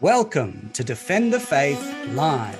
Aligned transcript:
Welcome 0.00 0.70
to 0.74 0.84
Defend 0.84 1.32
the 1.32 1.40
Faith 1.40 1.82
Live. 2.10 2.56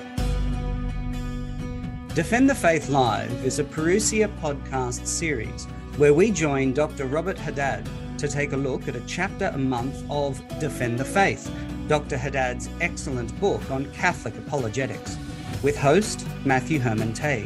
Defend 2.13 2.49
the 2.49 2.53
Faith 2.53 2.89
Live 2.89 3.31
is 3.45 3.59
a 3.59 3.63
Parousia 3.63 4.27
podcast 4.41 5.07
series 5.07 5.63
where 5.95 6.13
we 6.13 6.31
join 6.31 6.73
Dr. 6.73 7.05
Robert 7.05 7.37
Haddad 7.37 7.87
to 8.17 8.27
take 8.27 8.51
a 8.51 8.57
look 8.57 8.89
at 8.89 8.97
a 8.97 9.05
chapter 9.07 9.53
a 9.53 9.57
month 9.57 10.03
of 10.09 10.45
Defend 10.59 10.99
the 10.99 11.05
Faith, 11.05 11.49
Dr. 11.87 12.17
Haddad's 12.17 12.67
excellent 12.81 13.39
book 13.39 13.71
on 13.71 13.89
Catholic 13.93 14.37
apologetics, 14.37 15.17
with 15.63 15.77
host 15.77 16.27
Matthew 16.43 16.77
Herman 16.77 17.13
Tay. 17.13 17.45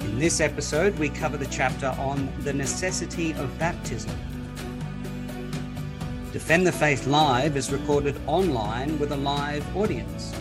In 0.00 0.18
this 0.18 0.40
episode, 0.40 0.98
we 0.98 1.10
cover 1.10 1.36
the 1.36 1.46
chapter 1.46 1.94
on 1.96 2.28
the 2.40 2.52
necessity 2.52 3.34
of 3.34 3.56
baptism 3.60 4.10
Defend 6.36 6.66
the 6.66 6.72
Faith 6.72 7.06
Live 7.06 7.56
is 7.56 7.72
recorded 7.72 8.20
online 8.26 8.98
with 8.98 9.10
a 9.12 9.16
live 9.16 9.64
audience. 9.74 10.34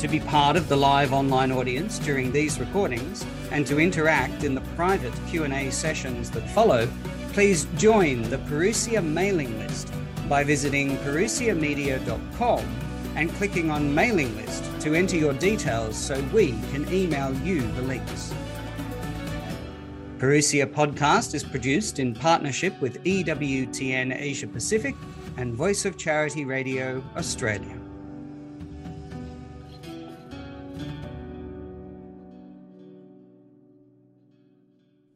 To 0.00 0.08
be 0.08 0.20
part 0.20 0.56
of 0.56 0.68
the 0.68 0.76
live 0.76 1.14
online 1.14 1.50
audience 1.50 1.98
during 1.98 2.30
these 2.30 2.60
recordings 2.60 3.24
and 3.50 3.66
to 3.66 3.80
interact 3.80 4.44
in 4.44 4.54
the 4.54 4.60
private 4.76 5.14
Q&A 5.26 5.70
sessions 5.70 6.30
that 6.32 6.46
follow, 6.50 6.86
please 7.32 7.66
join 7.78 8.28
the 8.28 8.36
Parousia 8.36 9.02
mailing 9.02 9.58
list 9.58 9.90
by 10.28 10.44
visiting 10.44 10.98
parousiamedia.com 10.98 12.64
and 13.14 13.32
clicking 13.36 13.70
on 13.70 13.94
mailing 13.94 14.36
list 14.36 14.64
to 14.80 14.94
enter 14.94 15.16
your 15.16 15.32
details 15.32 15.96
so 15.96 16.20
we 16.24 16.50
can 16.72 16.86
email 16.92 17.32
you 17.36 17.62
the 17.72 17.80
links. 17.80 18.34
Parousia 20.18 20.66
Podcast 20.66 21.34
is 21.34 21.44
produced 21.44 21.98
in 21.98 22.14
partnership 22.14 22.80
with 22.80 23.04
EWTN 23.04 24.18
Asia 24.18 24.46
Pacific 24.46 24.94
and 25.36 25.54
Voice 25.54 25.84
of 25.84 25.98
Charity 25.98 26.46
Radio 26.46 27.04
Australia. 27.18 27.78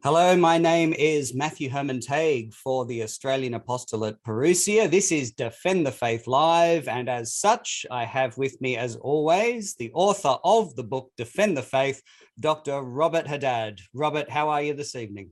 Hello, 0.03 0.35
my 0.35 0.57
name 0.57 0.93
is 0.93 1.35
Matthew 1.35 1.69
Herman 1.69 1.99
Tague 1.99 2.55
for 2.55 2.87
the 2.87 3.03
Australian 3.03 3.53
Apostolate 3.53 4.17
Parousia. 4.23 4.89
This 4.89 5.11
is 5.11 5.31
Defend 5.31 5.85
the 5.85 5.91
Faith 5.91 6.25
Live, 6.25 6.87
and 6.87 7.07
as 7.07 7.35
such, 7.35 7.85
I 7.91 8.05
have 8.05 8.35
with 8.35 8.59
me, 8.61 8.77
as 8.77 8.95
always, 8.95 9.75
the 9.75 9.91
author 9.93 10.37
of 10.43 10.75
the 10.75 10.83
book 10.83 11.11
Defend 11.17 11.55
the 11.55 11.61
Faith, 11.61 12.01
Dr. 12.41 12.81
Robert 12.81 13.27
Haddad. 13.27 13.79
Robert, 13.93 14.29
how 14.29 14.49
are 14.49 14.61
you 14.61 14.73
this 14.73 14.95
evening? 14.95 15.29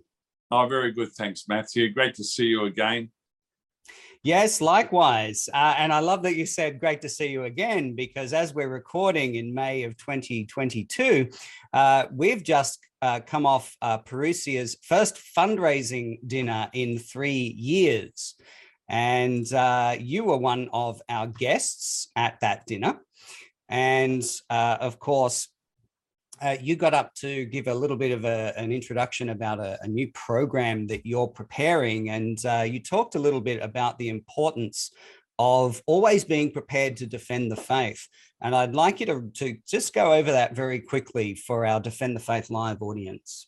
Oh, 0.52 0.67
very 0.67 0.91
good. 0.91 1.11
Thanks, 1.11 1.45
Matthew. 1.47 1.91
Great 1.91 2.15
to 2.15 2.23
see 2.23 2.45
you 2.45 2.65
again. 2.65 3.09
Yes, 4.21 4.61
likewise. 4.61 5.49
Uh, 5.53 5.75
and 5.77 5.91
I 5.91 5.99
love 5.99 6.23
that 6.23 6.35
you 6.35 6.45
said 6.45 6.80
great 6.80 7.02
to 7.02 7.09
see 7.09 7.27
you 7.27 7.45
again, 7.45 7.95
because 7.95 8.33
as 8.33 8.53
we're 8.53 8.69
recording 8.69 9.35
in 9.35 9.53
May 9.53 9.83
of 9.83 9.97
2022, 9.97 11.30
uh, 11.73 12.05
we've 12.11 12.43
just 12.43 12.80
uh, 13.02 13.21
come 13.21 13.45
off 13.45 13.75
uh, 13.81 13.97
Parousia's 13.99 14.77
first 14.83 15.19
fundraising 15.35 16.19
dinner 16.27 16.69
in 16.73 16.99
three 16.99 17.55
years. 17.57 18.35
And 18.89 19.52
uh, 19.53 19.95
you 19.99 20.25
were 20.25 20.37
one 20.37 20.69
of 20.73 21.02
our 21.09 21.27
guests 21.27 22.09
at 22.15 22.39
that 22.41 22.65
dinner. 22.67 22.99
And 23.69 24.23
uh, 24.49 24.77
of 24.81 24.99
course, 24.99 25.47
uh, 26.42 26.58
you 26.62 26.76
got 26.76 26.94
up 26.94 27.14
to 27.16 27.45
give 27.45 27.68
a 27.68 27.73
little 27.73 27.98
bit 27.98 28.12
of 28.12 28.26
a, 28.26 28.54
an 28.58 28.72
introduction 28.72 29.30
about 29.30 29.59
a, 29.59 29.78
a, 29.82 29.88
new 29.88 30.09
program 30.14 30.88
that 30.88 31.06
you're 31.06 31.28
preparing. 31.28 32.09
And 32.09 32.44
uh, 32.45 32.66
you 32.68 32.80
talked 32.80 33.16
a 33.16 33.20
little 33.20 33.42
bit 33.42 33.62
about 33.62 33.98
the 33.98 34.09
importance 34.09 34.92
of 35.38 35.82
always 35.86 36.23
being 36.23 36.52
prepared 36.52 36.98
to 36.98 37.08
defend 37.08 37.52
the 37.52 37.56
faith. 37.56 38.08
And 38.42 38.56
I'd 38.56 38.76
like 38.76 39.00
you 39.00 39.06
to, 39.08 39.30
to 39.36 39.58
just 39.67 39.94
go 39.94 40.14
over 40.14 40.32
that 40.32 40.56
very 40.56 40.80
quickly 40.80 41.36
for 41.36 41.66
our 41.66 41.80
Defend 41.80 42.16
the 42.16 42.22
Faith 42.22 42.49
Live 42.49 42.82
audience. 42.82 43.48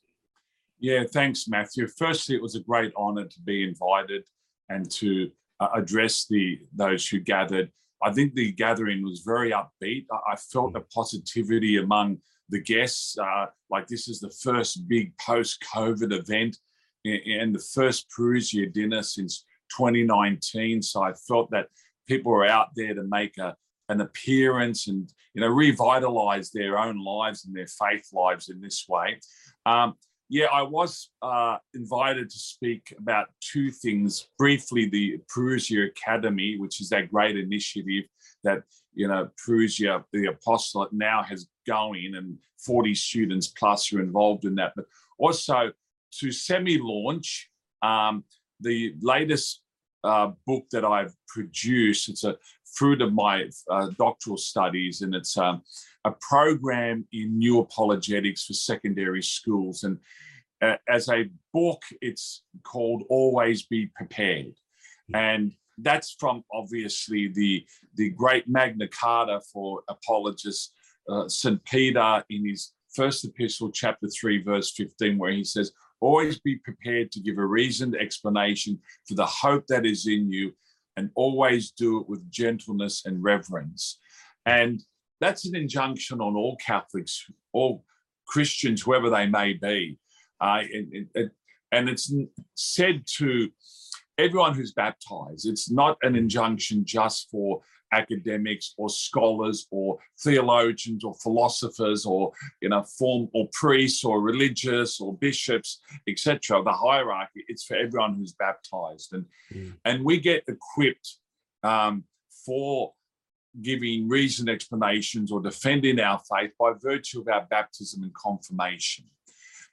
Yeah, 0.80 1.04
thanks, 1.12 1.48
Matthew. 1.48 1.88
Firstly, 1.88 2.36
it 2.36 2.42
was 2.42 2.56
a 2.56 2.62
great 2.62 2.92
honor 2.98 3.26
to 3.26 3.40
be 3.42 3.64
invited 3.64 4.24
and 4.70 4.90
to 4.92 5.30
uh, 5.60 5.70
address 5.76 6.26
the 6.30 6.60
those 6.74 7.08
who 7.08 7.20
gathered. 7.20 7.72
I 8.02 8.12
think 8.12 8.34
the 8.34 8.52
gathering 8.52 9.04
was 9.04 9.20
very 9.20 9.52
upbeat. 9.52 10.06
I, 10.12 10.34
I 10.34 10.36
felt 10.36 10.76
a 10.76 10.82
positivity 10.82 11.78
among 11.78 12.18
the 12.52 12.62
guests. 12.62 13.18
Uh, 13.18 13.48
like 13.70 13.88
this 13.88 14.08
is 14.08 14.20
the 14.20 14.34
first 14.44 14.88
big 14.88 15.18
post-COVID 15.18 16.14
event 16.14 16.58
and 17.06 17.56
the 17.56 17.64
first 17.74 18.08
Parousia 18.10 18.72
dinner 18.72 19.02
since 19.02 19.46
2019. 19.76 20.82
So 20.82 21.02
I 21.02 21.14
felt 21.14 21.50
that 21.52 21.68
people 22.08 22.32
were 22.32 22.46
out 22.46 22.70
there 22.76 22.94
to 22.94 23.04
make 23.04 23.38
a, 23.38 23.56
an 23.90 24.02
appearance 24.02 24.88
and 24.88 25.12
you 25.34 25.42
know 25.42 25.48
revitalize 25.48 26.52
their 26.52 26.78
own 26.78 27.04
lives 27.04 27.46
and 27.46 27.56
their 27.56 27.68
faith 27.68 28.08
lives 28.14 28.50
in 28.50 28.62
this 28.62 28.86
way. 28.88 29.20
Um, 29.66 29.96
yeah, 30.30 30.46
I 30.46 30.62
was 30.62 31.10
uh, 31.22 31.58
invited 31.74 32.30
to 32.30 32.40
speak 32.40 32.94
about 32.98 33.28
two 33.42 33.70
things 33.70 34.30
briefly. 34.38 34.88
The 34.88 35.20
Parousia 35.30 35.90
Academy, 35.90 36.58
which 36.58 36.80
is 36.80 36.88
that 36.90 37.12
great 37.12 37.38
initiative 37.38 38.06
that 38.44 38.64
you 38.94 39.08
know 39.08 39.30
Parousia, 39.46 40.04
the 40.14 40.28
apostolate, 40.28 40.94
now 40.94 41.22
has 41.24 41.48
going, 41.72 42.16
and 42.16 42.38
40 42.66 42.96
students 42.96 43.48
plus 43.48 43.94
are 43.94 44.02
involved 44.02 44.46
in 44.46 44.56
that. 44.56 44.74
But 44.76 44.86
also 45.18 45.72
to 46.20 46.32
semi-launch 46.32 47.50
um, 47.82 48.24
the 48.60 48.96
latest 49.02 49.62
uh, 50.04 50.32
book 50.48 50.66
that 50.72 50.86
I've 50.86 51.16
produced. 51.28 52.10
It's 52.10 52.24
a 52.24 52.38
fruit 52.76 53.02
of 53.02 53.14
my 53.14 53.50
uh, 53.70 53.88
doctoral 53.98 54.38
studies, 54.38 55.02
and 55.02 55.14
it's 55.16 55.38
um, 55.38 55.62
a 56.06 56.12
program 56.12 57.08
in 57.12 57.38
new 57.38 57.60
apologetics 57.60 58.46
for 58.46 58.54
secondary 58.54 59.22
schools. 59.22 59.84
And 59.84 60.00
uh, 60.62 60.78
as 60.88 61.10
a 61.10 61.30
book, 61.54 61.82
it's 62.02 62.44
called 62.64 63.04
Always 63.10 63.64
Be 63.64 63.88
Prepared. 63.96 64.54
And 65.14 65.54
that's 65.78 66.16
from 66.20 66.44
obviously 66.54 67.28
the, 67.28 67.66
the 67.96 68.10
great 68.12 68.48
Magna 68.48 68.88
Carta 68.88 69.42
for 69.52 69.84
apologists, 69.90 70.74
uh, 71.12 71.28
St. 71.28 71.64
Peter 71.66 72.24
in 72.30 72.48
his 72.48 72.74
first 72.96 73.26
epistle, 73.26 73.70
chapter 73.72 74.08
3, 74.08 74.44
verse 74.44 74.72
15, 74.72 75.18
where 75.18 75.32
he 75.32 75.44
says, 75.44 75.72
Always 76.00 76.40
be 76.40 76.56
prepared 76.56 77.12
to 77.12 77.20
give 77.20 77.38
a 77.38 77.46
reasoned 77.46 77.96
explanation 77.96 78.80
for 79.08 79.14
the 79.14 79.26
hope 79.26 79.68
that 79.68 79.86
is 79.86 80.08
in 80.08 80.32
you, 80.32 80.54
and 80.98 81.12
always 81.16 81.72
do 81.72 82.00
it 82.00 82.10
with 82.10 82.30
gentleness 82.32 83.04
and 83.06 83.24
reverence. 83.24 84.00
And 84.46 84.84
that's 85.20 85.46
an 85.46 85.56
injunction 85.56 86.20
on 86.20 86.36
all 86.36 86.58
Catholics, 86.58 87.30
all 87.54 87.86
Christians, 88.28 88.82
whoever 88.82 89.10
they 89.10 89.28
may 89.28 89.54
be. 89.54 90.00
Uh, 90.40 90.64
and, 90.74 91.08
and, 91.14 91.32
and 91.72 91.90
it's 91.90 92.12
said 92.56 93.04
to 93.18 93.52
everyone 94.18 94.56
who's 94.56 94.74
baptized. 94.74 95.48
It's 95.48 95.70
not 95.70 95.98
an 96.02 96.16
injunction 96.16 96.84
just 96.84 97.30
for 97.30 97.62
academics 97.92 98.74
or 98.78 98.90
scholars 98.90 99.68
or 99.72 99.98
theologians 100.20 101.04
or 101.04 101.14
philosophers 101.16 102.06
or 102.06 102.32
you 102.62 102.70
know 102.70 102.84
form 102.84 103.28
or 103.34 103.48
priests 103.52 104.04
or 104.04 104.22
religious 104.22 105.00
or 105.02 105.14
bishops 105.18 105.82
etc 106.08 106.62
the 106.64 106.72
hierarchy 106.72 107.44
it's 107.48 107.64
for 107.64 107.76
everyone 107.76 108.16
who's 108.16 108.34
baptized 108.34 109.14
and 109.14 109.26
mm. 109.54 109.74
and 109.86 110.04
we 110.04 110.20
get 110.20 110.44
equipped 110.48 111.18
um, 111.64 112.04
for 112.46 112.94
giving 113.62 114.08
reasoned 114.08 114.50
explanations 114.50 115.32
or 115.32 115.42
defending 115.42 116.00
our 116.00 116.20
faith 116.32 116.52
by 116.58 116.72
virtue 116.82 117.20
of 117.20 117.28
our 117.28 117.46
baptism 117.50 118.04
and 118.04 118.14
confirmation 118.14 119.06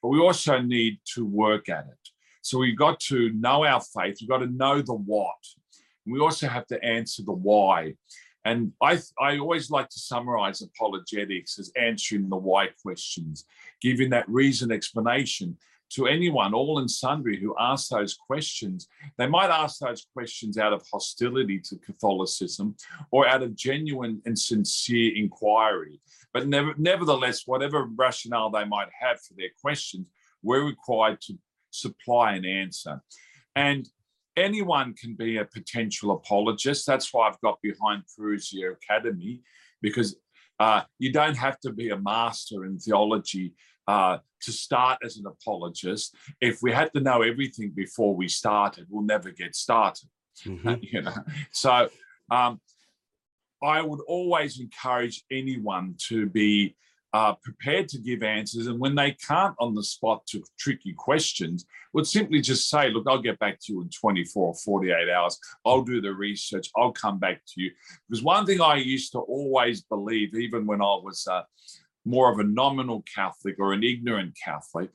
but 0.02 0.08
we 0.08 0.18
also 0.18 0.60
need 0.60 0.98
to 1.04 1.24
work 1.24 1.68
at 1.68 1.86
it 1.86 2.08
so 2.48 2.58
we've 2.58 2.78
got 2.78 2.98
to 3.00 3.30
know 3.32 3.66
our 3.66 3.82
faith, 3.82 4.18
we've 4.20 4.30
got 4.30 4.38
to 4.38 4.46
know 4.46 4.80
the 4.80 4.94
what. 4.94 5.36
We 6.10 6.20
also 6.20 6.48
have 6.48 6.66
to 6.68 6.82
answer 6.84 7.22
the 7.22 7.32
why. 7.32 7.94
And 8.44 8.72
I, 8.80 8.98
I 9.20 9.38
always 9.38 9.70
like 9.70 9.88
to 9.90 9.98
summarize 9.98 10.62
apologetics 10.62 11.58
as 11.58 11.72
answering 11.76 12.28
the 12.28 12.36
why 12.36 12.68
questions, 12.82 13.44
giving 13.80 14.10
that 14.10 14.28
reason 14.28 14.72
explanation 14.72 15.56
to 15.90 16.06
anyone, 16.06 16.54
all 16.54 16.78
and 16.78 16.90
sundry, 16.90 17.38
who 17.40 17.54
ask 17.58 17.88
those 17.88 18.14
questions. 18.14 18.88
They 19.16 19.26
might 19.26 19.50
ask 19.50 19.80
those 19.80 20.06
questions 20.12 20.58
out 20.58 20.72
of 20.72 20.82
hostility 20.90 21.58
to 21.60 21.76
Catholicism 21.78 22.76
or 23.10 23.26
out 23.26 23.42
of 23.42 23.56
genuine 23.56 24.20
and 24.26 24.38
sincere 24.38 25.16
inquiry. 25.16 26.00
But 26.32 26.46
never, 26.46 26.74
nevertheless, 26.76 27.46
whatever 27.46 27.84
rationale 27.84 28.50
they 28.50 28.64
might 28.64 28.88
have 28.98 29.20
for 29.20 29.34
their 29.34 29.50
questions, 29.60 30.08
we're 30.42 30.64
required 30.64 31.20
to 31.22 31.38
supply 31.70 32.34
an 32.34 32.44
answer. 32.44 33.02
And 33.56 33.88
anyone 34.38 34.94
can 34.94 35.14
be 35.14 35.36
a 35.36 35.44
potential 35.44 36.12
apologist. 36.12 36.86
That's 36.86 37.12
why 37.12 37.28
I've 37.28 37.40
got 37.40 37.60
behind 37.62 38.04
Parousia 38.06 38.72
Academy, 38.72 39.42
because 39.82 40.16
uh, 40.60 40.82
you 40.98 41.12
don't 41.12 41.36
have 41.36 41.60
to 41.60 41.72
be 41.72 41.90
a 41.90 41.98
master 41.98 42.64
in 42.64 42.78
theology 42.78 43.54
uh, 43.86 44.18
to 44.42 44.52
start 44.52 44.98
as 45.04 45.16
an 45.16 45.26
apologist. 45.26 46.14
If 46.40 46.62
we 46.62 46.72
had 46.72 46.92
to 46.94 47.00
know 47.00 47.22
everything 47.22 47.72
before 47.74 48.14
we 48.14 48.28
started, 48.28 48.86
we'll 48.88 49.04
never 49.04 49.30
get 49.30 49.54
started. 49.54 50.08
Mm-hmm. 50.44 50.74
you 50.82 51.02
know, 51.02 51.14
so 51.52 51.88
um, 52.30 52.60
I 53.62 53.82
would 53.82 54.00
always 54.06 54.60
encourage 54.60 55.24
anyone 55.30 55.96
to 56.08 56.26
be 56.26 56.76
uh, 57.18 57.34
prepared 57.42 57.88
to 57.88 57.98
give 57.98 58.22
answers. 58.22 58.68
And 58.68 58.78
when 58.78 58.94
they 58.94 59.10
can't 59.26 59.56
on 59.58 59.74
the 59.74 59.82
spot 59.82 60.24
to 60.28 60.40
tricky 60.56 60.94
questions, 60.96 61.66
would 61.92 62.06
simply 62.06 62.40
just 62.40 62.70
say, 62.70 62.90
look, 62.90 63.06
I'll 63.08 63.20
get 63.20 63.40
back 63.40 63.58
to 63.62 63.72
you 63.72 63.82
in 63.82 63.88
24 63.88 64.46
or 64.46 64.54
48 64.54 65.08
hours. 65.10 65.36
I'll 65.66 65.82
do 65.82 66.00
the 66.00 66.14
research. 66.14 66.68
I'll 66.76 66.92
come 66.92 67.18
back 67.18 67.40
to 67.44 67.60
you. 67.60 67.72
Because 68.08 68.22
one 68.22 68.46
thing 68.46 68.60
I 68.60 68.76
used 68.76 69.10
to 69.12 69.18
always 69.18 69.82
believe, 69.82 70.32
even 70.36 70.64
when 70.64 70.80
I 70.80 70.94
was 71.08 71.26
uh, 71.28 71.42
more 72.04 72.30
of 72.30 72.38
a 72.38 72.44
nominal 72.44 73.02
Catholic 73.12 73.56
or 73.58 73.72
an 73.72 73.82
ignorant 73.82 74.36
Catholic, 74.42 74.90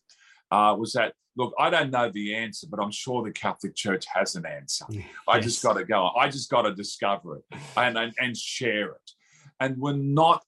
uh, 0.50 0.78
was 0.80 0.94
that 0.94 1.14
look, 1.36 1.54
I 1.60 1.70
don't 1.72 1.92
know 1.92 2.10
the 2.10 2.36
answer, 2.36 2.68
but 2.70 2.80
I'm 2.82 2.92
sure 2.92 3.22
the 3.22 3.32
Catholic 3.32 3.76
Church 3.76 4.06
has 4.14 4.36
an 4.36 4.46
answer. 4.46 4.86
Yes. 4.88 5.08
I 5.28 5.42
just 5.42 5.62
got 5.62 5.74
to 5.74 5.84
go. 5.84 6.12
I 6.18 6.30
just 6.30 6.50
got 6.50 6.62
to 6.62 6.74
discover 6.74 7.38
it 7.38 7.44
and, 7.76 7.98
and, 7.98 8.14
and 8.20 8.38
share 8.38 8.92
it. 8.92 9.12
And 9.60 9.78
we're 9.78 9.94
not 9.94 10.44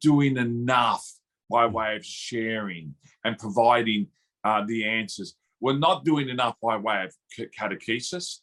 doing 0.00 0.36
enough 0.36 1.06
by 1.50 1.66
way 1.66 1.96
of 1.96 2.04
sharing 2.04 2.94
and 3.24 3.38
providing 3.38 4.08
uh, 4.44 4.64
the 4.66 4.84
answers. 4.84 5.34
We're 5.60 5.78
not 5.78 6.04
doing 6.04 6.28
enough 6.28 6.56
by 6.62 6.76
way 6.76 7.04
of 7.04 7.14
catechesis 7.58 8.40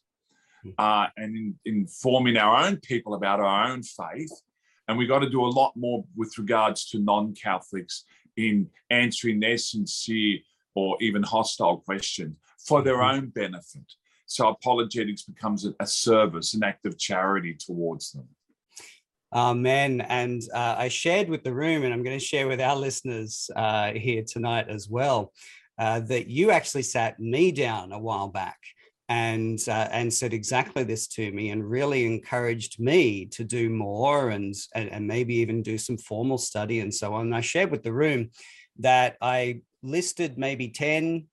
hmm. 0.62 0.70
uh, 0.78 1.06
and 1.16 1.36
in, 1.36 1.54
informing 1.64 2.36
our 2.36 2.64
own 2.64 2.76
people 2.78 3.14
about 3.14 3.40
our 3.40 3.68
own 3.68 3.82
faith. 3.82 4.32
And 4.88 4.98
we've 4.98 5.08
got 5.08 5.20
to 5.20 5.30
do 5.30 5.44
a 5.44 5.46
lot 5.46 5.72
more 5.76 6.04
with 6.16 6.36
regards 6.38 6.88
to 6.90 6.98
non 6.98 7.34
Catholics 7.34 8.04
in 8.36 8.68
answering 8.90 9.40
their 9.40 9.58
sincere 9.58 10.38
or 10.74 10.96
even 11.00 11.22
hostile 11.22 11.78
questions 11.78 12.36
for 12.58 12.82
their 12.82 12.96
mm-hmm. 12.96 13.16
own 13.16 13.26
benefit. 13.28 13.92
So 14.26 14.48
apologetics 14.48 15.22
becomes 15.22 15.66
a, 15.78 15.86
service, 15.86 16.54
an 16.54 16.64
act 16.64 16.86
of 16.86 16.98
charity 16.98 17.54
towards 17.54 18.12
them. 18.12 18.28
Amen. 19.32 20.02
And 20.02 20.42
uh, 20.52 20.74
I 20.76 20.88
shared 20.88 21.30
with 21.30 21.42
the 21.42 21.54
room, 21.54 21.84
and 21.84 21.94
I'm 21.94 22.02
going 22.02 22.18
to 22.18 22.24
share 22.24 22.48
with 22.48 22.60
our 22.60 22.76
listeners 22.76 23.48
uh, 23.56 23.92
here 23.92 24.22
tonight 24.26 24.68
as 24.68 24.88
well, 24.90 25.32
uh, 25.78 26.00
that 26.00 26.26
you 26.26 26.50
actually 26.50 26.82
sat 26.82 27.18
me 27.18 27.50
down 27.50 27.92
a 27.92 27.98
while 27.98 28.28
back 28.28 28.58
and 29.08 29.58
uh, 29.68 29.88
and 29.90 30.12
said 30.12 30.34
exactly 30.34 30.84
this 30.84 31.06
to 31.08 31.32
me, 31.32 31.48
and 31.48 31.68
really 31.68 32.04
encouraged 32.04 32.78
me 32.78 33.24
to 33.26 33.42
do 33.42 33.70
more 33.70 34.28
and, 34.28 34.54
and 34.74 34.90
and 34.90 35.06
maybe 35.06 35.36
even 35.36 35.62
do 35.62 35.78
some 35.78 35.96
formal 35.96 36.38
study 36.38 36.80
and 36.80 36.94
so 36.94 37.14
on. 37.14 37.22
And 37.26 37.34
I 37.34 37.40
shared 37.40 37.70
with 37.70 37.82
the 37.82 37.92
room 37.92 38.30
that 38.80 39.16
I 39.22 39.62
listed 39.82 40.36
maybe 40.36 40.68
10 40.68 41.26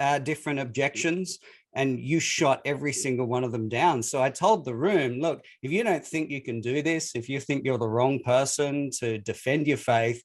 uh, 0.00 0.18
different 0.18 0.58
objections 0.58 1.38
and 1.74 1.98
you 1.98 2.20
shot 2.20 2.60
every 2.64 2.92
single 2.92 3.26
one 3.26 3.44
of 3.44 3.52
them 3.52 3.68
down. 3.68 4.02
So 4.02 4.22
I 4.22 4.30
told 4.30 4.64
the 4.64 4.74
room, 4.74 5.20
look, 5.20 5.42
if 5.62 5.72
you 5.72 5.82
don't 5.82 6.04
think 6.04 6.30
you 6.30 6.42
can 6.42 6.60
do 6.60 6.82
this, 6.82 7.12
if 7.14 7.28
you 7.28 7.40
think 7.40 7.64
you're 7.64 7.78
the 7.78 7.88
wrong 7.88 8.20
person 8.20 8.90
to 9.00 9.18
defend 9.18 9.66
your 9.66 9.76
faith, 9.76 10.22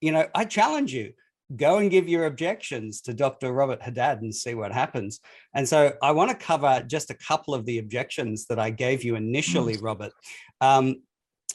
you 0.00 0.12
know, 0.12 0.26
I 0.34 0.44
challenge 0.44 0.92
you. 0.92 1.12
Go 1.54 1.78
and 1.78 1.90
give 1.90 2.08
your 2.08 2.26
objections 2.26 3.02
to 3.02 3.12
Dr. 3.12 3.52
Robert 3.52 3.82
Haddad 3.82 4.22
and 4.22 4.34
see 4.34 4.54
what 4.54 4.72
happens. 4.72 5.20
And 5.54 5.68
so 5.68 5.92
I 6.02 6.12
want 6.12 6.30
to 6.30 6.46
cover 6.46 6.82
just 6.86 7.10
a 7.10 7.18
couple 7.28 7.52
of 7.54 7.66
the 7.66 7.78
objections 7.78 8.46
that 8.46 8.58
I 8.58 8.70
gave 8.70 9.04
you 9.04 9.16
initially, 9.16 9.76
mm. 9.76 9.82
Robert. 9.82 10.12
Um, 10.62 11.02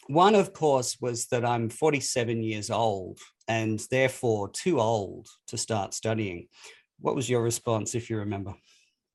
one, 0.07 0.35
of 0.35 0.53
course, 0.53 0.97
was 1.01 1.25
that 1.27 1.43
I'm 1.43 1.69
47 1.69 2.43
years 2.43 2.69
old 2.69 3.19
and 3.47 3.81
therefore 3.89 4.49
too 4.49 4.79
old 4.79 5.27
to 5.47 5.57
start 5.57 5.93
studying. 5.93 6.47
What 6.99 7.15
was 7.15 7.29
your 7.29 7.41
response, 7.41 7.95
if 7.95 8.09
you 8.09 8.17
remember? 8.17 8.53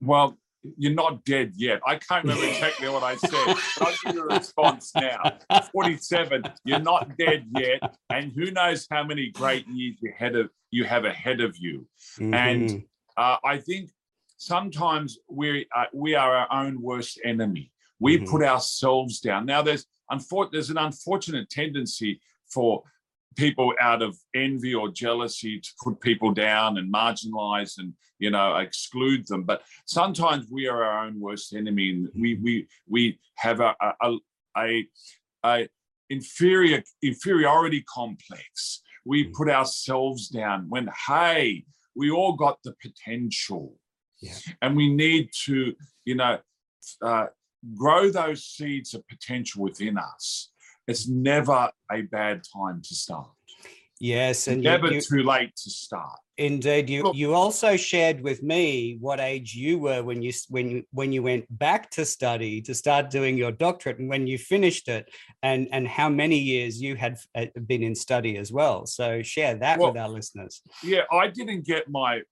Well, 0.03 0.37
you're 0.77 0.95
not 0.95 1.25
dead 1.25 1.53
yet. 1.57 1.81
I 1.87 1.97
can't 1.97 2.25
remember 2.25 2.47
exactly 2.47 2.89
what 2.89 3.03
I 3.03 3.17
said. 3.17 3.57
I'll 3.81 3.95
give 4.05 4.15
you 4.15 4.29
a 4.29 4.35
response 4.39 4.93
now. 4.95 5.39
47, 5.73 6.43
you're 6.65 6.79
not 6.79 7.17
dead 7.17 7.47
yet. 7.57 7.81
And 8.11 8.33
who 8.33 8.51
knows 8.51 8.87
how 8.91 9.05
many 9.05 9.31
great 9.31 9.67
years 9.69 9.97
ahead 10.09 10.37
of 10.37 10.51
you 10.71 10.85
have 10.85 11.05
ahead 11.05 11.41
of 11.41 11.57
you. 11.57 11.87
Mm-hmm. 12.19 12.35
And 12.35 12.85
uh, 13.17 13.37
I 13.45 13.59
think 13.59 13.91
sometimes 14.37 15.19
we 15.29 15.67
uh, 15.77 15.85
we 15.93 16.15
are 16.15 16.35
our 16.35 16.65
own 16.65 16.81
worst 16.81 17.21
enemy. 17.25 17.73
We 17.99 18.19
mm-hmm. 18.19 18.31
put 18.31 18.43
ourselves 18.43 19.21
down. 19.21 19.47
Now 19.47 19.63
there's 19.63 19.87
unfor- 20.11 20.51
there's 20.51 20.71
an 20.71 20.79
unfortunate 20.79 21.51
tendency 21.51 22.21
for 22.49 22.83
people 23.37 23.73
out 23.81 24.03
of 24.03 24.17
envy 24.35 24.75
or 24.75 24.91
jealousy 24.91 25.61
to 25.61 25.71
put 25.83 26.01
people 26.01 26.33
down 26.33 26.79
and 26.79 26.93
marginalize 26.93 27.79
and 27.79 27.93
you 28.19 28.31
know 28.31 28.57
exclude 28.57 29.27
them 29.27 29.43
but 29.43 29.63
sometimes 29.87 30.47
we 30.51 30.67
are 30.67 30.85
our 30.85 31.07
own 31.07 31.19
worst 31.21 31.55
enemy 31.55 31.91
and 31.91 32.09
we 32.15 32.35
we 32.37 32.67
we 32.89 33.19
have 33.37 33.61
a 33.61 33.75
a, 34.03 34.17
a, 34.57 34.87
a 35.45 35.69
inferior 36.11 36.83
inferiority 37.03 37.83
complex 37.83 38.83
we 39.05 39.27
mm. 39.27 39.33
put 39.33 39.49
ourselves 39.49 40.29
down 40.29 40.67
when 40.69 40.89
hey 41.09 41.65
we 41.95 42.11
all 42.11 42.35
got 42.35 42.59
the 42.65 42.75
potential 42.83 43.75
yeah. 44.21 44.33
and 44.61 44.77
we 44.77 44.93
need 44.93 45.29
to 45.45 45.75
you 46.05 46.15
know 46.15 46.39
uh, 47.03 47.27
grow 47.77 48.11
those 48.11 48.45
seeds 48.45 48.95
of 48.95 49.07
potential 49.09 49.63
within 49.63 49.97
us 49.97 50.52
it's 50.93 51.09
never 51.09 51.71
a 51.91 52.03
bad 52.03 52.43
time 52.55 52.81
to 52.83 52.95
start. 52.95 53.31
Yes, 54.01 54.49
and 54.49 54.63
never 54.63 54.91
you, 54.91 55.01
too 55.01 55.23
late 55.23 55.55
to 55.55 55.71
start. 55.71 56.19
Indeed, 56.37 56.91
you 56.91 57.05
Look, 57.05 57.15
you 57.15 57.35
also 57.35 57.77
shared 57.77 58.21
with 58.21 58.43
me 58.43 58.97
what 58.99 59.21
age 59.21 59.55
you 59.55 59.79
were 59.79 60.03
when 60.03 60.23
you 60.23 60.33
when 60.49 60.71
you 60.71 60.85
when 60.91 61.13
you 61.13 61.23
went 61.23 61.47
back 61.57 61.89
to 61.91 62.05
study 62.05 62.61
to 62.63 62.75
start 62.75 63.11
doing 63.11 63.37
your 63.37 63.53
doctorate, 63.53 64.01
and 64.01 64.09
when 64.09 64.27
you 64.27 64.39
finished 64.39 64.89
it, 64.89 65.09
and 65.45 65.69
and 65.71 65.87
how 65.87 66.09
many 66.09 66.37
years 66.37 66.83
you 66.83 66.97
had 66.97 67.17
uh, 67.37 67.47
been 67.67 67.85
in 67.85 67.95
study 67.95 68.39
as 68.39 68.51
well. 68.51 68.87
So 68.87 69.23
share 69.23 69.55
that 69.57 69.79
well, 69.79 69.93
with 69.93 70.01
our 70.01 70.09
listeners. 70.09 70.63
Yeah, 70.83 71.03
I 71.13 71.29
didn't 71.29 71.65
get 71.65 71.89
my 71.89 72.23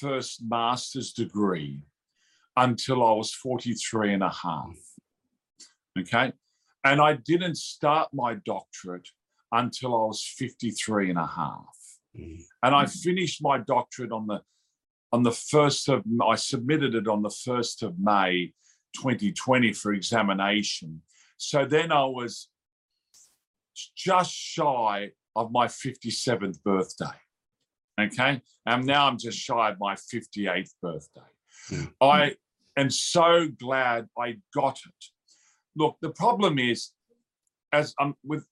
first 0.00 0.42
master's 0.48 1.12
degree 1.12 1.82
until 2.56 3.04
I 3.04 3.12
was 3.12 3.32
43 3.32 4.14
and 4.14 4.22
a 4.22 4.30
half. 4.30 4.76
Okay. 5.98 6.32
And 6.86 7.00
I 7.00 7.14
didn't 7.14 7.56
start 7.56 8.10
my 8.12 8.36
doctorate 8.44 9.08
until 9.50 9.92
I 9.92 10.06
was 10.06 10.22
53 10.22 11.10
and 11.10 11.18
a 11.18 11.26
half. 11.26 11.76
Mm. 12.16 12.40
And 12.62 12.74
I 12.76 12.86
finished 12.86 13.42
my 13.42 13.58
doctorate 13.58 14.12
on 14.12 14.28
the 14.28 14.40
on 15.12 15.24
the 15.24 15.32
first 15.32 15.88
of 15.88 16.04
I 16.22 16.36
submitted 16.36 16.94
it 16.94 17.08
on 17.08 17.22
the 17.22 17.30
first 17.30 17.82
of 17.82 17.98
May 17.98 18.52
2020 18.96 19.72
for 19.72 19.94
examination. 19.94 21.02
So 21.38 21.64
then 21.64 21.90
I 21.90 22.04
was 22.04 22.48
just 23.96 24.32
shy 24.32 25.10
of 25.34 25.50
my 25.50 25.66
57th 25.66 26.62
birthday. 26.62 27.18
Okay. 28.00 28.42
And 28.64 28.86
now 28.86 29.08
I'm 29.08 29.18
just 29.18 29.38
shy 29.38 29.70
of 29.70 29.76
my 29.80 29.94
58th 29.94 30.70
birthday. 30.80 31.32
Mm. 31.70 31.92
I 32.00 32.36
am 32.76 32.90
so 32.90 33.48
glad 33.58 34.06
I 34.16 34.36
got 34.54 34.78
it 34.86 35.15
look, 35.76 35.96
the 36.00 36.10
problem 36.10 36.58
is, 36.58 36.92
as 37.72 37.94
I'm 37.98 38.14
with 38.24 38.46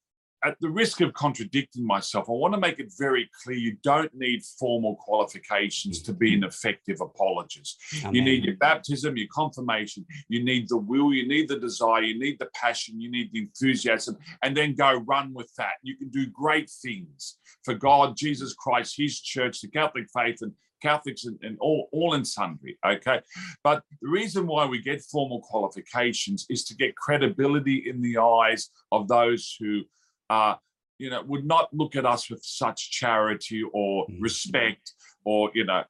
at 0.45 0.57
the 0.61 0.69
risk 0.69 1.01
of 1.01 1.15
contradicting 1.15 1.87
myself, 1.87 2.29
I 2.29 2.33
want 2.33 2.53
to 2.53 2.61
make 2.61 2.79
it 2.79 2.93
very 2.99 3.31
clear 3.43 3.57
you 3.57 3.79
don't 3.83 4.15
need 4.15 4.43
formal 4.59 4.95
qualifications 4.97 6.03
to 6.03 6.13
be 6.13 6.35
an 6.35 6.45
effective 6.45 7.01
apologist. 7.01 7.83
Amen. 8.01 8.15
You 8.15 8.23
need 8.23 8.45
your 8.45 8.57
baptism, 8.57 9.17
your 9.17 9.29
confirmation, 9.33 10.05
you 10.29 10.45
need 10.45 10.69
the 10.69 10.77
will, 10.77 11.15
you 11.15 11.27
need 11.27 11.49
the 11.49 11.59
desire, 11.59 12.03
you 12.03 12.19
need 12.19 12.39
the 12.39 12.51
passion, 12.55 13.01
you 13.01 13.11
need 13.11 13.33
the 13.33 13.41
enthusiasm, 13.41 14.19
and 14.43 14.55
then 14.55 14.75
go 14.75 15.03
run 15.07 15.33
with 15.33 15.51
that. 15.57 15.75
You 15.83 15.97
can 15.97 16.11
do 16.11 16.27
great 16.27 16.69
things 16.69 17.39
for 17.65 17.73
God, 17.73 18.15
Jesus 18.15 18.53
Christ, 18.53 18.97
His 18.99 19.19
church, 19.19 19.63
the 19.63 19.69
Catholic 19.69 20.09
faith, 20.15 20.43
and 20.43 20.53
Catholics 20.85 21.25
and, 21.25 21.39
and, 21.43 21.57
all, 21.61 21.89
all 21.93 22.15
in 22.15 22.25
sundry, 22.25 22.79
okay? 22.85 23.21
But 23.63 23.83
the 24.03 24.09
reason 24.09 24.47
why 24.47 24.67
we 24.67 24.81
get 24.81 25.03
formal 25.03 25.41
qualifications 25.41 26.47
is 26.51 26.65
to 26.67 26.77
get 26.77 26.95
credibility 26.97 27.89
in 27.89 28.03
the 28.03 28.19
eyes 28.19 28.71
of 28.93 29.09
those 29.09 29.57
who 29.59 29.83
uh, 30.31 30.55
you 30.99 31.11
know, 31.11 31.23
would 31.23 31.45
not 31.45 31.73
look 31.73 31.97
at 31.97 32.07
us 32.07 32.31
with 32.31 32.43
such 32.45 32.91
charity 32.91 33.63
or 33.73 34.07
mm-hmm. 34.07 34.23
respect 34.23 34.93
or, 35.25 35.51
you 35.55 35.65
know, 35.65 35.83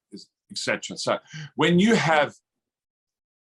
etc. 0.50 0.96
So 0.96 1.18
when 1.56 1.78
you 1.78 1.94
have 1.94 2.34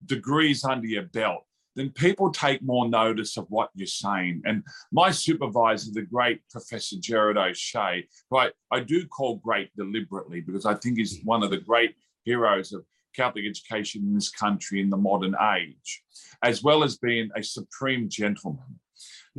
degrees 0.06 0.64
under 0.64 0.88
your 0.88 1.04
belt, 1.04 1.46
then 1.76 1.90
people 1.92 2.32
take 2.32 2.62
more 2.62 2.88
notice 2.88 3.38
of 3.38 3.46
what 3.50 3.70
you're 3.76 3.88
saying. 3.88 4.42
And 4.46 4.64
my 4.92 5.12
supervisor, 5.12 5.92
the 5.92 6.04
great 6.04 6.42
Professor 6.50 6.96
Gerard 7.00 7.38
O'Shea, 7.38 8.08
who 8.30 8.38
I, 8.38 8.52
I 8.72 8.80
do 8.80 9.06
call 9.08 9.38
great 9.38 9.76
deliberately 9.76 10.42
because 10.42 10.66
I 10.66 10.76
think 10.76 10.98
he's 10.98 11.20
one 11.24 11.44
of 11.44 11.52
the 11.52 11.58
great 11.58 11.96
heroes 12.24 12.74
of 12.74 12.86
Catholic 13.16 13.46
education 13.46 14.04
in 14.04 14.14
this 14.14 14.30
country 14.30 14.82
in 14.82 14.90
the 14.90 14.98
modern 14.98 15.36
age, 15.56 16.04
as 16.44 16.64
well 16.64 16.84
as 16.84 16.98
being 16.98 17.30
a 17.36 17.44
supreme 17.44 18.10
gentleman. 18.10 18.80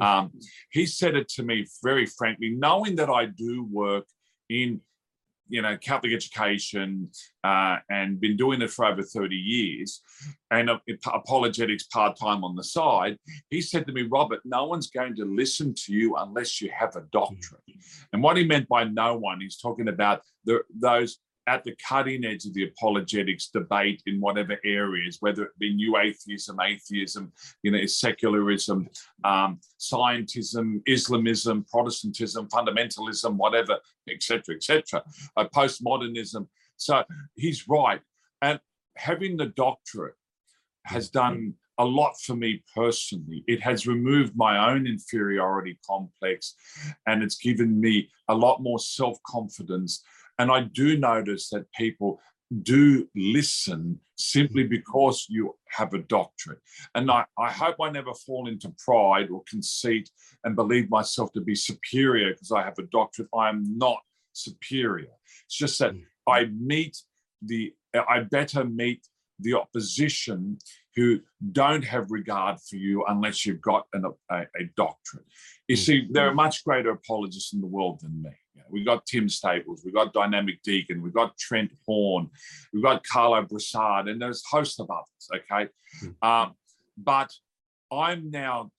Um, 0.00 0.32
he 0.70 0.84
said 0.86 1.14
it 1.14 1.28
to 1.30 1.42
me 1.42 1.66
very 1.82 2.06
frankly, 2.06 2.50
knowing 2.50 2.96
that 2.96 3.08
I 3.08 3.26
do 3.26 3.66
work 3.70 4.06
in 4.48 4.80
you 5.48 5.62
know, 5.62 5.76
Catholic 5.76 6.12
education 6.12 7.10
uh, 7.44 7.76
and 7.90 8.20
been 8.20 8.36
doing 8.36 8.62
it 8.62 8.70
for 8.70 8.84
over 8.84 9.02
30 9.02 9.36
years 9.36 10.02
and 10.50 10.70
uh, 10.70 10.78
apologetics 11.12 11.84
part 11.84 12.18
time 12.18 12.44
on 12.44 12.56
the 12.56 12.64
side. 12.64 13.16
He 13.50 13.60
said 13.60 13.86
to 13.86 13.92
me, 13.92 14.02
Robert, 14.02 14.40
no 14.44 14.66
one's 14.66 14.90
going 14.90 15.16
to 15.16 15.24
listen 15.24 15.74
to 15.84 15.92
you 15.92 16.16
unless 16.16 16.60
you 16.60 16.70
have 16.76 16.96
a 16.96 17.04
doctorate. 17.12 17.62
And 18.12 18.22
what 18.22 18.36
he 18.36 18.44
meant 18.44 18.68
by 18.68 18.84
no 18.84 19.16
one, 19.16 19.40
he's 19.40 19.58
talking 19.58 19.88
about 19.88 20.22
the, 20.44 20.62
those 20.74 21.18
at 21.46 21.64
the 21.64 21.76
cutting 21.76 22.24
edge 22.24 22.44
of 22.44 22.54
the 22.54 22.64
apologetics 22.64 23.48
debate 23.48 24.02
in 24.06 24.20
whatever 24.20 24.58
areas, 24.64 25.18
whether 25.20 25.44
it 25.44 25.58
be 25.58 25.74
new 25.74 25.96
atheism, 25.96 26.58
atheism, 26.60 27.32
you 27.62 27.70
know, 27.70 27.86
secularism, 27.86 28.88
um, 29.24 29.60
scientism, 29.78 30.80
Islamism, 30.86 31.64
Protestantism, 31.70 32.48
fundamentalism, 32.48 33.36
whatever, 33.36 33.78
etc., 34.10 34.56
etc., 34.56 35.02
uh, 35.36 35.44
postmodernism. 35.54 36.48
So 36.76 37.04
he's 37.36 37.68
right, 37.68 38.00
and 38.42 38.60
having 38.96 39.36
the 39.36 39.46
doctorate 39.46 40.14
has 40.84 41.08
done 41.08 41.54
a 41.78 41.84
lot 41.84 42.18
for 42.20 42.34
me 42.34 42.62
personally. 42.74 43.44
It 43.46 43.60
has 43.60 43.86
removed 43.86 44.34
my 44.34 44.70
own 44.70 44.86
inferiority 44.86 45.78
complex 45.86 46.54
and 47.06 47.22
it's 47.22 47.36
given 47.36 47.78
me 47.78 48.08
a 48.28 48.34
lot 48.34 48.62
more 48.62 48.78
self 48.78 49.18
confidence 49.26 50.02
and 50.38 50.50
I 50.50 50.62
do 50.62 50.98
notice 50.98 51.48
that 51.50 51.70
people 51.72 52.20
do 52.62 53.08
listen 53.14 53.98
simply 54.16 54.64
mm. 54.64 54.70
because 54.70 55.26
you 55.28 55.56
have 55.68 55.94
a 55.94 55.98
doctorate. 55.98 56.60
And 56.94 57.10
I, 57.10 57.24
I 57.38 57.50
hope 57.50 57.76
I 57.82 57.90
never 57.90 58.14
fall 58.14 58.48
into 58.48 58.72
pride 58.84 59.30
or 59.30 59.42
conceit 59.48 60.10
and 60.44 60.54
believe 60.54 60.88
myself 60.90 61.32
to 61.32 61.40
be 61.40 61.54
superior 61.54 62.32
because 62.32 62.52
I 62.52 62.62
have 62.62 62.78
a 62.78 62.84
doctorate. 62.84 63.28
I 63.34 63.48
am 63.48 63.76
not 63.76 63.98
superior. 64.32 65.10
It's 65.46 65.56
just 65.56 65.78
that 65.80 65.92
mm. 65.92 66.02
I 66.26 66.46
meet 66.46 66.98
the, 67.42 67.74
I 67.94 68.20
better 68.20 68.64
meet 68.64 69.06
the 69.40 69.54
opposition 69.54 70.58
who 70.96 71.20
don't 71.52 71.84
have 71.84 72.10
regard 72.10 72.58
for 72.60 72.76
you 72.76 73.04
unless 73.06 73.46
you've 73.46 73.60
got 73.60 73.86
an, 73.92 74.04
a, 74.30 74.40
a 74.40 74.64
doctorate. 74.76 75.26
You 75.68 75.76
see, 75.76 76.08
there 76.10 76.28
are 76.28 76.34
much 76.34 76.64
greater 76.64 76.90
apologists 76.90 77.52
in 77.52 77.60
the 77.60 77.66
world 77.66 78.00
than 78.00 78.22
me 78.22 78.30
We've 78.70 78.86
got 78.86 79.06
Tim 79.06 79.28
Staples, 79.28 79.82
we've 79.84 79.94
got 79.94 80.12
Dynamic 80.12 80.62
Deacon, 80.62 81.02
we've 81.02 81.14
got 81.14 81.36
Trent 81.38 81.70
Horn, 81.86 82.30
we've 82.72 82.82
got 82.82 83.04
Karlo 83.04 83.46
Broussard, 83.48 84.08
and 84.08 84.20
there's 84.20 84.42
a 84.52 84.56
host 84.56 84.80
of 84.80 84.90
others. 84.90 85.28
Okay, 85.34 85.70
mm-hmm. 86.02 86.28
um, 86.28 86.54
but 86.96 87.30
I'm 87.92 88.30
now 88.30 88.70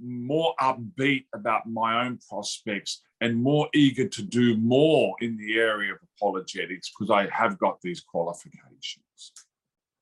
more 0.00 0.54
upbeat 0.60 1.24
about 1.34 1.66
my 1.66 2.06
own 2.06 2.18
prospects 2.28 3.02
and 3.20 3.36
more 3.36 3.68
eager 3.74 4.06
to 4.06 4.22
do 4.22 4.56
more 4.56 5.14
in 5.20 5.36
the 5.36 5.58
area 5.58 5.92
of 5.92 5.98
apologetics 6.16 6.90
because 6.90 7.10
I 7.10 7.28
have 7.30 7.58
got 7.58 7.80
these 7.82 8.00
qualifications. 8.00 9.04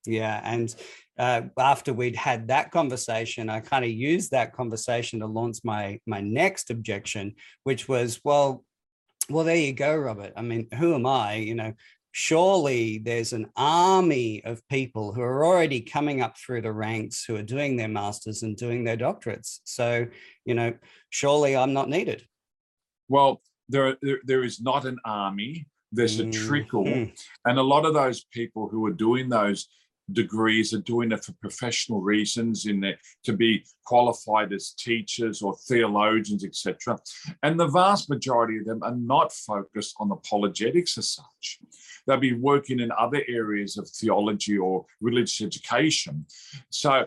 Yeah, 0.07 0.41
and 0.45 0.75
uh, 1.19 1.43
after 1.59 1.93
we'd 1.93 2.17
had 2.17 2.49
that 2.49 2.71
conversation, 2.71 3.49
I 3.49 3.61
kind 3.61 3.85
of 3.85 3.91
used 3.91 4.31
that 4.31 4.53
conversation 4.53 5.21
to 5.21 5.27
launch 5.27 5.59
my 5.65 6.01
my 6.07 6.21
next 6.21 6.71
objection, 6.71 7.35
which 7.65 7.89
was, 7.89 8.21
well, 8.25 8.65
well, 9.29 9.45
there 9.45 9.57
you 9.57 9.73
go, 9.73 9.97
Robert. 9.97 10.33
I 10.37 10.43
mean, 10.43 10.69
who 10.79 10.95
am 10.95 11.07
I? 11.07 11.35
You 11.35 11.55
know, 11.55 11.75
surely 12.13 12.99
there's 12.99 13.33
an 13.33 13.47
army 13.57 14.43
of 14.45 14.67
people 14.69 15.13
who 15.13 15.21
are 15.23 15.45
already 15.45 15.81
coming 15.81 16.23
up 16.23 16.39
through 16.39 16.63
the 16.63 16.73
ranks 16.73 17.25
who 17.25 17.37
are 17.37 17.43
doing 17.43 17.77
their 17.77 17.89
masters 17.89 18.43
and 18.43 18.57
doing 18.57 18.85
their 18.85 18.97
doctorates. 18.97 19.59
So, 19.65 20.07
you 20.45 20.55
know, 20.55 20.75
surely 21.11 21.57
I'm 21.57 21.73
not 21.73 21.89
needed. 21.89 22.25
Well, 23.09 23.43
there, 23.69 23.97
there, 24.01 24.21
there 24.25 24.45
is 24.45 24.61
not 24.61 24.85
an 24.85 24.99
army. 25.05 25.67
There's 25.93 26.19
a 26.19 26.31
trickle, 26.31 26.85
mm-hmm. 26.85 27.11
and 27.49 27.59
a 27.59 27.63
lot 27.63 27.87
of 27.87 27.95
those 27.95 28.25
people 28.33 28.69
who 28.69 28.85
are 28.87 28.93
doing 28.93 29.29
those 29.29 29.69
degrees 30.13 30.73
are 30.73 30.81
doing 30.81 31.13
it 31.13 31.25
for 31.25 31.33
professional 31.41 32.01
reasons 32.01 32.67
in 32.67 32.81
there 32.81 32.99
to 33.25 33.33
be 33.33 33.65
qualified 33.85 34.53
as 34.53 34.71
teachers 34.73 35.43
or 35.43 35.57
theologians 35.69 36.45
etc 36.45 36.97
and 37.43 37.59
the 37.59 37.67
vast 37.67 38.09
majority 38.09 38.59
of 38.59 38.65
them 38.65 38.83
are 38.83 38.95
not 38.95 39.33
focused 39.33 39.95
on 39.99 40.11
apologetics 40.11 40.99
as 40.99 41.11
such. 41.11 41.59
They'll 42.07 42.19
be 42.19 42.35
working 42.35 42.81
in 42.81 42.91
other 42.93 43.23
areas 43.29 43.77
of 43.77 43.89
theology 43.89 44.59
or 44.59 44.87
religious 45.01 45.43
education. 45.43 46.27
So 46.71 47.07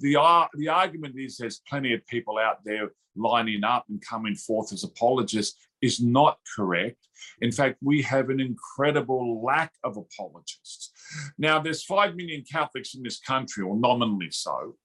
the, 0.00 0.48
the 0.54 0.68
argument 0.68 1.14
is 1.18 1.36
there's 1.36 1.60
plenty 1.68 1.94
of 1.94 2.06
people 2.06 2.38
out 2.38 2.58
there 2.64 2.90
lining 3.16 3.64
up 3.64 3.84
and 3.88 4.02
coming 4.04 4.34
forth 4.34 4.72
as 4.72 4.84
apologists 4.84 5.56
is 5.80 6.00
not 6.00 6.38
correct. 6.56 6.96
In 7.40 7.52
fact, 7.52 7.76
we 7.82 8.02
have 8.02 8.30
an 8.30 8.40
incredible 8.40 9.42
lack 9.44 9.72
of 9.84 9.96
apologists. 9.96 10.90
Now, 11.38 11.60
there's 11.60 11.84
5 11.84 12.16
million 12.16 12.44
Catholics 12.50 12.94
in 12.94 13.02
this 13.02 13.20
country, 13.20 13.62
or 13.62 13.76
nominally 13.76 14.30
so. 14.30 14.76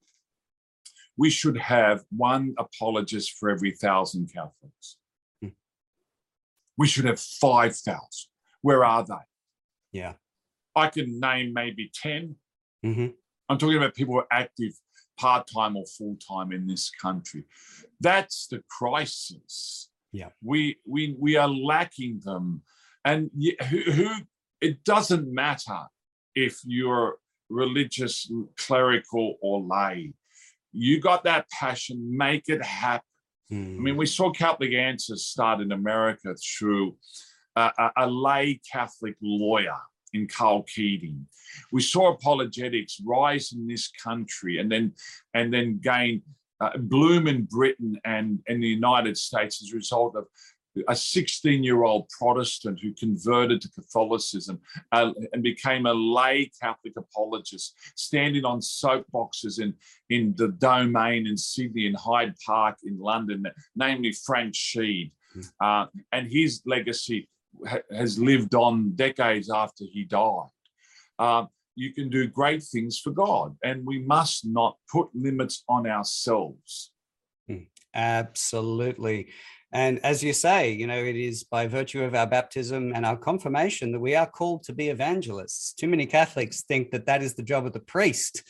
We 1.18 1.30
should 1.30 1.58
have 1.58 2.04
one 2.16 2.54
apologist 2.58 3.38
for 3.40 3.50
every 3.50 3.72
thousand 3.72 4.32
Catholics. 4.34 4.98
Hmm. 5.42 5.50
We 6.78 6.88
should 6.88 7.06
have 7.06 7.20
5,000. 7.20 8.00
Where 8.62 8.84
are 8.84 9.06
they? 9.06 9.14
Yeah. 9.92 10.14
I 10.76 10.88
can 10.88 11.20
name 11.20 11.54
maybe 11.54 11.92
10. 11.94 12.36
Mm-hmm. 12.86 13.08
I'm 13.50 13.58
talking 13.58 13.78
about 13.78 13.96
people 13.96 14.14
who 14.14 14.20
are 14.20 14.28
active 14.32 14.74
part 15.20 15.48
time 15.54 15.76
or 15.76 15.86
full 15.86 16.18
time 16.18 16.52
in 16.52 16.68
this 16.68 16.90
country. 16.90 17.44
That's 18.00 18.48
the 18.48 18.64
crisis. 18.70 19.90
Yeah, 20.12 20.30
we 20.44 20.78
we 20.88 21.16
we 21.20 21.36
are 21.36 21.48
lacking 21.48 22.22
them, 22.24 22.64
and 23.06 23.30
who, 23.70 23.92
who 23.92 24.10
it 24.62 24.84
doesn't 24.84 25.32
matter 25.32 25.82
if 26.36 26.60
you're 26.66 27.18
religious, 27.50 28.32
clerical, 28.58 29.36
or 29.42 29.62
lay. 29.62 30.14
You 30.72 31.00
got 31.00 31.24
that 31.24 31.50
passion, 31.50 32.18
make 32.18 32.44
it 32.48 32.64
happen. 32.64 33.06
Mm. 33.52 33.78
I 33.78 33.80
mean, 33.80 33.98
we 33.98 34.06
saw 34.06 34.32
Catholic 34.32 34.74
Answers 34.74 35.26
start 35.26 35.62
in 35.62 35.72
America 35.72 36.36
through 36.36 36.96
a, 37.56 37.72
a 37.98 38.08
lay 38.08 38.62
Catholic 38.72 39.16
lawyer 39.22 39.80
in 40.14 40.28
Karl 40.28 40.64
Keating. 40.64 41.26
We 41.72 41.82
saw 41.82 42.14
apologetics 42.14 43.02
rise 43.06 43.54
in 43.54 43.68
this 43.68 43.92
country 44.04 44.60
and 44.60 44.72
then 44.72 44.94
and 45.34 45.54
then 45.54 45.80
gain 45.82 46.22
uh, 46.62 46.78
bloom 46.78 47.28
in 47.28 47.44
Britain 47.46 48.00
and 48.06 48.40
in 48.48 48.60
the 48.60 48.68
United 48.68 49.18
States 49.18 49.62
as 49.64 49.72
a 49.72 49.76
result 49.76 50.16
of 50.16 50.26
a 50.88 50.96
16 50.96 51.64
year 51.64 51.84
old 51.84 52.08
Protestant 52.10 52.80
who 52.82 52.94
converted 52.94 53.62
to 53.62 53.72
Catholicism 53.72 54.60
uh, 54.92 55.12
and 55.34 55.44
became 55.44 55.86
a 55.86 55.94
lay 55.94 56.52
Catholic 56.62 56.94
apologist, 56.98 57.76
standing 57.96 58.46
on 58.46 58.60
soapboxes 58.60 59.60
in, 59.60 59.74
in 60.10 60.34
the 60.38 60.50
Domain 60.50 61.28
in 61.28 61.38
Sydney 61.38 61.88
and 61.88 61.98
Hyde 61.98 62.36
Park 62.46 62.78
in 62.84 63.00
London, 63.00 63.46
namely 63.76 64.12
Frank 64.12 64.54
Sheed. 64.54 65.12
Hmm. 65.34 65.42
Uh, 65.62 65.86
and 66.12 66.32
his 66.32 66.62
legacy 66.66 67.30
ha- 67.68 67.80
has 67.92 68.20
lived 68.20 68.56
on 68.56 68.92
decades 68.92 69.50
after 69.50 69.84
he 69.92 70.04
died. 70.06 70.50
Uh, 71.18 71.46
you 71.76 71.94
can 71.94 72.10
do 72.10 72.28
great 72.28 72.64
things 72.64 73.00
for 73.00 73.12
God, 73.12 73.56
and 73.64 73.86
we 73.86 74.00
must 74.00 74.46
not 74.46 74.78
put 74.92 75.10
limits 75.14 75.64
on 75.70 75.88
ourselves. 75.88 76.92
Hmm. 77.48 77.64
Absolutely. 77.94 79.30
And 79.72 80.00
as 80.04 80.24
you 80.24 80.34
say, 80.34 80.72
you 80.72 80.88
know, 80.88 80.98
it 80.98 81.16
is 81.16 81.44
by 81.44 81.68
virtue 81.68 82.04
of 82.04 82.16
our 82.16 82.26
baptism 82.26 82.92
and 82.96 83.06
our 83.06 83.18
confirmation 83.18 83.92
that 83.92 84.00
we 84.00 84.16
are 84.16 84.26
called 84.26 84.64
to 84.64 84.74
be 84.74 84.90
evangelists. 84.90 85.74
Too 85.74 85.88
many 85.88 86.06
Catholics 86.06 86.64
think 86.64 86.92
that 86.92 87.06
that 87.06 87.22
is 87.22 87.36
the 87.36 87.44
job 87.44 87.66
of 87.66 87.74
the 87.74 87.80
priest. 87.80 88.44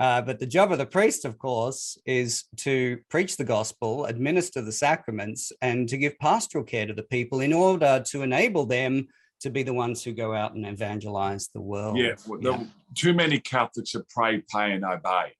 Uh, 0.00 0.22
but 0.22 0.38
the 0.38 0.46
job 0.46 0.72
of 0.72 0.78
the 0.78 0.86
priest, 0.86 1.26
of 1.26 1.38
course, 1.38 1.98
is 2.06 2.44
to 2.56 2.98
preach 3.10 3.36
the 3.36 3.44
gospel, 3.44 4.06
administer 4.06 4.62
the 4.62 4.72
sacraments, 4.72 5.52
and 5.60 5.86
to 5.90 5.98
give 5.98 6.18
pastoral 6.18 6.64
care 6.64 6.86
to 6.86 6.94
the 6.94 7.02
people 7.02 7.40
in 7.40 7.52
order 7.52 8.02
to 8.06 8.22
enable 8.22 8.64
them 8.64 9.06
to 9.40 9.50
be 9.50 9.62
the 9.62 9.74
ones 9.74 10.02
who 10.02 10.12
go 10.12 10.34
out 10.34 10.54
and 10.54 10.66
evangelize 10.66 11.48
the 11.48 11.60
world. 11.60 11.98
Yeah, 11.98 12.14
well, 12.26 12.40
yeah. 12.40 12.64
too 12.94 13.12
many 13.12 13.38
Catholics 13.38 13.94
are 13.94 14.04
pray, 14.08 14.42
pay, 14.50 14.72
and 14.72 14.84
obey. 14.84 15.32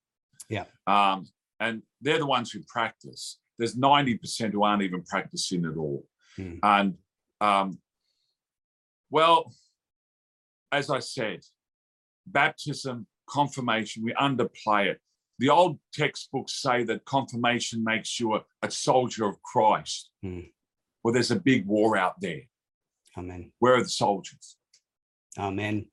Yeah. 0.47 0.65
Um, 0.85 1.27
and 1.59 1.81
they're 1.99 2.19
the 2.19 2.25
ones 2.27 2.51
who 2.51 2.61
practice. 2.67 3.39
There's 3.57 3.75
90% 3.75 4.51
who 4.51 4.63
aren't 4.63 4.83
even 4.83 5.03
practicing 5.03 5.65
at 5.65 5.75
all. 5.75 6.05
Hmm. 6.35 6.55
And, 6.61 6.97
um, 7.39 7.79
well, 9.09 9.53
as 10.71 10.91
I 10.91 10.99
said, 10.99 11.41
baptism, 12.27 13.07
confirmation, 13.31 14.03
we 14.03 14.13
underplay 14.13 14.87
it. 14.87 14.99
The 15.39 15.49
old 15.49 15.79
textbooks 15.93 16.61
say 16.61 16.83
that 16.83 17.05
confirmation 17.05 17.83
makes 17.83 18.19
you 18.19 18.35
a, 18.35 18.43
a 18.61 18.69
soldier 18.69 19.25
of 19.25 19.41
Christ. 19.41 20.09
Hmm. 20.21 20.41
Well, 21.03 21.13
there's 21.13 21.31
a 21.31 21.39
big 21.39 21.65
war 21.65 21.97
out 21.97 22.21
there. 22.21 22.41
Amen. 23.17 23.51
Where 23.59 23.75
are 23.75 23.83
the 23.83 23.89
soldiers? 23.89 24.55
Amen. 25.37 25.87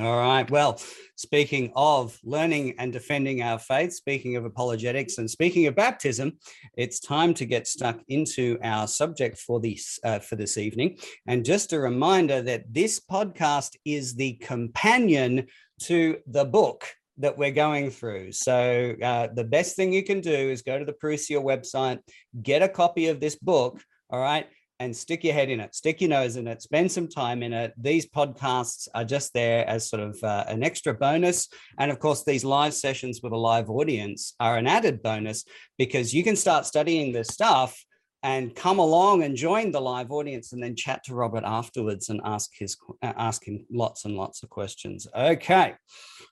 All 0.00 0.18
right. 0.18 0.50
Well, 0.50 0.80
speaking 1.16 1.70
of 1.76 2.18
learning 2.24 2.76
and 2.78 2.94
defending 2.94 3.42
our 3.42 3.58
faith, 3.58 3.92
speaking 3.92 4.36
of 4.36 4.46
apologetics, 4.46 5.18
and 5.18 5.30
speaking 5.30 5.66
of 5.66 5.74
baptism, 5.74 6.38
it's 6.78 6.98
time 6.98 7.34
to 7.34 7.44
get 7.44 7.66
stuck 7.66 8.00
into 8.08 8.58
our 8.62 8.86
subject 8.86 9.36
for 9.36 9.60
this 9.60 9.98
uh, 10.02 10.20
for 10.20 10.36
this 10.36 10.56
evening. 10.56 10.96
And 11.26 11.44
just 11.44 11.74
a 11.74 11.78
reminder 11.78 12.40
that 12.40 12.72
this 12.72 13.00
podcast 13.00 13.76
is 13.84 14.14
the 14.14 14.34
companion 14.34 15.46
to 15.86 16.18
the 16.26 16.44
book 16.44 16.86
that 17.18 17.36
we're 17.36 17.50
going 17.52 17.90
through. 17.90 18.32
So 18.32 18.94
uh, 19.02 19.28
the 19.34 19.44
best 19.44 19.76
thing 19.76 19.92
you 19.92 20.02
can 20.02 20.20
do 20.20 20.30
is 20.32 20.62
go 20.62 20.78
to 20.78 20.84
the 20.84 20.94
Parousia 20.94 21.42
website, 21.42 21.98
get 22.42 22.62
a 22.62 22.68
copy 22.68 23.08
of 23.08 23.20
this 23.20 23.36
book. 23.36 23.82
All 24.10 24.20
right 24.20 24.46
and 24.82 24.96
stick 24.96 25.22
your 25.22 25.32
head 25.32 25.48
in 25.48 25.60
it, 25.60 25.74
stick 25.76 26.00
your 26.00 26.10
nose 26.10 26.34
in 26.36 26.48
it, 26.48 26.60
spend 26.60 26.90
some 26.90 27.06
time 27.06 27.42
in 27.44 27.52
it. 27.52 27.72
These 27.80 28.08
podcasts 28.08 28.88
are 28.94 29.04
just 29.04 29.32
there 29.32 29.64
as 29.68 29.88
sort 29.88 30.02
of 30.02 30.18
uh, 30.24 30.44
an 30.48 30.64
extra 30.64 30.92
bonus. 30.92 31.48
And 31.78 31.90
of 31.92 32.00
course, 32.00 32.24
these 32.24 32.44
live 32.44 32.74
sessions 32.74 33.20
with 33.22 33.32
a 33.32 33.36
live 33.36 33.70
audience 33.70 34.34
are 34.40 34.58
an 34.58 34.66
added 34.66 35.00
bonus 35.00 35.44
because 35.78 36.12
you 36.12 36.24
can 36.24 36.34
start 36.34 36.66
studying 36.66 37.12
this 37.12 37.28
stuff 37.28 37.80
and 38.22 38.54
come 38.54 38.78
along 38.78 39.24
and 39.24 39.36
join 39.36 39.72
the 39.72 39.80
live 39.80 40.12
audience 40.12 40.52
and 40.52 40.62
then 40.62 40.76
chat 40.76 41.02
to 41.04 41.14
Robert 41.14 41.42
afterwards 41.44 42.08
and 42.08 42.20
ask 42.24 42.50
his 42.56 42.76
uh, 43.02 43.12
ask 43.16 43.44
him 43.44 43.64
lots 43.70 44.04
and 44.04 44.16
lots 44.16 44.42
of 44.42 44.50
questions. 44.50 45.06
Okay. 45.14 45.74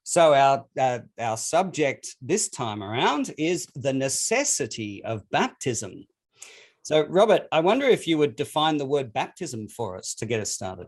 So 0.05 0.35
our 0.35 0.65
uh, 0.79 1.01
our 1.19 1.37
subject 1.37 2.17
this 2.23 2.49
time 2.49 2.83
around 2.83 3.35
is 3.39 3.67
the 3.75 3.93
necessity 3.93 5.03
of 5.05 5.29
baptism. 5.31 6.07
So, 6.83 7.07
Robert, 7.07 7.47
I 7.53 7.61
wonder 7.61 7.87
if 7.87 8.07
you 8.07 8.17
would 8.19 8.37
define 8.37 8.79
the 8.79 8.87
word 8.87 9.13
baptism 9.13 9.69
for 9.69 9.97
us 9.97 10.15
to 10.15 10.27
get 10.27 10.41
us 10.41 10.51
started. 10.51 10.87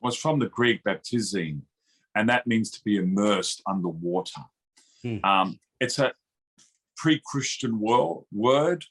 Well, 0.00 0.12
it's 0.12 0.20
from 0.20 0.38
the 0.38 0.48
Greek 0.50 0.84
baptizein, 0.84 1.62
and 2.14 2.28
that 2.28 2.46
means 2.46 2.70
to 2.72 2.84
be 2.84 2.98
immersed 2.98 3.62
under 3.66 3.88
water. 3.88 4.42
Hmm. 5.02 5.24
Um, 5.24 5.60
it's 5.80 5.98
a 5.98 6.12
pre 6.96 7.20
Christian 7.24 7.80
world, 7.80 8.26
word. 8.32 8.84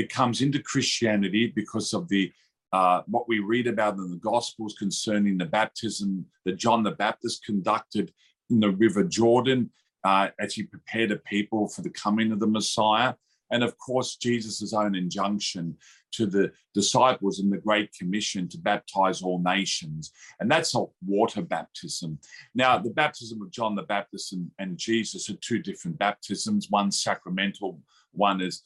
It 0.00 0.08
comes 0.08 0.40
into 0.40 0.62
Christianity 0.62 1.52
because 1.54 1.92
of 1.92 2.08
the 2.08 2.32
uh, 2.72 3.02
what 3.06 3.28
we 3.28 3.40
read 3.40 3.66
about 3.66 3.98
in 3.98 4.10
the 4.10 4.16
Gospels 4.16 4.74
concerning 4.78 5.36
the 5.36 5.44
baptism 5.44 6.24
that 6.46 6.56
John 6.56 6.82
the 6.82 6.92
Baptist 6.92 7.44
conducted 7.44 8.14
in 8.48 8.60
the 8.60 8.70
River 8.70 9.04
Jordan 9.04 9.70
uh, 10.02 10.28
as 10.38 10.54
he 10.54 10.62
prepared 10.62 11.10
a 11.10 11.16
people 11.16 11.68
for 11.68 11.82
the 11.82 11.90
coming 11.90 12.32
of 12.32 12.40
the 12.40 12.46
Messiah 12.46 13.12
and 13.50 13.62
of 13.62 13.76
course 13.76 14.16
Jesus' 14.16 14.72
own 14.72 14.94
injunction 14.94 15.76
to 16.12 16.24
the 16.24 16.50
disciples 16.72 17.38
in 17.40 17.50
the 17.50 17.58
Great 17.58 17.92
Commission 17.92 18.48
to 18.48 18.58
baptize 18.58 19.20
all 19.20 19.42
nations. 19.42 20.12
And 20.40 20.50
that's 20.50 20.74
a 20.74 20.84
water 21.06 21.42
baptism. 21.42 22.18
Now, 22.54 22.78
the 22.78 22.90
baptism 22.90 23.42
of 23.42 23.50
John 23.50 23.74
the 23.74 23.82
Baptist 23.82 24.32
and, 24.32 24.50
and 24.58 24.78
Jesus 24.78 25.28
are 25.28 25.36
two 25.36 25.58
different 25.58 25.98
baptisms. 25.98 26.68
One 26.70 26.90
sacramental, 26.90 27.80
one 28.12 28.40
is 28.40 28.62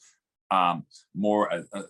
um, 0.51 0.85
more 1.15 1.47
a, 1.47 1.63
a, 1.77 1.83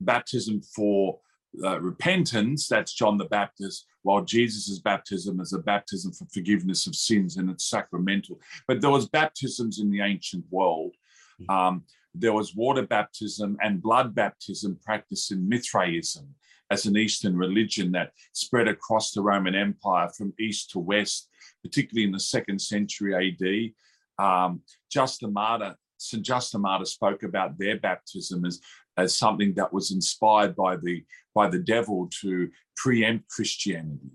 baptism 0.00 0.60
for 0.60 1.18
uh, 1.62 1.80
repentance. 1.80 2.68
That's 2.68 2.92
John 2.92 3.16
the 3.16 3.26
Baptist. 3.26 3.86
While 4.02 4.24
Jesus' 4.24 4.80
baptism 4.80 5.40
is 5.40 5.52
a 5.52 5.58
baptism 5.58 6.12
for 6.12 6.26
forgiveness 6.26 6.86
of 6.86 6.94
sins 6.94 7.36
and 7.36 7.48
it's 7.48 7.70
sacramental. 7.70 8.40
But 8.68 8.80
there 8.80 8.90
was 8.90 9.08
baptisms 9.08 9.78
in 9.78 9.90
the 9.90 10.02
ancient 10.02 10.44
world. 10.50 10.94
Hmm. 11.38 11.50
Um, 11.50 11.84
there 12.14 12.32
was 12.32 12.54
water 12.54 12.82
baptism 12.82 13.56
and 13.62 13.82
blood 13.82 14.14
baptism 14.14 14.78
practiced 14.84 15.32
in 15.32 15.48
Mithraism 15.48 16.34
as 16.70 16.86
an 16.86 16.96
Eastern 16.96 17.36
religion 17.36 17.92
that 17.92 18.12
spread 18.32 18.68
across 18.68 19.12
the 19.12 19.22
Roman 19.22 19.54
Empire 19.54 20.08
from 20.16 20.32
east 20.38 20.70
to 20.70 20.78
west, 20.78 21.28
particularly 21.62 22.06
in 22.06 22.12
the 22.12 22.20
second 22.20 22.60
century 22.60 23.14
AD. 23.14 24.24
Um, 24.24 24.62
the 24.92 25.28
Martyr, 25.28 25.76
St. 26.04 26.24
Justin 26.24 26.62
Martyr 26.62 26.84
spoke 26.84 27.22
about 27.22 27.58
their 27.58 27.78
baptism 27.78 28.44
as, 28.44 28.60
as 28.96 29.16
something 29.16 29.54
that 29.54 29.72
was 29.72 29.90
inspired 29.92 30.54
by 30.54 30.76
the 30.76 31.04
by 31.34 31.48
the 31.48 31.58
devil 31.58 32.08
to 32.22 32.48
preempt 32.76 33.28
Christianity. 33.28 34.12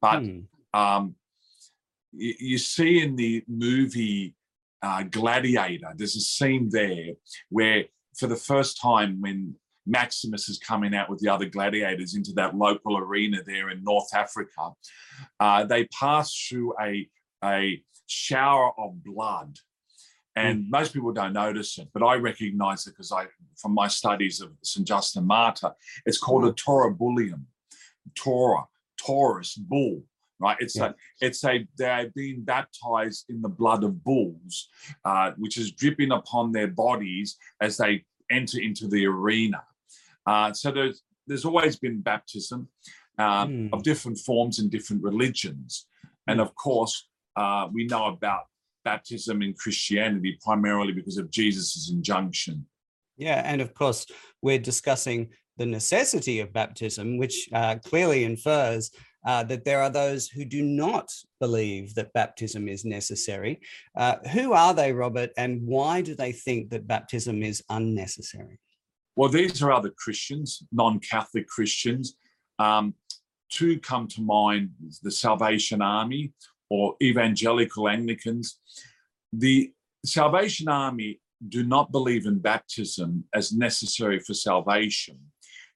But 0.00 0.20
hmm. 0.20 0.40
um, 0.78 1.14
you, 2.12 2.34
you 2.38 2.58
see 2.58 3.00
in 3.00 3.16
the 3.16 3.42
movie 3.48 4.34
uh, 4.82 5.04
Gladiator, 5.04 5.92
there's 5.96 6.16
a 6.16 6.20
scene 6.20 6.68
there 6.70 7.14
where, 7.48 7.84
for 8.16 8.26
the 8.26 8.36
first 8.36 8.80
time, 8.80 9.20
when 9.20 9.56
Maximus 9.86 10.48
is 10.48 10.58
coming 10.58 10.94
out 10.94 11.08
with 11.08 11.18
the 11.20 11.28
other 11.28 11.46
gladiators 11.46 12.14
into 12.14 12.32
that 12.34 12.54
local 12.54 12.98
arena 12.98 13.38
there 13.46 13.70
in 13.70 13.82
North 13.82 14.14
Africa, 14.14 14.72
uh, 15.40 15.64
they 15.64 15.88
pass 15.98 16.34
through 16.34 16.74
a, 16.80 17.08
a 17.42 17.82
shower 18.06 18.72
of 18.78 19.02
blood. 19.02 19.56
And 20.38 20.64
mm. 20.64 20.70
most 20.70 20.92
people 20.92 21.12
don't 21.12 21.32
notice 21.32 21.78
it, 21.78 21.88
but 21.92 22.02
I 22.02 22.14
recognize 22.14 22.86
it 22.86 22.90
because 22.90 23.12
I, 23.12 23.26
from 23.56 23.74
my 23.74 23.88
studies 23.88 24.40
of 24.40 24.50
St. 24.62 24.86
Justin 24.86 25.26
Martyr, 25.26 25.72
it's 26.06 26.18
called 26.18 26.44
a 26.44 26.52
Taurobolium, 26.52 27.42
Torah, 28.14 28.66
Taurus, 29.04 29.54
bull 29.54 30.02
right? 30.40 30.56
It's 30.60 30.76
yeah. 30.76 30.90
a, 30.90 30.94
it's 31.20 31.44
a, 31.44 31.66
they're 31.76 32.12
being 32.14 32.42
baptized 32.42 33.24
in 33.28 33.42
the 33.42 33.48
blood 33.48 33.82
of 33.82 34.04
bulls, 34.04 34.68
uh, 35.04 35.32
which 35.36 35.56
is 35.56 35.72
dripping 35.72 36.12
upon 36.12 36.52
their 36.52 36.68
bodies 36.68 37.36
as 37.60 37.76
they 37.76 38.04
enter 38.30 38.60
into 38.60 38.86
the 38.86 39.04
arena. 39.06 39.64
Uh, 40.26 40.52
so 40.52 40.70
there's, 40.70 41.02
there's 41.26 41.44
always 41.44 41.76
been 41.76 42.00
baptism 42.00 42.68
uh, 43.18 43.46
mm. 43.46 43.68
of 43.72 43.82
different 43.82 44.18
forms 44.18 44.60
in 44.60 44.68
different 44.68 45.02
religions. 45.02 45.86
And 46.28 46.38
hmm. 46.38 46.46
of 46.46 46.54
course, 46.54 47.08
uh, 47.36 47.68
we 47.72 47.86
know 47.86 48.06
about 48.06 48.44
baptism 48.84 49.42
in 49.42 49.54
Christianity 49.54 50.38
primarily 50.42 50.92
because 50.92 51.18
of 51.18 51.30
Jesus's 51.30 51.90
injunction. 51.90 52.66
Yeah, 53.16 53.42
and 53.44 53.60
of 53.60 53.74
course, 53.74 54.06
we're 54.42 54.58
discussing 54.58 55.30
the 55.56 55.66
necessity 55.66 56.40
of 56.40 56.52
baptism, 56.52 57.18
which 57.18 57.48
uh, 57.52 57.76
clearly 57.84 58.24
infers 58.24 58.90
uh, 59.26 59.42
that 59.44 59.64
there 59.64 59.82
are 59.82 59.90
those 59.90 60.28
who 60.28 60.44
do 60.44 60.62
not 60.62 61.12
believe 61.40 61.94
that 61.94 62.12
baptism 62.12 62.68
is 62.68 62.84
necessary. 62.84 63.60
Uh, 63.96 64.16
who 64.32 64.52
are 64.52 64.72
they, 64.72 64.92
Robert, 64.92 65.30
and 65.36 65.60
why 65.66 66.00
do 66.00 66.14
they 66.14 66.32
think 66.32 66.70
that 66.70 66.86
baptism 66.86 67.42
is 67.42 67.62
unnecessary? 67.68 68.60
Well, 69.16 69.28
these 69.28 69.60
are 69.62 69.72
other 69.72 69.90
Christians, 69.90 70.62
non 70.70 71.00
Catholic 71.00 71.48
Christians. 71.48 72.16
Um, 72.60 72.94
two 73.50 73.80
come 73.80 74.06
to 74.08 74.20
mind 74.20 74.70
the 75.02 75.10
Salvation 75.10 75.82
Army 75.82 76.32
or 76.70 76.94
evangelical 77.02 77.88
Anglicans. 77.88 78.58
The 79.32 79.72
Salvation 80.04 80.68
Army 80.68 81.20
do 81.48 81.62
not 81.64 81.92
believe 81.92 82.26
in 82.26 82.38
baptism 82.38 83.24
as 83.34 83.52
necessary 83.52 84.18
for 84.20 84.34
salvation 84.34 85.18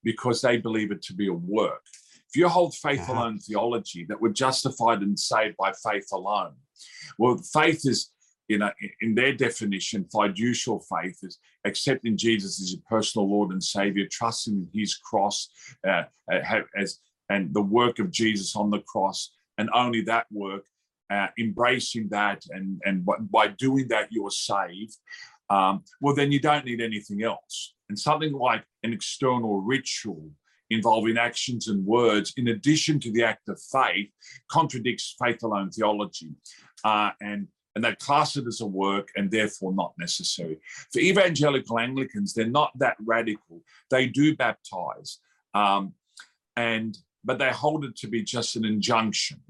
because 0.02 0.40
they 0.40 0.57
believe 0.57 0.90
it 0.90 1.02
to 1.02 1.14
be 1.14 1.28
a 1.28 1.33
work. 1.33 1.85
If 2.28 2.37
you 2.37 2.48
hold 2.48 2.74
faith 2.74 3.00
uh-huh. 3.02 3.12
alone 3.12 3.38
theology 3.38 4.07
that 4.09 4.20
we're 4.20 4.31
justified 4.31 5.02
and 5.02 5.18
saved 5.18 5.57
by 5.57 5.72
faith 5.85 6.09
alone, 6.12 6.55
well, 7.18 7.37
faith 7.52 7.83
is, 7.85 8.11
you 8.48 8.59
know, 8.59 8.70
in 9.00 9.14
their 9.14 9.35
definition, 9.35 10.07
fiducial 10.12 10.83
faith 10.88 11.18
is 11.22 11.38
accepting 11.64 12.16
Jesus 12.16 12.61
as 12.61 12.72
your 12.72 12.83
personal 12.88 13.31
Lord 13.31 13.52
and 13.52 13.62
Savior, 13.62 14.07
trusting 14.11 14.55
in 14.55 14.81
His 14.81 14.96
cross 14.96 15.48
uh, 15.87 16.05
uh 16.33 16.62
as 16.76 16.98
and 17.28 17.55
the 17.55 17.62
work 17.62 17.98
of 17.98 18.11
Jesus 18.11 18.57
on 18.57 18.70
the 18.70 18.81
cross, 18.81 19.33
and 19.59 19.70
only 19.74 20.02
that 20.02 20.26
work, 20.31 20.64
uh, 21.12 21.29
embracing 21.38 22.09
that, 22.11 22.42
and 22.51 22.81
and 22.85 23.07
by 23.31 23.48
doing 23.48 23.88
that 23.88 24.09
you're 24.11 24.31
saved. 24.31 24.96
Um, 25.51 25.85
well, 26.01 26.14
then 26.14 26.33
you 26.33 26.40
don't 26.40 26.64
need 26.64 26.81
anything 26.81 27.22
else. 27.22 27.75
And 27.88 27.98
something 27.98 28.33
like 28.33 28.64
an 28.85 28.92
external 28.92 29.61
ritual 29.61 30.31
involving 30.70 31.18
actions 31.18 31.68
and 31.68 31.85
words, 31.85 32.33
in 32.38 32.48
addition 32.48 32.98
to 33.01 33.12
the 33.12 33.22
act 33.22 33.48
of 33.51 33.61
faith, 33.61 34.09
contradicts 34.51 35.14
faith 35.22 35.42
alone 35.42 35.70
theology. 35.70 36.31
Uh, 36.85 37.11
and 37.20 37.48
and 37.75 37.85
they 37.85 37.94
class 37.96 38.37
it 38.37 38.46
as 38.46 38.61
a 38.61 38.66
work 38.66 39.09
and 39.16 39.31
therefore 39.31 39.72
not 39.72 39.94
necessary. 39.98 40.59
For 40.92 40.98
evangelical 41.01 41.79
Anglicans, 41.79 42.35
they're 42.35 42.46
not 42.46 42.70
that 42.79 42.96
radical. 43.03 43.62
They 43.90 44.07
do 44.07 44.37
baptize, 44.37 45.18
um, 45.55 45.94
and 46.57 46.96
but 47.25 47.38
they 47.38 47.51
hold 47.51 47.85
it 47.85 47.96
to 47.96 48.09
be 48.09 48.22
just 48.22 48.57
an 48.57 48.64
injunction. 48.64 49.40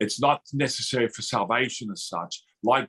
It's 0.00 0.20
not 0.20 0.42
necessary 0.52 1.08
for 1.08 1.22
salvation 1.22 1.90
as 1.90 2.04
such. 2.04 2.42
Like 2.62 2.88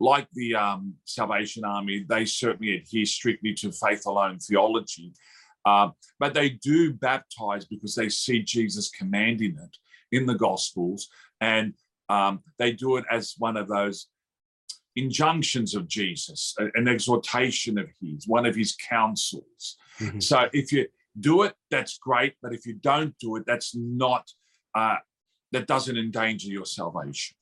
like 0.00 0.28
the 0.32 0.54
um, 0.54 0.94
Salvation 1.04 1.64
Army, 1.64 2.04
they 2.08 2.24
certainly 2.24 2.76
adhere 2.76 3.04
strictly 3.04 3.52
to 3.54 3.72
faith 3.72 4.06
alone 4.06 4.38
theology. 4.38 5.12
Uh, 5.66 5.88
but 6.20 6.34
they 6.34 6.50
do 6.50 6.92
baptize 6.92 7.64
because 7.64 7.94
they 7.94 8.08
see 8.08 8.40
Jesus 8.40 8.90
commanding 8.90 9.56
it 9.58 9.76
in 10.16 10.24
the 10.24 10.36
Gospels, 10.36 11.08
and 11.40 11.74
um, 12.08 12.42
they 12.58 12.72
do 12.72 12.96
it 12.96 13.04
as 13.10 13.34
one 13.38 13.56
of 13.56 13.68
those 13.68 14.06
injunctions 14.96 15.74
of 15.74 15.86
Jesus, 15.86 16.54
an 16.74 16.88
exhortation 16.88 17.78
of 17.78 17.88
his, 18.00 18.26
one 18.26 18.46
of 18.46 18.54
his 18.54 18.74
counsels. 18.76 19.76
Mm-hmm. 20.00 20.20
So 20.20 20.48
if 20.52 20.72
you 20.72 20.86
do 21.20 21.42
it, 21.42 21.54
that's 21.70 21.98
great. 21.98 22.34
But 22.42 22.52
if 22.52 22.66
you 22.66 22.74
don't 22.74 23.16
do 23.18 23.36
it, 23.36 23.44
that's 23.46 23.74
not, 23.76 24.28
uh, 24.74 24.96
that 25.52 25.66
doesn't 25.66 25.96
endanger 25.96 26.48
your 26.48 26.66
salvation. 26.66 27.36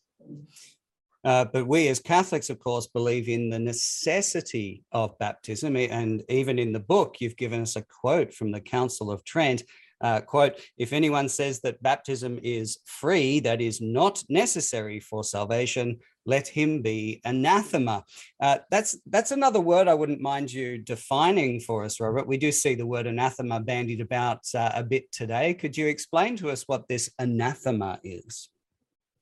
Uh, 1.24 1.44
but 1.44 1.66
we 1.66 1.88
as 1.88 1.98
Catholics, 1.98 2.50
of 2.50 2.58
course, 2.60 2.86
believe 2.86 3.28
in 3.28 3.50
the 3.50 3.58
necessity 3.58 4.84
of 4.92 5.18
baptism. 5.18 5.76
And 5.76 6.22
even 6.28 6.58
in 6.58 6.72
the 6.72 6.78
book, 6.80 7.16
you've 7.20 7.36
given 7.36 7.62
us 7.62 7.74
a 7.74 7.82
quote 7.82 8.32
from 8.32 8.52
the 8.52 8.60
Council 8.60 9.10
of 9.10 9.24
Trent. 9.24 9.64
Uh, 10.00 10.20
quote, 10.20 10.60
if 10.78 10.92
anyone 10.92 11.28
says 11.28 11.60
that 11.60 11.82
baptism 11.82 12.38
is 12.42 12.78
free, 12.84 13.40
that 13.40 13.60
is 13.60 13.80
not 13.80 14.22
necessary 14.28 15.00
for 15.00 15.24
salvation, 15.24 15.98
let 16.26 16.48
him 16.48 16.82
be 16.82 17.20
anathema. 17.24 18.04
Uh, 18.40 18.58
that's 18.70 18.98
that's 19.06 19.30
another 19.30 19.60
word 19.60 19.88
I 19.88 19.94
wouldn't 19.94 20.20
mind 20.20 20.52
you 20.52 20.78
defining 20.78 21.60
for 21.60 21.84
us, 21.84 22.00
Robert. 22.00 22.26
We 22.26 22.36
do 22.36 22.52
see 22.52 22.74
the 22.74 22.86
word 22.86 23.06
anathema 23.06 23.60
bandied 23.60 24.00
about 24.00 24.42
uh, 24.54 24.72
a 24.74 24.82
bit 24.82 25.10
today. 25.12 25.54
Could 25.54 25.76
you 25.76 25.86
explain 25.86 26.36
to 26.38 26.50
us 26.50 26.64
what 26.66 26.88
this 26.88 27.10
anathema 27.18 28.00
is? 28.02 28.48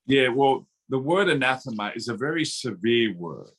Yeah, 0.06 0.28
well, 0.28 0.66
the 0.88 0.98
word 0.98 1.28
anathema 1.28 1.92
is 1.94 2.08
a 2.08 2.16
very 2.16 2.44
severe 2.44 3.14
word. 3.16 3.50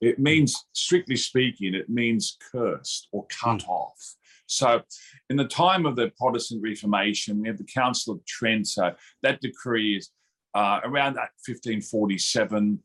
It 0.00 0.18
means, 0.18 0.66
strictly 0.72 1.16
speaking, 1.16 1.74
it 1.74 1.88
means 1.88 2.36
cursed 2.50 3.08
or 3.12 3.26
cut 3.26 3.60
mm. 3.60 3.68
off. 3.68 4.16
So, 4.46 4.82
in 5.30 5.36
the 5.36 5.46
time 5.46 5.86
of 5.86 5.96
the 5.96 6.10
Protestant 6.18 6.60
Reformation, 6.62 7.40
we 7.40 7.48
have 7.48 7.56
the 7.56 7.64
Council 7.64 8.14
of 8.14 8.26
Trent. 8.26 8.66
So, 8.66 8.92
that 9.22 9.40
decree 9.40 9.96
is 9.96 10.10
uh, 10.54 10.80
around 10.84 11.14
1547. 11.14 12.78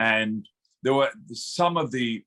And 0.00 0.48
there 0.82 0.94
were 0.94 1.10
some 1.32 1.76
of 1.76 1.90
the 1.90 2.24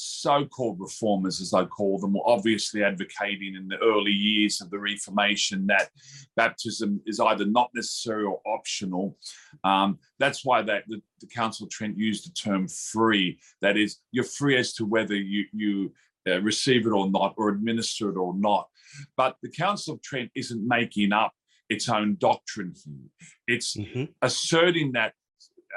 so-called 0.00 0.80
reformers, 0.80 1.40
as 1.40 1.52
I 1.52 1.64
call 1.64 1.98
them, 1.98 2.14
were 2.14 2.28
obviously 2.28 2.82
advocating 2.82 3.54
in 3.54 3.68
the 3.68 3.78
early 3.78 4.12
years 4.12 4.60
of 4.60 4.70
the 4.70 4.78
Reformation 4.78 5.66
that 5.66 5.90
baptism 6.36 7.00
is 7.06 7.20
either 7.20 7.44
not 7.44 7.70
necessary 7.74 8.24
or 8.24 8.40
optional. 8.46 9.16
Um, 9.64 9.98
that's 10.18 10.44
why 10.44 10.62
that 10.62 10.84
the, 10.88 11.02
the, 11.20 11.26
Council 11.26 11.64
of 11.64 11.70
Trent 11.70 11.98
used 11.98 12.26
the 12.26 12.32
term 12.32 12.66
"free." 12.68 13.38
That 13.60 13.76
is, 13.76 13.98
you're 14.12 14.24
free 14.24 14.56
as 14.56 14.72
to 14.74 14.86
whether 14.86 15.14
you 15.14 15.44
you 15.52 15.92
uh, 16.28 16.40
receive 16.40 16.86
it 16.86 16.90
or 16.90 17.10
not, 17.10 17.34
or 17.36 17.50
administer 17.50 18.10
it 18.10 18.16
or 18.16 18.34
not. 18.34 18.68
But 19.16 19.36
the 19.42 19.50
Council 19.50 19.94
of 19.94 20.02
Trent 20.02 20.30
isn't 20.34 20.66
making 20.66 21.12
up 21.12 21.32
its 21.70 21.88
own 21.88 22.16
doctrine 22.20 22.74
here. 22.84 23.08
It's 23.46 23.76
mm-hmm. 23.76 24.04
asserting 24.20 24.92
that 24.92 25.14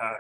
uh, 0.02 0.16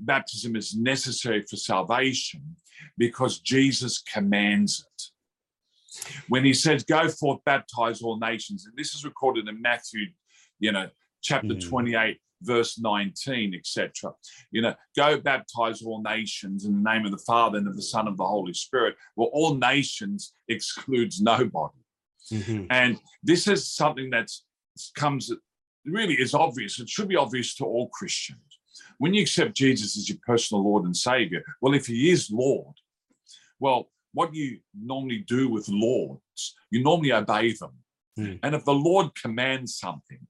baptism 0.00 0.56
is 0.56 0.76
necessary 0.76 1.44
for 1.48 1.56
salvation 1.56 2.56
because 2.98 3.38
Jesus 3.38 4.02
commands 4.02 4.84
it. 4.84 5.02
When 6.28 6.44
he 6.44 6.52
says, 6.52 6.84
Go 6.84 7.08
forth, 7.08 7.40
baptize 7.46 8.02
all 8.02 8.18
nations, 8.18 8.66
and 8.66 8.76
this 8.76 8.94
is 8.94 9.04
recorded 9.04 9.48
in 9.48 9.62
Matthew, 9.62 10.08
you 10.58 10.72
know, 10.72 10.90
chapter 11.22 11.54
mm. 11.54 11.68
28, 11.68 12.18
verse 12.42 12.78
19, 12.78 13.54
etc. 13.54 14.12
You 14.50 14.62
know, 14.62 14.74
go 14.94 15.18
baptize 15.18 15.80
all 15.82 16.02
nations 16.02 16.66
in 16.66 16.74
the 16.74 16.90
name 16.90 17.06
of 17.06 17.12
the 17.12 17.24
Father 17.26 17.58
and 17.58 17.68
of 17.68 17.76
the 17.76 17.82
Son 17.82 18.06
of 18.06 18.18
the 18.18 18.26
Holy 18.26 18.52
Spirit. 18.52 18.96
Well, 19.14 19.30
all 19.32 19.54
nations 19.54 20.34
excludes 20.48 21.20
nobody. 21.20 21.78
Mm-hmm. 22.32 22.66
And 22.70 23.00
this 23.22 23.46
is 23.46 23.72
something 23.72 24.10
that's 24.10 24.44
comes 24.94 25.30
really 25.84 26.14
is 26.14 26.34
obvious. 26.34 26.80
It 26.80 26.88
should 26.88 27.08
be 27.08 27.16
obvious 27.16 27.54
to 27.56 27.64
all 27.64 27.88
Christians. 27.88 28.40
When 28.98 29.14
you 29.14 29.22
accept 29.22 29.56
Jesus 29.56 29.96
as 29.96 30.08
your 30.08 30.18
personal 30.26 30.64
Lord 30.64 30.84
and 30.84 30.96
Savior, 30.96 31.42
well, 31.60 31.74
if 31.74 31.86
He 31.86 32.10
is 32.10 32.30
Lord, 32.30 32.74
well, 33.60 33.90
what 34.12 34.34
you 34.34 34.58
normally 34.74 35.24
do 35.28 35.48
with 35.48 35.68
lords, 35.68 36.56
you 36.70 36.82
normally 36.82 37.12
obey 37.12 37.52
them. 37.52 37.72
Mm. 38.18 38.38
And 38.42 38.54
if 38.54 38.64
the 38.64 38.74
Lord 38.74 39.14
commands 39.14 39.78
something, 39.78 40.26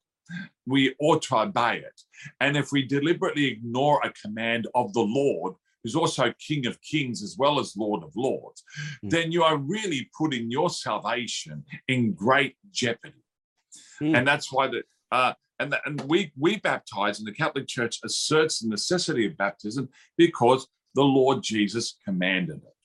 we 0.67 0.95
ought 0.99 1.23
to 1.23 1.37
obey 1.37 1.79
it. 1.79 2.01
And 2.41 2.57
if 2.57 2.73
we 2.73 2.85
deliberately 2.85 3.47
ignore 3.47 4.01
a 4.03 4.13
command 4.13 4.67
of 4.75 4.93
the 4.93 5.03
Lord, 5.03 5.55
who's 5.83 5.95
also 5.95 6.35
King 6.45 6.67
of 6.67 6.81
Kings 6.83 7.23
as 7.23 7.37
well 7.39 7.61
as 7.61 7.77
Lord 7.77 8.03
of 8.03 8.11
Lords, 8.17 8.65
mm. 9.05 9.11
then 9.11 9.31
you 9.31 9.45
are 9.45 9.57
really 9.57 10.11
putting 10.19 10.51
your 10.51 10.69
salvation 10.69 11.65
in 11.87 12.13
great 12.13 12.57
jeopardy. 12.73 13.23
Mm. 14.01 14.19
And 14.19 14.29
that's 14.29 14.53
why 14.53 14.69
the 14.69 14.83
uh, 15.13 15.35
and, 15.59 15.73
the, 15.73 15.81
and 15.87 16.01
we 16.03 16.33
we 16.39 16.59
baptize, 16.59 17.19
and 17.19 17.27
the 17.27 17.33
Catholic 17.33 17.67
Church 17.67 17.99
asserts 18.05 18.61
the 18.61 18.69
necessity 18.69 19.27
of 19.27 19.37
baptism 19.37 19.89
because 20.17 20.67
the 20.95 21.03
Lord 21.03 21.43
Jesus 21.43 21.97
commanded 22.05 22.57
it. 22.57 22.77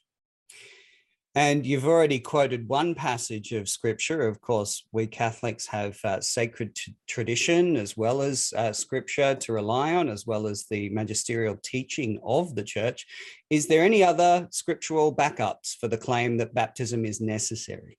And 1.33 1.65
you've 1.65 1.87
already 1.87 2.19
quoted 2.19 2.67
one 2.67 2.93
passage 2.93 3.53
of 3.53 3.69
scripture. 3.69 4.27
Of 4.27 4.41
course, 4.41 4.85
we 4.91 5.07
Catholics 5.07 5.65
have 5.67 5.97
uh, 6.03 6.19
sacred 6.19 6.75
t- 6.75 6.93
tradition 7.07 7.77
as 7.77 7.95
well 7.95 8.21
as 8.21 8.51
uh, 8.57 8.73
scripture 8.73 9.35
to 9.35 9.53
rely 9.53 9.95
on, 9.95 10.09
as 10.09 10.27
well 10.27 10.45
as 10.45 10.65
the 10.69 10.89
magisterial 10.89 11.57
teaching 11.63 12.19
of 12.21 12.53
the 12.55 12.63
church. 12.63 13.07
Is 13.49 13.67
there 13.67 13.85
any 13.85 14.03
other 14.03 14.49
scriptural 14.51 15.15
backups 15.15 15.77
for 15.79 15.87
the 15.87 15.97
claim 15.97 16.35
that 16.37 16.53
baptism 16.53 17.05
is 17.05 17.21
necessary? 17.21 17.97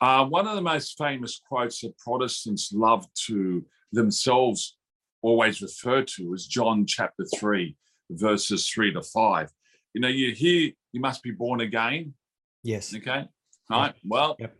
Uh, 0.00 0.24
one 0.26 0.46
of 0.46 0.56
the 0.56 0.62
most 0.62 0.98
famous 0.98 1.40
quotes 1.48 1.80
that 1.80 1.96
Protestants 1.98 2.72
love 2.72 3.06
to 3.26 3.64
themselves 3.92 4.76
always 5.22 5.62
refer 5.62 6.02
to 6.02 6.34
is 6.34 6.46
John 6.46 6.86
chapter 6.86 7.24
3, 7.36 7.76
verses 8.10 8.68
3 8.68 8.92
to 8.92 9.02
5. 9.02 9.50
You 9.94 10.00
know, 10.00 10.08
you 10.08 10.32
hear 10.34 10.72
you 10.92 11.00
must 11.00 11.22
be 11.22 11.30
born 11.30 11.60
again. 11.60 12.14
Yes. 12.62 12.94
Okay. 12.94 13.26
Right. 13.70 13.94
Well, 14.04 14.36
yep. 14.38 14.54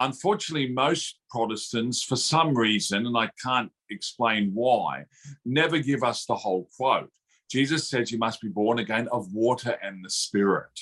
unfortunately, 0.00 0.72
most 0.72 1.18
Protestants, 1.30 2.02
for 2.02 2.16
some 2.16 2.56
reason, 2.56 3.06
and 3.06 3.16
I 3.16 3.30
can't 3.44 3.70
explain 3.90 4.52
why, 4.54 5.04
never 5.44 5.78
give 5.78 6.02
us 6.02 6.24
the 6.24 6.36
whole 6.36 6.68
quote. 6.76 7.10
Jesus 7.50 7.88
says 7.88 8.12
you 8.12 8.18
must 8.18 8.40
be 8.40 8.48
born 8.48 8.78
again 8.78 9.08
of 9.10 9.32
water 9.32 9.78
and 9.82 10.04
the 10.04 10.10
Spirit. 10.10 10.78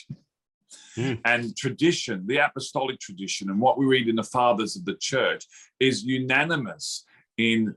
Mm. 0.96 1.20
And 1.24 1.57
tradition, 1.57 2.24
the 2.26 2.38
apostolic 2.38 2.98
tradition, 3.00 3.50
and 3.50 3.61
what 3.61 3.79
we 3.79 3.87
read 3.87 4.09
in 4.09 4.16
the 4.16 4.22
fathers 4.22 4.76
of 4.76 4.85
the 4.85 4.96
church 4.96 5.44
is 5.81 6.05
unanimous 6.05 7.05
in 7.37 7.74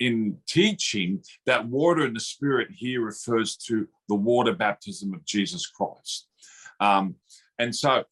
in 0.00 0.36
teaching 0.48 1.22
that 1.46 1.66
water 1.66 2.04
and 2.04 2.16
the 2.16 2.20
spirit 2.20 2.68
here 2.70 3.00
refers 3.00 3.56
to 3.56 3.86
the 4.08 4.14
water 4.14 4.52
baptism 4.52 5.14
of 5.14 5.24
Jesus 5.24 5.66
Christ. 5.66 6.26
Um, 6.80 7.14
and 7.58 7.74
so, 7.74 8.02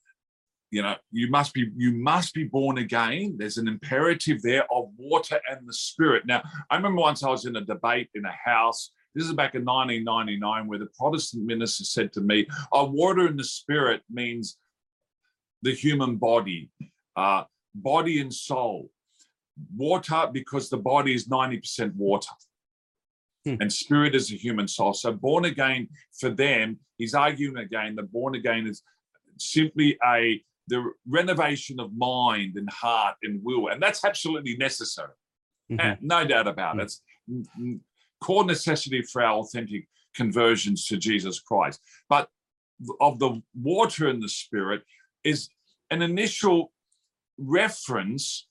you 0.70 0.80
know, 0.80 0.94
you 1.10 1.28
must 1.28 1.52
be 1.52 1.70
you 1.76 1.92
must 1.92 2.34
be 2.34 2.44
born 2.44 2.78
again. 2.78 3.36
There's 3.36 3.58
an 3.58 3.68
imperative 3.68 4.42
there 4.42 4.64
of 4.72 4.90
water 4.96 5.40
and 5.50 5.68
the 5.68 5.74
spirit. 5.74 6.24
Now, 6.24 6.42
I 6.70 6.76
remember 6.76 7.00
once 7.00 7.22
I 7.22 7.30
was 7.30 7.46
in 7.46 7.56
a 7.56 7.60
debate 7.60 8.08
in 8.14 8.24
a 8.24 8.50
house 8.50 8.92
this 9.14 9.26
is 9.26 9.32
back 9.32 9.54
in 9.54 9.64
1999, 9.64 10.66
where 10.66 10.78
the 10.78 10.88
Protestant 10.98 11.44
minister 11.44 11.84
said 11.84 12.12
to 12.14 12.20
me, 12.20 12.46
"Our 12.72 12.86
water 12.86 13.26
in 13.26 13.36
the 13.36 13.44
spirit 13.44 14.02
means 14.10 14.58
the 15.62 15.72
human 15.72 16.16
body, 16.16 16.70
uh, 17.16 17.44
body 17.74 18.20
and 18.20 18.34
soul. 18.34 18.90
Water, 19.76 20.28
because 20.32 20.68
the 20.68 20.76
body 20.76 21.14
is 21.14 21.28
90% 21.28 21.94
water. 21.94 22.32
Hmm. 23.44 23.56
And 23.60 23.72
spirit 23.72 24.14
is 24.14 24.32
a 24.32 24.36
human 24.36 24.68
soul. 24.68 24.92
So 24.92 25.12
born 25.12 25.44
again 25.44 25.88
for 26.18 26.30
them, 26.30 26.78
he's 26.98 27.14
arguing 27.14 27.58
again 27.58 27.96
that 27.96 28.12
born 28.12 28.34
again 28.34 28.66
is 28.66 28.82
simply 29.38 29.98
a 30.04 30.42
the 30.68 30.92
renovation 31.08 31.80
of 31.80 31.92
mind 31.92 32.56
and 32.56 32.70
heart 32.70 33.16
and 33.24 33.40
will, 33.42 33.66
and 33.68 33.82
that's 33.82 34.04
absolutely 34.04 34.56
necessary. 34.56 35.14
Mm-hmm. 35.70 36.06
no 36.06 36.24
doubt 36.24 36.46
about 36.46 36.78
it. 36.78 36.92
Mm-hmm. 37.30 37.72
It's 37.72 37.80
core 38.22 38.44
necessity 38.44 39.02
for 39.02 39.22
our 39.22 39.38
authentic 39.40 39.88
conversions 40.14 40.86
to 40.86 40.96
Jesus 40.96 41.40
Christ. 41.40 41.80
But 42.08 42.28
of 43.00 43.18
the 43.18 43.42
water 43.54 44.08
and 44.08 44.22
the 44.22 44.28
spirit 44.28 44.82
is 45.24 45.48
an 45.90 46.02
initial 46.02 46.72
reference. 47.38 48.48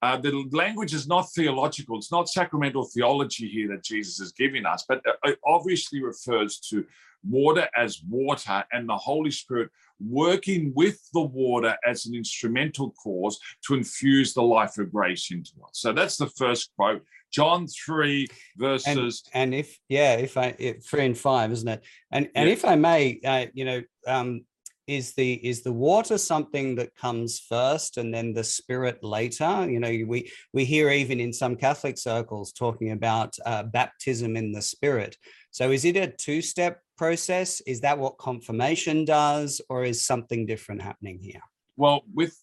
Uh, 0.00 0.16
the 0.16 0.48
language 0.52 0.94
is 0.94 1.08
not 1.08 1.30
theological, 1.32 1.98
it's 1.98 2.12
not 2.12 2.28
sacramental 2.28 2.84
theology 2.84 3.48
here 3.48 3.68
that 3.68 3.82
Jesus 3.82 4.20
is 4.20 4.32
giving 4.32 4.64
us, 4.64 4.84
but 4.88 5.00
it 5.24 5.38
obviously 5.44 6.02
refers 6.02 6.58
to 6.70 6.84
water 7.28 7.68
as 7.76 8.00
water 8.08 8.64
and 8.72 8.88
the 8.88 8.96
Holy 8.96 9.30
Spirit 9.30 9.70
working 10.00 10.72
with 10.76 11.00
the 11.12 11.20
water 11.20 11.76
as 11.84 12.06
an 12.06 12.14
instrumental 12.14 12.92
cause 12.92 13.40
to 13.66 13.74
infuse 13.74 14.34
the 14.34 14.42
life 14.42 14.78
of 14.78 14.92
grace 14.92 15.30
into 15.32 15.50
us. 15.64 15.72
So 15.72 15.92
that's 15.92 16.16
the 16.16 16.28
first 16.28 16.70
quote. 16.76 17.02
John 17.30 17.66
3 17.66 18.26
verses. 18.56 19.22
and, 19.32 19.42
and 19.42 19.54
if 19.54 19.78
yeah 19.88 20.14
if 20.14 20.36
I 20.36 20.54
if 20.58 20.84
three 20.84 21.04
and 21.04 21.16
five 21.16 21.52
isn't 21.52 21.68
it? 21.68 21.84
And 22.10 22.28
and 22.34 22.48
yeah. 22.48 22.52
if 22.52 22.64
I 22.64 22.76
may 22.76 23.20
uh, 23.24 23.46
you 23.54 23.64
know 23.64 23.82
um 24.06 24.44
is 24.86 25.12
the 25.12 25.34
is 25.46 25.62
the 25.62 25.72
water 25.72 26.16
something 26.16 26.74
that 26.76 26.94
comes 26.94 27.38
first 27.38 27.98
and 27.98 28.12
then 28.12 28.32
the 28.32 28.42
spirit 28.42 29.04
later? 29.04 29.70
You 29.70 29.80
know 29.80 29.88
we 29.88 30.30
we 30.52 30.64
hear 30.64 30.90
even 30.90 31.20
in 31.20 31.32
some 31.32 31.56
catholic 31.56 31.98
circles 31.98 32.52
talking 32.52 32.92
about 32.92 33.36
uh, 33.44 33.64
baptism 33.64 34.36
in 34.36 34.50
the 34.52 34.62
spirit. 34.62 35.16
So 35.50 35.70
is 35.70 35.84
it 35.84 35.96
a 35.96 36.06
two 36.08 36.40
step 36.40 36.80
process? 36.96 37.60
Is 37.62 37.80
that 37.82 37.98
what 37.98 38.18
confirmation 38.18 39.04
does 39.04 39.60
or 39.68 39.84
is 39.84 40.04
something 40.04 40.46
different 40.46 40.82
happening 40.82 41.18
here? 41.20 41.42
Well 41.76 42.02
with 42.14 42.34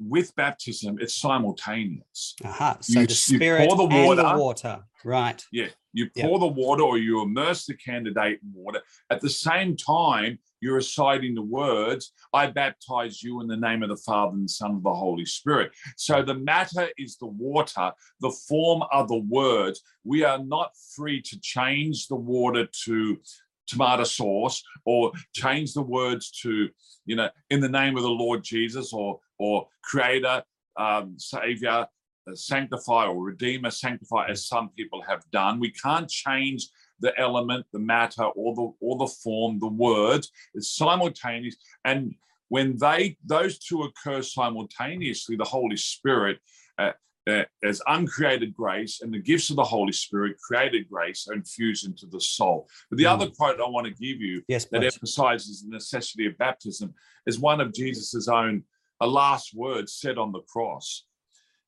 with 0.00 0.34
baptism, 0.36 0.98
it's 1.00 1.14
simultaneous. 1.14 2.34
Aha. 2.44 2.78
So 2.80 3.00
you, 3.00 3.06
the 3.06 3.14
spirit 3.14 3.68
pour 3.68 3.76
the 3.76 3.84
water, 3.84 4.22
the 4.22 4.38
water. 4.38 4.80
Right. 5.04 5.44
Yeah, 5.52 5.68
you 5.92 6.08
pour 6.16 6.38
the 6.38 6.46
water 6.46 6.82
or 6.82 6.98
you 6.98 7.22
immerse 7.22 7.66
the 7.66 7.74
candidate 7.74 8.40
in 8.42 8.52
water. 8.54 8.80
At 9.10 9.20
the 9.20 9.30
same 9.30 9.76
time, 9.76 10.38
you're 10.60 10.74
reciting 10.74 11.34
the 11.34 11.42
words, 11.42 12.12
I 12.34 12.46
baptize 12.48 13.22
you 13.22 13.40
in 13.40 13.46
the 13.46 13.56
name 13.56 13.82
of 13.82 13.88
the 13.88 13.96
Father 13.96 14.36
and 14.36 14.50
Son 14.50 14.72
of 14.72 14.82
the 14.82 14.94
Holy 14.94 15.24
Spirit. 15.24 15.72
So 15.96 16.22
the 16.22 16.34
matter 16.34 16.88
is 16.98 17.16
the 17.16 17.26
water, 17.26 17.92
the 18.20 18.30
form 18.48 18.82
are 18.92 19.06
the 19.06 19.24
words. 19.26 19.82
We 20.04 20.22
are 20.24 20.38
not 20.38 20.72
free 20.94 21.22
to 21.22 21.40
change 21.40 22.08
the 22.08 22.16
water 22.16 22.68
to 22.84 23.18
tomato 23.70 24.04
sauce 24.04 24.62
or 24.84 25.12
change 25.32 25.72
the 25.72 25.82
words 25.82 26.30
to, 26.42 26.68
you 27.06 27.16
know, 27.16 27.28
in 27.50 27.60
the 27.60 27.68
name 27.68 27.96
of 27.96 28.02
the 28.02 28.08
Lord 28.08 28.42
Jesus 28.42 28.92
or 28.92 29.20
or 29.38 29.66
creator, 29.82 30.42
um, 30.76 31.14
savior, 31.18 31.86
uh, 32.28 32.34
sanctify 32.34 33.06
or 33.06 33.24
redeemer, 33.24 33.70
sanctify, 33.70 34.28
as 34.28 34.46
some 34.46 34.68
people 34.76 35.02
have 35.08 35.22
done. 35.30 35.58
We 35.58 35.70
can't 35.70 36.08
change 36.08 36.68
the 37.00 37.18
element, 37.18 37.64
the 37.72 37.78
matter, 37.78 38.24
or 38.24 38.54
the 38.54 38.72
or 38.80 38.98
the 38.98 39.12
form, 39.22 39.58
the 39.58 39.68
words. 39.68 40.30
It's 40.54 40.76
simultaneous, 40.76 41.56
and 41.84 42.14
when 42.48 42.76
they 42.76 43.16
those 43.24 43.58
two 43.58 43.82
occur 43.82 44.22
simultaneously, 44.22 45.36
the 45.36 45.44
Holy 45.44 45.76
Spirit. 45.76 46.38
Uh, 46.78 46.92
uh, 47.30 47.44
as 47.62 47.80
uncreated 47.86 48.54
grace 48.54 49.00
and 49.02 49.12
the 49.14 49.18
gifts 49.18 49.50
of 49.50 49.56
the 49.56 49.64
Holy 49.64 49.92
Spirit, 49.92 50.36
created 50.46 50.88
grace, 50.88 51.26
are 51.28 51.34
infused 51.34 51.86
into 51.86 52.06
the 52.06 52.20
soul. 52.20 52.68
But 52.90 52.98
the 52.98 53.04
Mm. 53.04 53.12
other 53.12 53.30
quote 53.30 53.60
I 53.60 53.68
want 53.68 53.86
to 53.86 53.92
give 53.92 54.20
you 54.20 54.42
Yes, 54.48 54.64
that 54.66 54.80
please. 54.80 54.94
emphasizes 54.94 55.62
the 55.62 55.70
necessity 55.70 56.26
of 56.26 56.36
baptism 56.38 56.94
is 57.26 57.38
one 57.38 57.60
of 57.60 57.72
Jesus's 57.72 58.28
own 58.28 58.64
a 59.00 59.06
last 59.06 59.54
words 59.54 59.94
said 59.94 60.18
on 60.18 60.30
the 60.32 60.42
cross. 60.42 61.06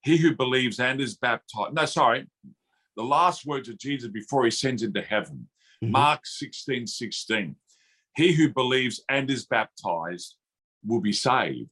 He 0.03 0.17
who 0.19 0.35
believes 0.37 0.79
and 0.81 1.01
is 1.01 1.17
baptized. 1.17 1.73
No, 1.75 1.87
sorry. 1.87 2.27
The 2.97 3.05
last 3.05 3.47
words 3.47 3.69
of 3.71 3.79
Jesus 3.79 4.11
before 4.11 4.45
he 4.45 4.51
sends 4.51 4.83
into 4.83 5.01
heaven. 5.01 5.49
Mhm. 5.83 5.91
Mark 5.91 6.27
16, 6.27 6.87
16. 6.87 7.57
He 8.17 8.33
who 8.33 8.53
believes 8.53 9.03
and 9.09 9.31
is 9.31 9.47
baptized 9.47 10.37
will 10.85 11.01
be 11.01 11.13
saved. 11.13 11.71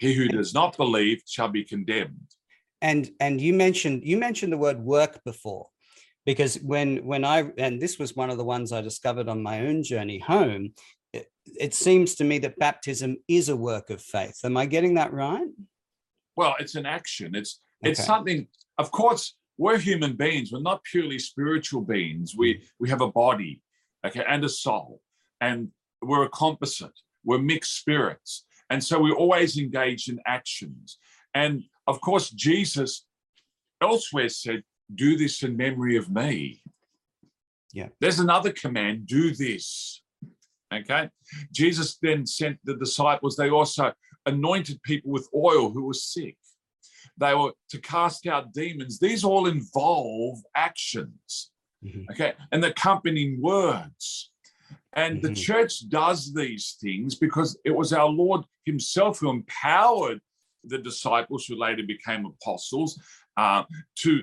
He 0.00 0.14
who 0.14 0.28
does 0.28 0.52
not 0.52 0.76
believe 0.76 1.22
shall 1.26 1.48
be 1.48 1.62
condemned. 1.62 2.34
And 2.82 3.10
and 3.20 3.40
you 3.40 3.52
mentioned 3.52 4.02
you 4.04 4.16
mentioned 4.16 4.52
the 4.52 4.58
word 4.58 4.78
work 4.80 5.22
before 5.24 5.68
because 6.26 6.56
when 6.56 6.98
when 7.06 7.24
i 7.24 7.50
and 7.58 7.80
this 7.80 7.98
was 7.98 8.16
one 8.16 8.30
of 8.30 8.38
the 8.38 8.44
ones 8.44 8.72
i 8.72 8.80
discovered 8.80 9.28
on 9.28 9.42
my 9.42 9.66
own 9.66 9.82
journey 9.82 10.18
home 10.18 10.72
it, 11.12 11.26
it 11.44 11.74
seems 11.74 12.14
to 12.16 12.24
me 12.24 12.38
that 12.38 12.58
baptism 12.58 13.16
is 13.26 13.48
a 13.48 13.56
work 13.56 13.90
of 13.90 14.00
faith 14.00 14.38
am 14.44 14.56
i 14.56 14.66
getting 14.66 14.94
that 14.94 15.12
right 15.12 15.48
Well, 16.38 16.54
it's 16.60 16.76
an 16.76 16.86
action. 16.86 17.34
It's 17.34 17.60
it's 17.82 18.00
Okay. 18.00 18.06
something. 18.06 18.48
Of 18.82 18.88
course, 18.90 19.24
we're 19.56 19.78
human 19.78 20.14
beings. 20.16 20.52
We're 20.52 20.70
not 20.70 20.84
purely 20.84 21.18
spiritual 21.18 21.82
beings. 21.82 22.34
We 22.36 22.48
mm. 22.54 22.62
we 22.78 22.88
have 22.90 23.02
a 23.02 23.10
body, 23.10 23.60
okay, 24.06 24.24
and 24.32 24.44
a 24.44 24.48
soul, 24.48 25.00
and 25.40 25.58
we're 26.00 26.26
a 26.26 26.28
composite. 26.42 26.96
We're 27.24 27.42
mixed 27.52 27.74
spirits, 27.82 28.46
and 28.70 28.80
so 28.88 28.94
we 29.00 29.10
always 29.10 29.58
engage 29.58 30.08
in 30.12 30.20
actions. 30.26 30.98
And 31.34 31.64
of 31.88 32.00
course, 32.00 32.30
Jesus 32.30 33.04
elsewhere 33.80 34.28
said, 34.28 34.62
"Do 34.94 35.16
this 35.16 35.42
in 35.42 35.56
memory 35.56 35.96
of 35.96 36.10
me." 36.10 36.62
Yeah. 37.72 37.88
There's 38.00 38.20
another 38.20 38.52
command: 38.52 39.06
do 39.06 39.34
this. 39.34 40.02
Okay. 40.72 41.08
Jesus 41.50 41.96
then 42.02 42.26
sent 42.26 42.58
the 42.64 42.76
disciples. 42.76 43.36
They 43.36 43.50
also 43.50 43.92
anointed 44.26 44.82
people 44.82 45.10
with 45.10 45.26
oil 45.34 45.70
who 45.70 45.84
were 45.86 45.94
sick. 45.94 46.36
They 47.16 47.34
were 47.34 47.52
to 47.70 47.80
cast 47.80 48.26
out 48.26 48.52
demons. 48.52 48.98
These 48.98 49.24
all 49.24 49.46
involve 49.46 50.38
actions, 50.54 51.50
Mhm. 51.82 52.10
okay, 52.10 52.34
and 52.52 52.62
accompanying 52.64 53.40
words. 53.40 54.30
And 54.92 55.22
the 55.22 55.30
Mhm. 55.30 55.42
church 55.46 55.88
does 55.88 56.34
these 56.34 56.76
things 56.82 57.14
because 57.14 57.58
it 57.64 57.74
was 57.80 57.92
our 57.92 58.08
Lord 58.08 58.44
Himself 58.66 59.20
who 59.20 59.30
empowered 59.30 60.20
the 60.64 60.78
disciples 60.78 61.46
who 61.46 61.56
later 61.56 61.82
became 61.86 62.26
apostles 62.26 63.00
uh, 63.36 63.64
to 63.96 64.22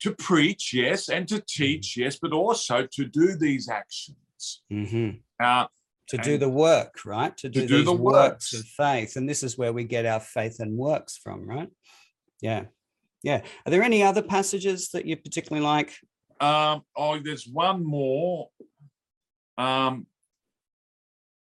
to 0.00 0.14
preach, 0.14 0.72
yes, 0.72 1.10
and 1.10 1.28
to 1.28 1.42
teach, 1.46 1.94
yes, 1.96 2.18
but 2.20 2.32
also 2.32 2.86
to 2.90 3.04
do 3.04 3.36
these 3.36 3.68
actions. 3.68 4.62
Mhm. 4.72 5.20
Uh, 5.42 5.66
to 6.08 6.16
do 6.18 6.38
the 6.38 6.48
work 6.48 7.04
right 7.04 7.36
to 7.36 7.48
do, 7.48 7.68
do 7.68 7.76
these 7.76 7.84
the 7.84 7.92
works 7.92 8.52
works. 8.52 8.54
of 8.54 8.64
faith 8.66 9.14
and 9.14 9.28
this 9.28 9.44
is 9.44 9.56
where 9.56 9.72
we 9.72 9.84
get 9.84 10.06
our 10.06 10.18
faith 10.18 10.58
and 10.58 10.76
works 10.76 11.16
from 11.16 11.48
right 11.48 11.68
yeah 12.40 12.64
yeah 13.22 13.42
are 13.64 13.70
there 13.70 13.84
any 13.84 14.02
other 14.02 14.20
passages 14.22 14.88
that 14.88 15.04
you 15.06 15.16
particularly 15.16 15.64
like 15.64 15.94
Um, 16.40 16.82
oh, 16.96 17.18
there's 17.20 17.46
one 17.46 17.84
more. 17.84 18.48
Um, 19.58 20.06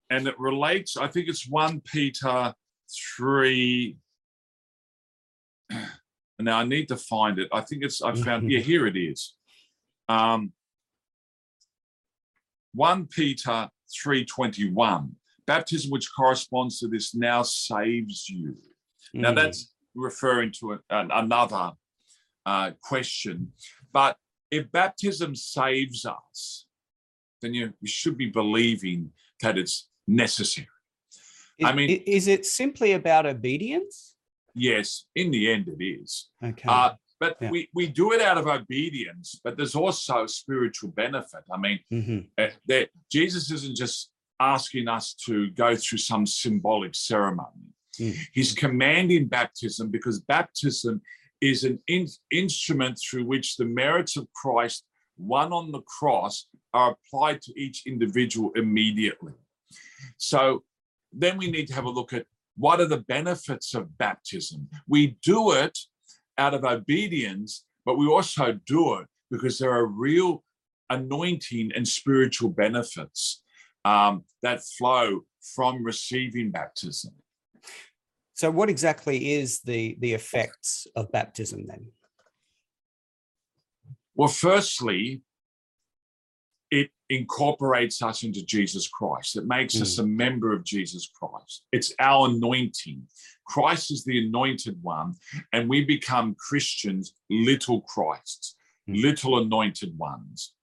and 0.09 0.27
it 0.27 0.37
relates, 0.39 0.97
I 0.97 1.07
think 1.07 1.29
it's 1.29 1.47
1 1.47 1.81
Peter 1.81 2.53
3. 3.17 3.97
Now 6.39 6.59
I 6.59 6.65
need 6.65 6.87
to 6.89 6.97
find 6.97 7.39
it. 7.39 7.49
I 7.51 7.61
think 7.61 7.83
it's 7.83 7.99
I 8.01 8.13
found 8.13 8.51
yeah, 8.51 8.59
here 8.59 8.85
it 8.85 8.95
is. 8.95 9.33
Um 10.07 10.53
1 12.75 13.07
Peter 13.07 13.69
3:21. 14.05 15.09
Baptism 15.47 15.89
which 15.89 16.09
corresponds 16.15 16.79
to 16.79 16.87
this 16.87 17.15
now 17.15 17.41
saves 17.41 18.29
you. 18.29 18.55
Now 19.13 19.31
Mm, 19.31 19.35
that's 19.35 19.73
referring 19.95 20.51
to 20.59 20.73
a- 20.73 20.81
an, 20.91 21.09
another 21.11 21.71
uh, 22.45 22.71
question. 22.81 23.53
But 23.91 24.17
if 24.51 24.71
baptism 24.71 25.35
saves 25.35 26.05
us, 26.05 26.67
then 27.41 27.53
you, 27.53 27.73
you 27.81 27.87
should 27.87 28.17
be 28.17 28.29
believing 28.29 29.11
that 29.41 29.57
it's 29.57 29.89
necessary. 30.07 30.67
I 31.63 31.73
mean- 31.73 31.89
is 32.05 32.27
it 32.27 32.45
simply 32.45 32.91
about 32.93 33.25
obedience 33.25 34.15
Yes, 34.59 35.05
in 35.15 35.29
the 35.31 35.51
end 35.51 35.67
it 35.67 35.83
is. 35.83 36.29
okay 36.43 36.67
Uh, 36.67 36.95
but 37.19 37.37
Yeah. 37.41 37.49
we, 37.51 37.69
we 37.73 37.87
do 37.87 38.11
it 38.13 38.21
out 38.21 38.37
of 38.37 38.47
obedience, 38.47 39.39
but 39.43 39.55
there's 39.57 39.75
also 39.75 40.25
spiritual 40.27 40.91
benefit. 40.91 41.43
I 41.51 41.57
mean, 41.57 41.79
Mhm. 41.91 42.29
uh, 42.37 42.49
that 42.67 42.89
Jesus 43.11 43.51
isn't 43.51 43.75
just 43.75 44.11
asking 44.39 44.87
us 44.87 45.13
to 45.25 45.49
go 45.51 45.75
through 45.75 45.97
some 45.99 46.25
symbolic 46.27 46.93
ceremony. 46.95 47.73
Mm. 47.99 48.15
He's 48.33 48.53
commanding 48.53 49.27
baptism 49.27 49.89
because 49.89 50.19
baptism 50.21 51.01
is 51.41 51.63
an 51.63 51.79
in- 51.87 52.07
instrument 52.31 52.99
through 52.99 53.25
which 53.25 53.57
the 53.57 53.65
merits 53.65 54.15
of 54.17 54.27
Christ, 54.33 54.85
won 55.17 55.51
on 55.51 55.71
the 55.71 55.81
cross, 55.81 56.47
are 56.73 56.91
applied 56.91 57.41
to 57.43 57.59
each 57.59 57.87
individual 57.87 58.51
immediately. 58.55 59.33
So 60.17 60.63
then 61.17 61.37
we 61.37 61.49
need 61.49 61.67
to 61.67 61.73
have 61.73 61.85
a 61.85 61.89
look 61.89 62.13
at 62.13 62.25
what 62.55 62.79
are 62.79 62.87
the 62.87 63.03
benefits 63.07 63.73
of 63.73 63.97
baptism. 63.97 64.67
We 64.87 65.17
do 65.23 65.51
it 65.51 65.77
out 66.37 66.53
of 66.53 66.63
obedience, 66.63 67.65
but 67.85 67.97
we 67.97 68.07
also 68.07 68.59
do 68.65 68.95
it 68.95 69.07
because 69.29 69.59
there 69.59 69.71
are 69.71 69.85
real 69.85 70.43
anointing 70.89 71.71
and 71.75 71.87
spiritual 71.87 72.49
benefits 72.49 73.43
um, 73.85 74.23
that 74.41 74.63
flow 74.77 75.21
from 75.55 75.83
receiving 75.83 76.51
baptism. 76.51 77.13
so 78.33 78.51
what 78.51 78.69
exactly 78.69 79.31
is 79.33 79.61
the 79.61 79.97
the 79.99 80.13
effects 80.13 80.87
of 80.95 81.11
baptism 81.11 81.65
then 81.67 81.83
Well, 84.17 84.27
firstly, 84.27 85.21
incorporates 87.09 88.01
us 88.01 88.23
into 88.23 88.45
Jesus 88.45 88.87
Christ. 88.87 89.37
It 89.37 89.45
makes 89.45 89.81
us 89.81 89.97
a 89.97 90.05
member 90.05 90.51
of 90.53 90.63
Jesus 90.63 91.09
Christ. 91.13 91.63
It's 91.71 91.93
our 91.99 92.27
anointing. 92.29 93.07
Christ 93.45 93.91
is 93.91 94.03
the 94.03 94.27
anointed 94.27 94.77
one, 94.81 95.13
and 95.53 95.69
we 95.69 95.85
become 95.85 96.35
Christians, 96.35 97.13
little 97.29 97.81
Christs, 97.81 98.55
Mm. 98.87 99.01
little 99.01 99.37
anointed 99.39 99.97
ones. 99.97 100.53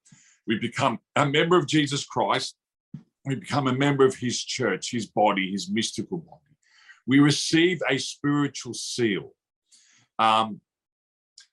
We 0.46 0.58
become 0.58 0.98
a 1.16 1.26
member 1.26 1.56
of 1.56 1.66
Jesus 1.66 2.04
Christ. 2.04 2.56
We 3.26 3.36
become 3.36 3.66
a 3.66 3.72
member 3.74 4.04
of 4.04 4.16
his 4.16 4.42
church, 4.42 4.90
his 4.90 5.06
body, 5.06 5.50
his 5.50 5.70
mystical 5.70 6.18
body. 6.18 6.40
We 7.06 7.20
receive 7.20 7.80
a 7.88 7.98
spiritual 7.98 8.74
seal. 8.74 9.34
Um, 10.18 10.60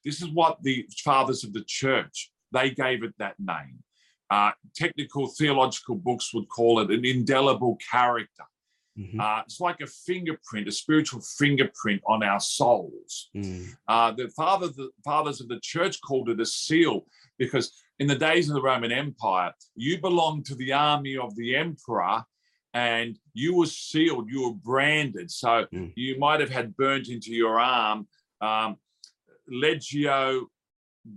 this 0.04 0.21
is 0.21 0.30
what 0.30 0.63
the 0.63 0.88
fathers 1.04 1.43
of 1.43 1.54
the 1.54 1.63
church 1.63 2.32
they 2.51 2.69
gave 2.71 3.04
it 3.04 3.17
that 3.17 3.39
name. 3.39 3.84
Uh, 4.32 4.52
technical 4.74 5.28
theological 5.28 5.96
books 5.96 6.34
would 6.34 6.48
call 6.48 6.80
it 6.80 6.89
an 6.89 7.04
indelible 7.04 7.78
character. 7.91 8.46
Mhm. 8.98 9.20
Uh, 9.20 9.41
it's 9.46 9.60
like 9.60 9.82
a 9.82 9.88
fingerprint, 9.88 10.67
a 10.70 10.72
spiritual 10.72 11.22
fingerprint 11.39 12.02
on 12.08 12.24
our 12.24 12.39
souls. 12.39 13.30
Mm. 13.36 13.67
Uh, 13.88 14.12
the, 14.12 14.30
father, 14.30 14.67
the 14.70 14.89
fathers 15.04 15.41
of 15.41 15.48
the 15.50 15.60
church 15.60 16.00
called 16.02 16.30
it 16.30 16.39
a 16.39 16.46
seal 16.46 17.06
because 17.38 17.65
in 18.00 18.08
the 18.08 18.15
days 18.15 18.50
of 18.50 18.56
the 18.56 18.62
Roman 18.62 18.91
Empire, 18.91 19.52
you 19.76 20.00
belonged 20.00 20.46
to 20.46 20.56
the 20.56 20.72
army 20.74 21.15
of 21.17 21.36
the 21.36 21.56
emperor 21.56 22.24
and 22.74 23.20
you 23.34 23.56
were 23.58 23.65
sealed, 23.65 24.30
you 24.30 24.44
were 24.48 24.56
branded. 24.56 25.30
So 25.30 25.65
Mm. 25.74 25.91
you 25.96 26.17
might 26.20 26.39
have 26.39 26.50
had 26.50 26.76
burnt 26.78 27.08
into 27.10 27.32
your 27.34 27.60
arm 27.60 28.08
um, 28.39 28.78
Legio 29.52 30.46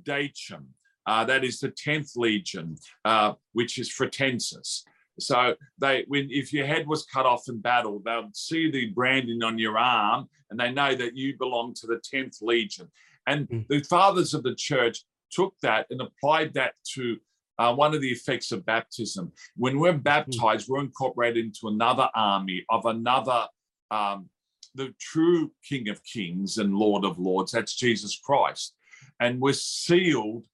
Decem. 0.03 0.65
Uh, 1.07 1.25
that 1.25 1.45
is 1.45 1.61
the 1.61 1.71
10th 1.71 2.17
legion, 2.17 2.77
uh, 3.05 3.33
which 3.53 3.79
is 3.79 3.91
Fretensis. 3.91 4.83
So 5.19 5.55
they, 5.79 6.05
when 6.09 6.29
if 6.31 6.53
your 6.53 6.67
head 6.67 6.87
was 6.87 7.05
cut 7.05 7.27
off 7.27 7.49
in 7.49 7.61
battle, 7.61 8.03
they'll 8.05 8.31
see 8.33 8.71
the 8.71 8.87
branding 8.87 9.43
on 9.43 9.59
your 9.59 9.79
arm, 9.79 10.29
and 10.51 10.59
they 10.59 10.73
know 10.73 10.95
that 10.95 11.17
you 11.17 11.37
belong 11.39 11.75
to 11.75 11.87
the 11.87 12.01
10th 12.13 12.43
legion. 12.43 12.91
And 13.27 13.49
Mm. 13.49 13.67
the 13.69 13.81
fathers 13.83 14.35
of 14.35 14.43
the 14.43 14.55
church 14.55 15.05
took 15.31 15.55
that 15.63 15.87
and 15.91 16.01
applied 16.01 16.55
that 16.55 16.75
to 16.95 17.19
uh, 17.59 17.73
one 17.73 17.95
of 17.95 18.01
the 18.01 18.11
effects 18.11 18.51
of 18.51 18.67
baptism. 18.67 19.31
When 19.57 19.79
we're 19.79 19.97
baptized, 19.97 20.69
we're 20.69 20.81
incorporated 20.81 21.45
into 21.45 21.69
another 21.69 22.09
army 22.15 22.65
of 22.69 22.85
another, 22.87 23.47
um, 23.93 24.29
the 24.75 24.93
true 24.99 25.53
King 25.69 25.89
of 25.89 26.03
Kings 26.03 26.59
and 26.59 26.75
Lord 26.75 27.05
of 27.05 27.19
Lords. 27.19 27.53
That's 27.53 27.77
Jesus 27.77 28.19
Christ, 28.19 28.75
and 29.21 29.41
we're 29.41 29.53
sealed 29.53 30.47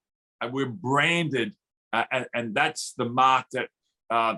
we're 0.49 0.67
branded, 0.67 1.55
uh, 1.93 2.05
and, 2.11 2.27
and 2.35 2.55
that's 2.55 2.95
the 2.97 3.07
mark 3.07 3.47
that. 3.53 3.69
Uh, 4.11 4.37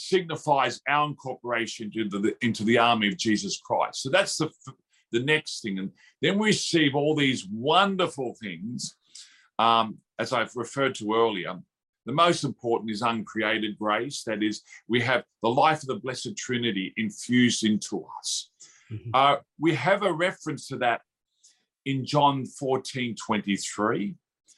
signifies 0.00 0.80
our 0.88 1.08
incorporation 1.08 1.90
into 1.92 2.20
the 2.20 2.36
into 2.40 2.64
the 2.64 2.78
army 2.78 3.08
of 3.08 3.16
Jesus 3.16 3.60
Christ. 3.60 4.02
So 4.02 4.10
that's 4.10 4.36
the 4.36 4.48
the 5.10 5.20
next 5.20 5.62
thing, 5.62 5.78
and 5.78 5.90
then 6.22 6.38
we 6.38 6.48
receive 6.48 6.94
all 6.94 7.14
these 7.14 7.46
wonderful 7.50 8.36
things, 8.40 8.96
um, 9.58 9.98
as 10.18 10.32
I've 10.32 10.54
referred 10.54 10.94
to 10.96 11.14
earlier. 11.14 11.58
The 12.06 12.12
most 12.12 12.44
important 12.44 12.90
is 12.90 13.02
uncreated 13.02 13.78
grace. 13.78 14.22
That 14.24 14.42
is, 14.42 14.62
we 14.86 15.00
have 15.02 15.24
the 15.42 15.50
life 15.50 15.82
of 15.82 15.88
the 15.88 15.96
Blessed 15.96 16.36
Trinity 16.36 16.94
infused 16.96 17.64
into 17.64 18.06
us. 18.18 18.50
Mhm. 18.90 19.10
Uh, 19.12 19.36
we 19.58 19.74
have 19.74 20.02
a 20.02 20.12
reference 20.12 20.68
to 20.68 20.76
that 20.78 21.02
in 21.84 22.04
John 22.04 22.46
14 22.46 23.14
23. 23.14 24.14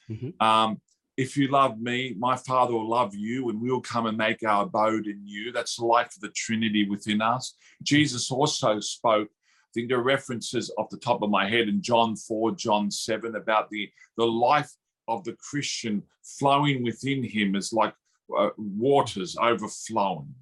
Mhm. 0.09 0.41
Um, 0.41 0.81
if 1.17 1.37
you 1.37 1.47
love 1.49 1.79
me, 1.79 2.15
my 2.17 2.35
Father 2.35 2.73
will 2.73 2.89
love 2.89 3.13
you, 3.13 3.49
and 3.49 3.61
we'll 3.61 3.81
come 3.81 4.05
and 4.05 4.17
make 4.17 4.43
our 4.43 4.63
abode 4.63 5.07
in 5.07 5.21
you. 5.25 5.51
That's 5.51 5.75
the 5.75 5.85
life 5.85 6.15
of 6.15 6.21
the 6.21 6.29
Trinity 6.29 6.87
within 6.89 7.21
us. 7.21 7.55
Jesus 7.83 8.31
also 8.31 8.79
spoke, 8.79 9.27
I 9.27 9.69
think 9.73 9.89
there 9.89 9.99
are 9.99 10.03
references 10.03 10.73
off 10.77 10.89
the 10.89 10.97
top 10.97 11.21
of 11.21 11.29
my 11.29 11.47
head 11.47 11.67
in 11.67 11.81
John 11.81 12.15
4, 12.15 12.51
John 12.55 12.89
7, 12.91 13.35
about 13.35 13.69
the, 13.69 13.89
the 14.17 14.25
life 14.25 14.71
of 15.07 15.23
the 15.23 15.33
Christian 15.33 16.03
flowing 16.23 16.83
within 16.83 17.23
him 17.23 17.55
as 17.55 17.71
like 17.73 17.93
uh, 18.37 18.49
waters 18.57 19.35
overflowing. 19.41 20.33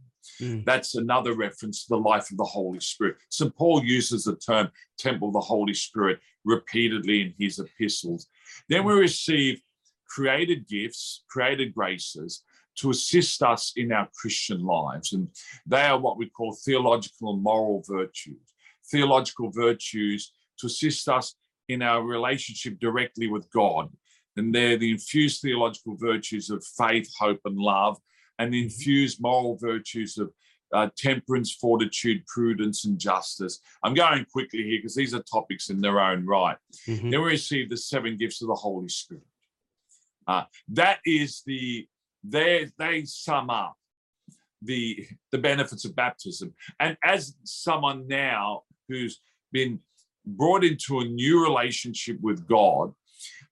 Mm. 0.41 0.65
That's 0.65 0.95
another 0.95 1.33
reference 1.33 1.83
to 1.83 1.89
the 1.89 1.97
life 1.97 2.31
of 2.31 2.37
the 2.37 2.43
Holy 2.43 2.79
Spirit. 2.79 3.17
St. 3.29 3.55
Paul 3.55 3.83
uses 3.83 4.23
the 4.23 4.35
term 4.35 4.69
temple 4.97 5.29
of 5.29 5.33
the 5.33 5.41
Holy 5.41 5.73
Spirit 5.73 6.19
repeatedly 6.45 7.21
in 7.21 7.33
his 7.37 7.59
epistles. 7.59 8.27
Then 8.69 8.83
we 8.85 8.93
receive 8.93 9.61
created 10.07 10.67
gifts, 10.67 11.23
created 11.29 11.73
graces 11.73 12.43
to 12.77 12.91
assist 12.91 13.43
us 13.43 13.73
in 13.75 13.91
our 13.91 14.07
Christian 14.15 14.63
lives. 14.63 15.13
And 15.13 15.27
they 15.65 15.81
are 15.81 15.99
what 15.99 16.17
we 16.17 16.29
call 16.29 16.53
theological 16.53 17.33
and 17.33 17.43
moral 17.43 17.83
virtues. 17.87 18.37
Theological 18.91 19.51
virtues 19.51 20.31
to 20.59 20.67
assist 20.67 21.09
us 21.09 21.35
in 21.67 21.81
our 21.81 22.01
relationship 22.03 22.79
directly 22.79 23.27
with 23.27 23.49
God. 23.51 23.89
And 24.37 24.53
they're 24.55 24.77
the 24.77 24.91
infused 24.91 25.41
theological 25.41 25.97
virtues 25.97 26.49
of 26.49 26.63
faith, 26.77 27.11
hope, 27.19 27.41
and 27.45 27.57
love, 27.57 27.97
and 28.37 28.53
the 28.53 28.63
infused 28.63 29.21
moral 29.21 29.57
virtues 29.57 30.17
of 30.17 30.31
uh, 30.73 30.89
temperance, 30.97 31.51
fortitude, 31.53 32.25
prudence, 32.27 32.85
and 32.85 32.99
justice. 32.99 33.59
I'm 33.83 33.93
going 33.93 34.25
quickly 34.31 34.63
here 34.63 34.77
because 34.79 34.95
these 34.95 35.13
are 35.13 35.23
topics 35.23 35.69
in 35.69 35.81
their 35.81 35.99
own 35.99 36.25
right. 36.25 36.57
Mhm. 36.87 37.11
Then 37.11 37.21
we 37.21 37.31
receive 37.31 37.69
the 37.69 37.77
seven 37.77 38.17
gifts 38.17 38.41
of 38.41 38.47
the 38.47 38.55
Holy 38.55 38.89
Spirit. 38.89 39.23
Uh, 40.27 40.43
that 40.69 40.99
is 41.05 41.41
the 41.45 41.87
they 42.23 42.69
they 42.77 43.05
sum 43.05 43.49
up 43.49 43.75
the 44.61 45.07
the 45.31 45.37
benefits 45.37 45.85
of 45.85 45.95
baptism. 45.95 46.53
And 46.79 46.97
as 47.03 47.35
someone 47.43 48.07
now 48.07 48.63
who's 48.87 49.21
been 49.51 49.79
brought 50.25 50.63
into 50.63 50.99
a 50.99 51.05
new 51.05 51.43
relationship 51.43 52.19
with 52.21 52.47
God, 52.47 52.93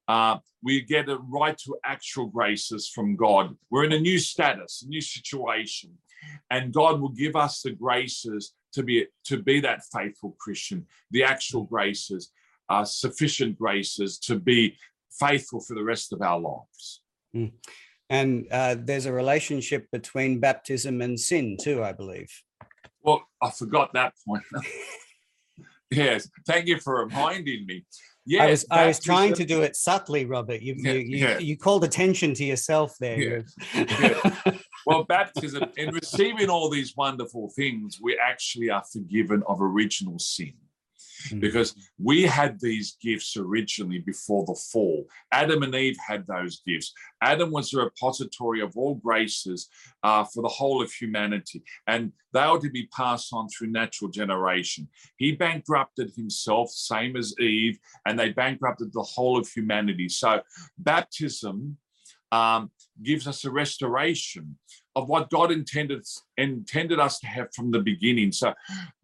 uh, 0.07 0.37
we 0.63 0.81
get 0.81 1.09
a 1.09 1.17
right 1.17 1.57
to 1.59 1.77
actual 1.83 2.27
graces 2.27 2.89
from 2.89 3.15
God. 3.15 3.55
We're 3.69 3.85
in 3.85 3.93
a 3.93 3.99
new 3.99 4.19
status, 4.19 4.83
a 4.85 4.89
new 4.89 5.01
situation, 5.01 5.97
and 6.49 6.73
God 6.73 6.99
will 7.01 7.09
give 7.09 7.35
us 7.35 7.61
the 7.61 7.71
graces 7.71 8.53
to 8.73 8.83
be 8.83 9.07
to 9.25 9.41
be 9.41 9.59
that 9.61 9.81
faithful 9.93 10.35
Christian, 10.39 10.85
the 11.11 11.23
actual 11.23 11.63
graces, 11.63 12.31
uh, 12.69 12.85
sufficient 12.85 13.57
graces 13.57 14.19
to 14.19 14.39
be 14.39 14.77
faithful 15.19 15.59
for 15.59 15.73
the 15.73 15.83
rest 15.83 16.13
of 16.13 16.21
our 16.21 16.39
lives. 16.39 17.01
And 18.09 18.47
uh, 18.51 18.75
there's 18.79 19.05
a 19.05 19.11
relationship 19.11 19.87
between 19.91 20.39
baptism 20.39 21.01
and 21.01 21.19
sin 21.19 21.57
too, 21.59 21.83
I 21.83 21.91
believe. 21.91 22.29
Well, 23.01 23.23
I 23.41 23.51
forgot 23.51 23.93
that 23.93 24.13
point. 24.25 24.43
yes, 25.91 26.29
thank 26.45 26.67
you 26.67 26.79
for 26.79 27.05
reminding 27.05 27.65
me. 27.65 27.85
Yes, 28.25 28.41
I 28.41 28.49
was 28.49 28.65
I 28.69 28.87
was 28.87 28.99
trying 28.99 29.33
to 29.35 29.45
do 29.45 29.61
it 29.61 29.77
subtly, 29.77 30.25
Robert. 30.25 30.61
You 30.61 30.75
Yeah, 30.77 30.91
you, 30.93 30.99
you, 30.99 31.17
yeah. 31.17 31.39
you 31.39 31.57
called 31.57 31.85
attention 31.85 32.33
to 32.33 32.43
yourself 32.43 32.95
there. 32.99 33.43
Yeah, 33.73 34.51
Well, 34.87 35.03
baptism, 35.03 35.65
in 35.75 35.93
receiving 35.93 36.49
all 36.49 36.69
these 36.69 36.95
wonderful 36.95 37.49
things, 37.49 37.99
we 38.01 38.17
actually 38.17 38.69
are 38.69 38.85
forgiven 38.85 39.43
of 39.45 39.61
original 39.61 40.17
sin. 40.17 40.53
Mm. 41.29 41.41
Because 41.41 41.75
we 42.01 42.23
had 42.23 42.57
these 42.61 42.95
gifts 43.01 43.35
originally 43.35 43.99
before 43.99 44.45
the 44.45 44.57
fall. 44.71 45.05
Adam 45.33 45.63
and 45.63 45.75
Eve 45.75 45.97
had 46.07 46.25
those 46.25 46.61
gifts. 46.65 46.93
Adam 47.21 47.51
was 47.51 47.69
the 47.69 47.83
repository 47.83 48.61
of 48.61 48.77
all 48.77 48.95
graces 48.95 49.67
uh, 50.03 50.23
for 50.23 50.41
the 50.41 50.47
whole 50.47 50.81
of 50.81 50.89
humanity, 50.89 51.63
and 51.87 52.13
they 52.33 52.39
are 52.39 52.57
to 52.57 52.69
be 52.69 52.87
passed 52.95 53.33
on 53.33 53.49
through 53.49 53.67
natural 53.67 54.09
generation. 54.09 54.87
He 55.17 55.33
bankrupted 55.33 56.13
himself, 56.15 56.69
same 56.69 57.17
as 57.17 57.35
Eve, 57.41 57.77
and 58.05 58.17
they 58.17 58.29
bankrupted 58.29 58.93
the 58.93 59.03
whole 59.03 59.37
of 59.37 59.49
humanity. 59.49 60.07
So, 60.07 60.41
baptism 60.77 61.77
um, 62.31 62.71
gives 63.03 63.27
us 63.27 63.45
a 63.45 63.51
restoration 63.51 64.57
of 64.95 65.07
what 65.09 65.29
God 65.29 65.51
intended 65.51 66.05
intended 66.37 66.99
us 66.99 67.19
to 67.19 67.27
have 67.27 67.53
from 67.53 67.71
the 67.71 67.79
beginning. 67.79 68.31
So, 68.31 68.53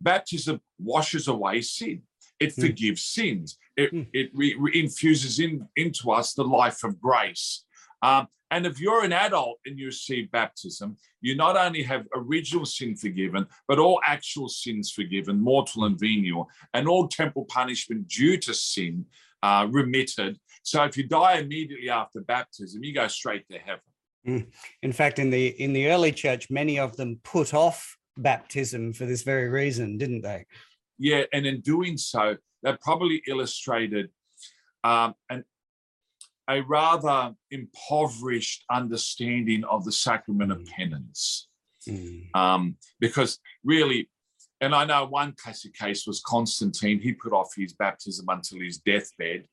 baptism 0.01 0.61
washes 0.79 1.27
away 1.27 1.61
sin. 1.61 2.03
It 2.39 2.55
Mm. 2.55 2.61
forgives 2.67 3.03
sins. 3.03 3.57
It, 3.77 3.91
Mm. 3.93 4.07
it 4.13 4.31
re- 4.33 4.55
re- 4.57 4.79
infuses 4.79 5.39
in, 5.39 5.67
into 5.75 6.11
us 6.11 6.33
the 6.33 6.43
life 6.43 6.83
of 6.83 6.99
grace. 6.99 7.63
Um, 8.01 8.27
and 8.51 8.67
if 8.67 8.79
you're 8.79 9.03
an 9.03 9.13
adult 9.13 9.59
and 9.65 9.79
you 9.79 9.87
receive 9.87 10.29
baptism, 10.29 10.97
you 11.21 11.35
not 11.35 11.55
only 11.57 11.81
have 11.83 12.05
original 12.13 12.65
sin 12.65 12.95
forgiven, 12.95 13.47
but 13.67 13.79
all 13.79 13.99
actual 14.05 14.47
sins 14.49 14.91
forgiven, 14.91 15.39
mortal 15.39 15.85
and 15.85 15.97
venial, 15.99 16.49
and 16.73 16.87
all 16.87 17.07
temporal 17.07 17.45
punishment 17.45 18.07
due 18.07 18.37
to 18.37 18.53
sin 18.53 19.05
uh, 19.41 19.67
remitted. 19.69 20.39
So 20.63 20.83
if 20.83 20.97
you 20.97 21.07
die 21.07 21.37
immediately 21.37 21.89
after 21.89 22.21
baptism, 22.21 22.83
you 22.83 22.93
go 22.93 23.07
straight 23.07 23.47
to 23.49 23.59
heaven. 23.59 24.47
In 24.81 24.93
fact, 24.93 25.19
in 25.19 25.29
the 25.29 25.47
in 25.61 25.73
the 25.73 25.87
early 25.87 26.13
church, 26.13 26.49
many 26.49 26.79
of 26.79 26.95
them 26.95 27.19
put 27.23 27.53
off 27.53 27.97
baptism 28.17 28.93
for 28.93 29.05
this 29.05 29.23
very 29.23 29.49
reason, 29.49 29.97
didn't 29.97 30.21
they? 30.21 30.45
Yeah, 30.97 31.23
and 31.33 31.45
in 31.45 31.59
doing 31.59 31.97
so, 31.97 32.37
that 32.61 32.79
probably 32.81 33.21
illustrated 33.27 34.09
um, 34.85 35.15
an, 35.29 35.43
a 36.49 36.61
rather 36.61 37.33
impoverished 37.51 38.63
understanding 38.71 39.65
of 39.65 39.83
the 39.83 39.91
sacrament 39.91 40.51
of 40.53 40.65
penance. 40.65 41.49
Mm. 41.87 42.33
Um, 42.33 42.77
because 43.01 43.39
really, 43.65 44.09
and 44.61 44.73
I 44.73 44.85
know 44.85 45.05
one 45.05 45.33
classic 45.33 45.73
case 45.73 46.07
was 46.07 46.21
Constantine. 46.25 47.01
He 47.01 47.11
put 47.11 47.33
off 47.33 47.49
his 47.57 47.73
baptism 47.73 48.27
until 48.29 48.61
his 48.61 48.77
deathbed 48.77 49.47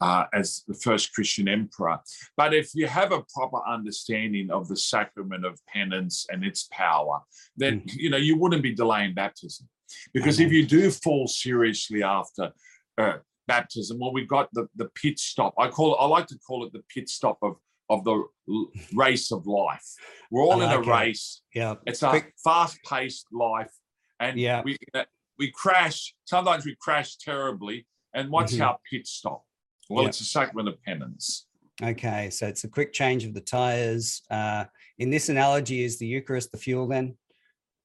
uh, 0.00 0.24
as 0.32 0.62
the 0.68 0.74
first 0.74 1.12
Christian 1.12 1.48
emperor. 1.48 1.98
But 2.36 2.54
if 2.54 2.70
you 2.74 2.86
have 2.86 3.12
a 3.12 3.22
proper 3.34 3.58
understanding 3.66 4.50
of 4.50 4.68
the 4.68 4.76
sacrament 4.76 5.44
of 5.44 5.58
penance 5.66 6.26
and 6.30 6.44
its 6.44 6.68
power, 6.70 7.20
then 7.56 7.82
you 7.86 8.10
know 8.10 8.16
you 8.16 8.36
wouldn't 8.38 8.62
be 8.62 8.74
delaying 8.74 9.14
baptism. 9.14 9.68
Because 10.12 10.38
if 10.38 10.52
you 10.52 10.66
do 10.66 10.90
fall 10.90 11.26
seriously 11.26 12.02
after 12.02 12.50
uh, 12.98 13.14
baptism, 13.46 13.98
well, 13.98 14.12
we've 14.12 14.28
got 14.28 14.48
the, 14.52 14.68
the 14.76 14.88
pit 14.94 15.18
stop. 15.18 15.54
I 15.58 15.68
call 15.68 15.94
it, 15.94 15.98
I 15.98 16.06
like 16.06 16.26
to 16.26 16.38
call 16.38 16.64
it 16.66 16.72
the 16.72 16.82
pit 16.94 17.08
stop 17.08 17.38
of 17.42 17.56
of 17.90 18.04
the 18.04 18.22
race 18.94 19.32
of 19.32 19.46
life. 19.46 19.82
We're 20.30 20.42
all 20.42 20.60
I 20.60 20.66
in 20.66 20.70
a 20.72 20.80
it. 20.82 20.86
race. 20.86 21.40
Yeah. 21.54 21.76
It's 21.86 22.02
a 22.02 22.10
Quick- 22.10 22.34
fast-paced 22.44 23.26
life, 23.32 23.72
and 24.20 24.38
Yeah. 24.38 24.60
we 24.62 24.76
uh, 24.94 25.04
we 25.38 25.50
crash. 25.50 26.14
Sometimes 26.26 26.66
we 26.66 26.76
crash 26.80 27.16
terribly. 27.16 27.86
And 28.14 28.30
what's 28.30 28.54
Mhm. 28.54 28.66
our 28.66 28.78
pit 28.90 29.06
stop? 29.06 29.44
Well, 29.88 30.02
Yeah. 30.04 30.08
it's 30.08 30.20
a 30.20 30.24
sacrament 30.24 30.68
of 30.68 30.82
penance. 30.82 31.46
Okay, 31.82 32.28
so 32.30 32.46
it's 32.46 32.64
a 32.64 32.68
quick 32.68 32.92
change 32.92 33.24
of 33.24 33.34
the 33.34 33.40
tires. 33.40 34.22
Uh, 34.30 34.64
in 34.98 35.10
this 35.10 35.28
analogy, 35.28 35.84
is 35.84 35.98
the 35.98 36.06
Eucharist 36.06 36.50
the 36.50 36.58
fuel 36.58 36.86
then, 36.88 37.16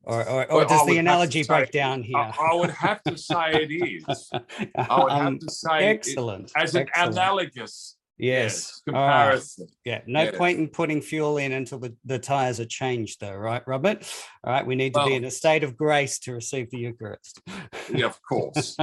or 0.03 0.27
or, 0.27 0.51
or 0.51 0.57
Well, 0.59 0.67
does 0.67 0.85
the 0.87 0.97
analogy 0.97 1.43
say- 1.43 1.47
break 1.47 1.71
down 1.71 2.01
here? 2.01 2.17
I, 2.17 2.31
I 2.51 2.53
would 2.55 2.71
have 2.71 3.03
to 3.03 3.17
say 3.17 3.51
it 3.53 3.71
is. 3.71 4.31
I 4.75 5.03
would 5.03 5.11
Um, 5.11 5.33
have 5.33 5.39
to 5.39 5.51
say 5.51 5.77
it- 5.85 5.89
excellent. 5.95 6.51
as 6.55 6.73
an 6.75 6.87
analogous 6.95 7.97
Yes. 8.23 8.43
Yes, 8.43 8.81
comparison. 8.85 9.67
Yeah. 9.83 10.01
No 10.07 10.23
Yes. 10.23 10.37
point 10.37 10.57
in 10.59 10.69
putting 10.69 11.01
fuel 11.01 11.37
in 11.37 11.51
until 11.51 11.79
the, 11.79 11.93
the 12.05 12.19
tires 12.19 12.59
are 12.59 12.65
changed, 12.65 13.19
though, 13.19 13.33
right, 13.35 13.61
Robert? 13.67 14.09
All 14.43 14.53
right. 14.53 14.65
We 14.65 14.75
need 14.75 14.93
to 14.93 15.05
be 15.05 15.15
in 15.15 15.25
a 15.25 15.31
state 15.31 15.63
of 15.63 15.75
grace 15.75 16.19
to 16.19 16.33
receive 16.33 16.71
the 16.71 16.77
Eucharist. 16.77 17.41
Yeah, 17.93 18.05
of 18.05 18.19
course. 18.21 18.77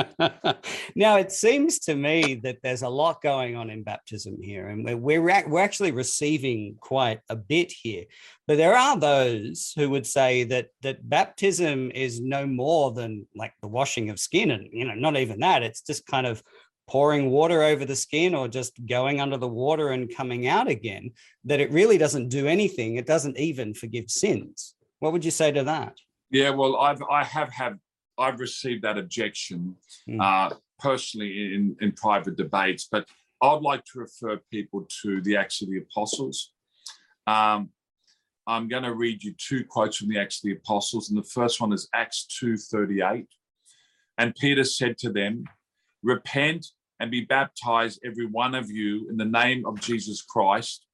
now 0.95 1.17
it 1.17 1.33
seems 1.33 1.79
to 1.81 1.95
me 1.95 2.35
that 2.43 2.59
there's 2.63 2.83
a 2.83 2.89
lot 2.89 3.23
going 3.23 3.57
on 3.57 3.71
in 3.71 3.83
baptism 3.83 4.37
here 4.43 4.69
and 4.69 4.85
we're, 4.85 4.97
we're, 4.97 5.49
we're 5.49 5.61
actually 5.61 5.93
receiving 5.93 6.77
quite 6.81 7.21
a 7.29 7.37
bit 7.37 7.73
here 7.73 8.05
but 8.47 8.57
there 8.57 8.77
are 8.77 8.99
those 8.99 9.73
who 9.77 9.89
would 9.91 10.07
say 10.07 10.43
that 10.45 10.69
that 10.83 11.09
baptism 11.09 11.91
is 11.93 12.21
no 12.21 12.47
more 12.47 12.91
than 12.93 13.27
like 13.37 13.53
the 13.63 13.69
washing 13.69 14.11
of 14.11 14.19
skin 14.19 14.51
and 14.51 14.69
you 14.73 14.85
know 14.85 14.95
not 14.95 15.17
even 15.17 15.39
that 15.41 15.63
it's 15.63 15.83
just 15.83 16.05
kind 16.07 16.27
of 16.27 16.43
pouring 16.91 17.31
water 17.31 17.63
over 17.63 17.85
the 17.85 17.95
skin 17.97 18.35
or 18.35 18.49
just 18.49 18.73
going 18.87 19.21
under 19.21 19.37
the 19.37 19.49
water 19.65 19.91
and 19.91 20.15
coming 20.15 20.49
out 20.49 20.69
again 20.69 21.11
that 21.45 21.61
it 21.61 21.71
really 21.71 21.97
doesn't 21.97 22.29
do 22.29 22.47
anything 22.47 22.97
it 22.97 23.07
doesn't 23.07 23.39
even 23.39 23.73
forgive 23.73 24.11
sins 24.11 24.75
what 24.99 25.13
would 25.13 25.25
you 25.25 25.31
say 25.31 25.51
to 25.53 25.63
that 25.65 25.95
Yeah, 26.31 26.51
well, 26.51 26.77
I've 26.77 27.03
I 27.19 27.23
have 27.25 27.51
had 27.61 27.73
I've 28.25 28.39
received 28.49 28.83
that 28.87 28.99
objection 29.05 29.61
Mm. 30.09 30.21
uh, 30.29 30.49
personally 30.89 31.33
in 31.57 31.63
in 31.85 31.91
private 32.07 32.37
debates, 32.45 32.85
but 32.95 33.03
I'd 33.47 33.63
like 33.71 33.85
to 33.91 33.95
refer 34.07 34.35
people 34.57 34.81
to 35.03 35.11
the 35.27 35.35
Acts 35.43 35.59
of 35.63 35.69
the 35.71 35.79
Apostles. 35.87 36.37
Um, 37.37 37.61
I'm 38.53 38.67
going 38.73 38.87
to 38.91 38.95
read 39.05 39.17
you 39.25 39.33
two 39.49 39.63
quotes 39.75 39.97
from 39.99 40.09
the 40.13 40.19
Acts 40.23 40.39
of 40.39 40.45
the 40.49 40.57
Apostles, 40.63 41.05
and 41.09 41.17
the 41.23 41.31
first 41.39 41.57
one 41.63 41.73
is 41.79 41.89
Acts 42.03 42.21
two 42.39 42.55
thirty 42.73 42.99
eight. 43.13 43.31
And 44.19 44.29
Peter 44.43 44.65
said 44.79 44.95
to 45.03 45.09
them, 45.19 45.35
"Repent 46.15 46.63
and 47.01 47.11
be 47.11 47.23
baptized, 47.23 48.01
every 48.05 48.27
one 48.27 48.55
of 48.55 48.71
you, 48.71 49.09
in 49.11 49.17
the 49.17 49.25
name 49.25 49.67
of 49.67 49.81
Jesus 49.81 50.23
Christ, 50.23 50.87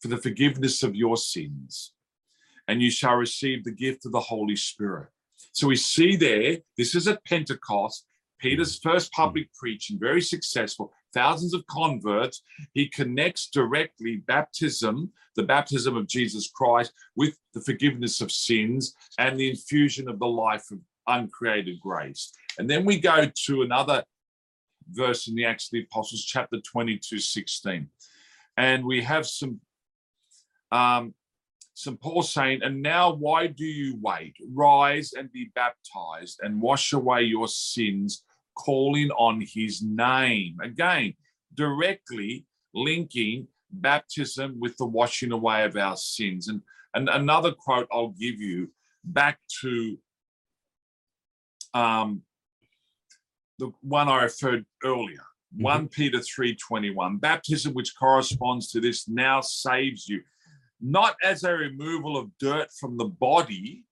for 0.00 0.08
the 0.08 0.16
forgiveness 0.16 0.82
of 0.82 0.94
your 0.94 1.16
sins." 1.16 1.92
and 2.68 2.82
you 2.82 2.90
shall 2.90 3.16
receive 3.16 3.64
the 3.64 3.72
gift 3.72 4.04
of 4.06 4.12
the 4.12 4.20
Holy 4.20 4.54
Spirit. 4.54 5.08
So 5.52 5.66
we 5.66 5.76
see 5.76 6.14
there, 6.14 6.58
this 6.76 6.94
is 6.94 7.08
at 7.08 7.24
Pentecost, 7.24 8.06
Peter's 8.38 8.78
first 8.78 9.10
public 9.12 9.52
preaching, 9.54 9.98
very 9.98 10.20
successful, 10.20 10.92
thousands 11.12 11.54
of 11.54 11.66
converts. 11.66 12.42
He 12.74 12.88
connects 12.88 13.48
directly 13.48 14.16
baptism, 14.28 15.10
the 15.34 15.42
baptism 15.42 15.96
of 15.96 16.06
Jesus 16.06 16.48
Christ, 16.48 16.92
with 17.16 17.36
the 17.54 17.62
forgiveness 17.62 18.20
of 18.20 18.30
sins 18.30 18.94
and 19.18 19.40
the 19.40 19.50
infusion 19.50 20.08
of 20.08 20.20
the 20.20 20.26
life 20.26 20.70
of 20.70 20.78
uncreated 21.08 21.80
grace. 21.80 22.32
And 22.58 22.68
then 22.70 22.84
we 22.84 23.00
go 23.00 23.24
to 23.46 23.62
another 23.62 24.04
verse 24.90 25.28
in 25.28 25.34
the 25.34 25.44
Acts 25.44 25.66
of 25.66 25.72
the 25.72 25.82
Apostles, 25.82 26.24
chapter 26.24 26.58
22, 26.60 27.18
16. 27.18 27.88
And 28.56 28.84
we 28.84 29.02
have 29.02 29.26
some 29.26 29.60
um, 30.72 31.14
St. 31.74 32.00
Paul 32.00 32.22
saying, 32.22 32.60
And 32.62 32.82
now 32.82 33.14
why 33.14 33.46
do 33.46 33.64
you 33.64 33.96
wait? 34.00 34.34
Rise 34.52 35.12
and 35.12 35.30
be 35.32 35.50
baptized 35.54 36.40
and 36.42 36.60
wash 36.60 36.92
away 36.92 37.22
your 37.22 37.46
sins, 37.46 38.24
calling 38.56 39.10
on 39.12 39.40
his 39.40 39.80
name. 39.80 40.58
Again, 40.60 41.14
directly 41.54 42.46
linking 42.74 43.46
baptism 43.70 44.56
with 44.58 44.76
the 44.76 44.86
washing 44.86 45.32
away 45.32 45.64
of 45.64 45.76
our 45.76 45.96
sins. 45.96 46.48
And, 46.48 46.62
and 46.94 47.08
another 47.08 47.52
quote 47.52 47.86
I'll 47.92 48.14
give 48.18 48.40
you 48.40 48.72
back 49.04 49.38
to 49.60 49.98
um, 51.74 52.22
the 53.58 53.70
one 53.80 54.08
I 54.08 54.22
referred 54.22 54.64
earlier. 54.84 55.24
1 55.56 55.88
Peter 55.88 56.18
3:21 56.18 57.18
baptism 57.18 57.72
which 57.72 57.96
corresponds 57.98 58.70
to 58.70 58.80
this 58.80 59.08
now 59.08 59.40
saves 59.40 60.08
you 60.08 60.22
not 60.80 61.16
as 61.24 61.42
a 61.42 61.52
removal 61.52 62.16
of 62.16 62.30
dirt 62.38 62.68
from 62.78 62.96
the 62.96 63.06
body, 63.06 63.84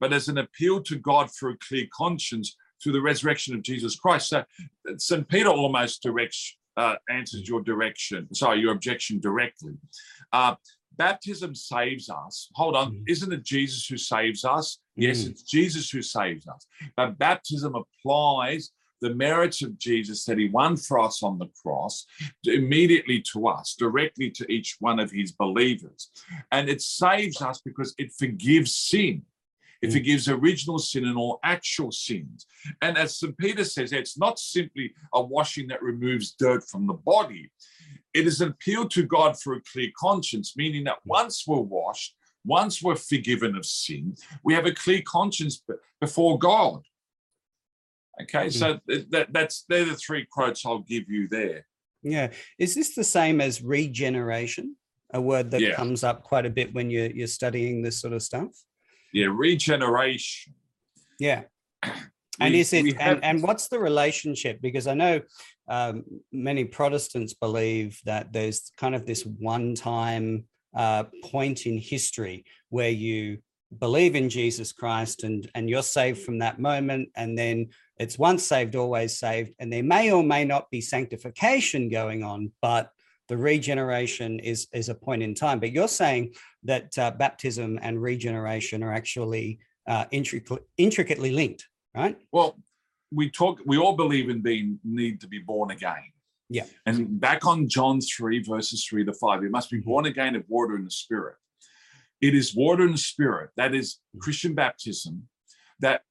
but 0.00 0.12
as 0.12 0.28
an 0.28 0.38
appeal 0.38 0.82
to 0.82 0.96
God 0.96 1.30
for 1.30 1.50
a 1.50 1.58
clear 1.58 1.86
conscience 1.92 2.56
through 2.82 2.92
the 2.92 3.00
resurrection 3.02 3.54
of 3.54 3.62
Jesus 3.62 3.94
Christ. 3.96 4.28
So 4.30 4.44
St. 4.96 5.28
Peter 5.28 5.48
almost 5.48 6.02
directs, 6.02 6.56
uh, 6.76 6.96
answers 7.10 7.46
your 7.48 7.60
direction, 7.62 8.32
sorry, 8.34 8.60
your 8.60 8.72
objection 8.72 9.20
directly. 9.20 9.74
Uh, 10.32 10.56
baptism 10.96 11.54
saves 11.54 12.08
us. 12.10 12.48
Hold 12.54 12.74
on, 12.74 12.94
Mhm. 12.94 13.04
isn't 13.08 13.32
it 13.32 13.44
Jesus 13.44 13.86
who 13.86 13.96
saves 13.96 14.44
us? 14.44 14.78
Yes, 14.96 15.22
Mm. 15.22 15.30
it's 15.30 15.42
Jesus 15.42 15.90
who 15.90 16.02
saves 16.02 16.46
us. 16.48 16.66
But 16.96 17.18
baptism 17.18 17.74
applies 17.76 18.72
the 19.00 19.14
merits 19.14 19.62
of 19.62 19.78
Jesus 19.78 20.24
that 20.24 20.38
he 20.38 20.48
won 20.48 20.76
for 20.76 20.98
us 20.98 21.22
on 21.22 21.38
the 21.38 21.48
cross 21.62 22.06
immediately 22.44 23.22
to 23.32 23.46
us, 23.48 23.74
directly 23.78 24.30
to 24.30 24.50
each 24.50 24.76
one 24.80 24.98
of 24.98 25.10
his 25.10 25.32
believers. 25.32 26.10
And 26.50 26.68
it 26.68 26.82
saves 26.82 27.40
us 27.42 27.60
because 27.60 27.94
it 27.98 28.12
forgives 28.18 28.74
sin. 28.74 29.22
It 29.80 29.90
Mm. 29.90 29.92
forgives 29.92 30.28
original 30.28 30.78
sin 30.80 31.04
and 31.04 31.16
all 31.16 31.38
actual 31.44 31.92
sins. 31.92 32.46
And 32.82 32.98
as 32.98 33.16
St. 33.18 33.38
Peter 33.38 33.64
says, 33.64 33.92
it's 33.92 34.18
not 34.18 34.38
simply 34.38 34.92
a 35.12 35.22
washing 35.22 35.68
that 35.68 35.82
removes 35.82 36.32
dirt 36.32 36.68
from 36.68 36.86
the 36.88 36.94
body. 36.94 37.52
It 38.12 38.26
is 38.26 38.40
an 38.40 38.48
appeal 38.50 38.88
to 38.88 39.04
God 39.04 39.38
for 39.40 39.54
a 39.54 39.60
clear 39.60 39.90
conscience, 39.96 40.56
meaning 40.56 40.82
that 40.84 40.98
once 41.04 41.46
we're 41.46 41.60
washed, 41.60 42.16
once 42.44 42.82
we're 42.82 42.96
forgiven 42.96 43.54
of 43.54 43.64
sin, 43.64 44.16
we 44.42 44.54
have 44.54 44.66
a 44.66 44.72
clear 44.72 45.02
conscience 45.02 45.62
before 46.00 46.38
God. 46.38 46.82
Okay, 48.22 48.50
so 48.50 48.80
that, 48.86 49.28
that's 49.32 49.64
they're 49.68 49.84
the 49.84 49.94
three 49.94 50.26
quotes 50.30 50.66
I'll 50.66 50.80
give 50.80 51.08
you 51.08 51.28
there. 51.28 51.66
Yeah. 52.02 52.30
Is 52.58 52.74
this 52.74 52.94
the 52.94 53.04
same 53.04 53.40
as 53.40 53.62
regeneration? 53.62 54.76
A 55.14 55.20
word 55.20 55.50
that 55.52 55.60
Yeah. 55.60 55.74
comes 55.74 56.04
up 56.04 56.22
quite 56.22 56.46
a 56.46 56.50
bit 56.50 56.74
when 56.74 56.90
you're, 56.90 57.10
you're 57.10 57.26
studying 57.26 57.82
this 57.82 58.00
sort 58.00 58.12
of 58.12 58.22
stuff? 58.22 58.50
Yeah, 59.12 59.28
regeneration. 59.30 60.54
Yeah. 61.18 61.42
And 62.40 62.54
We- 62.54 62.60
is 62.60 62.72
it 62.72 62.94
and, 63.00 63.24
and 63.24 63.42
what's 63.42 63.66
the 63.66 63.80
relationship? 63.80 64.60
Because 64.62 64.86
I 64.86 64.94
know 64.94 65.20
um, 65.66 66.04
many 66.30 66.64
Protestants 66.64 67.34
believe 67.34 67.98
that 68.04 68.32
there's 68.32 68.70
kind 68.76 68.94
of 68.94 69.06
this 69.06 69.26
one-time 69.26 70.44
uh, 70.72 71.04
point 71.24 71.66
in 71.66 71.78
history 71.78 72.44
where 72.68 72.90
you 72.90 73.38
believe 73.76 74.14
in 74.14 74.28
Jesus 74.30 74.70
Christ 74.72 75.24
and 75.24 75.50
and 75.56 75.68
you're 75.68 75.82
saved 75.82 76.22
from 76.22 76.38
that 76.38 76.60
moment, 76.60 77.08
and 77.16 77.36
then 77.36 77.70
it's 77.98 78.18
once 78.18 78.44
saved, 78.46 78.76
always 78.76 79.18
saved, 79.18 79.52
and 79.58 79.72
there 79.72 79.82
may 79.82 80.12
or 80.12 80.22
may 80.22 80.44
not 80.44 80.70
be 80.70 80.80
sanctification 80.80 81.88
going 81.88 82.22
on, 82.22 82.52
but 82.62 82.90
the 83.28 83.36
regeneration 83.36 84.38
is 84.40 84.68
is 84.72 84.88
a 84.88 84.94
point 84.94 85.22
in 85.22 85.34
time. 85.34 85.60
But 85.60 85.72
you're 85.72 85.88
saying 85.88 86.34
that 86.64 86.96
uh, 86.98 87.10
baptism 87.10 87.78
and 87.82 88.00
regeneration 88.00 88.82
are 88.82 88.92
actually 88.92 89.58
uh, 89.86 90.06
intricately, 90.10 90.64
intricately 90.76 91.32
linked, 91.32 91.68
right? 91.94 92.16
Well, 92.32 92.58
we 93.12 93.30
talk. 93.30 93.60
We 93.66 93.78
all 93.78 93.96
believe 93.96 94.30
in 94.30 94.40
being 94.40 94.78
need 94.84 95.20
to 95.20 95.28
be 95.28 95.40
born 95.40 95.70
again. 95.70 96.12
Yeah. 96.50 96.64
And 96.86 97.20
back 97.20 97.46
on 97.46 97.68
John 97.68 98.00
three 98.00 98.42
verses 98.42 98.84
three 98.84 99.04
to 99.04 99.12
five, 99.12 99.42
you 99.42 99.50
must 99.50 99.70
be 99.70 99.80
born 99.80 100.06
again 100.06 100.34
of 100.34 100.44
water 100.48 100.76
and 100.76 100.86
the 100.86 100.90
Spirit. 100.90 101.36
It 102.20 102.34
is 102.34 102.54
water 102.54 102.84
and 102.84 102.94
the 102.94 102.98
Spirit 102.98 103.50
that 103.56 103.74
is 103.74 103.98
Christian 104.18 104.54
baptism 104.54 105.28
that 105.80 106.02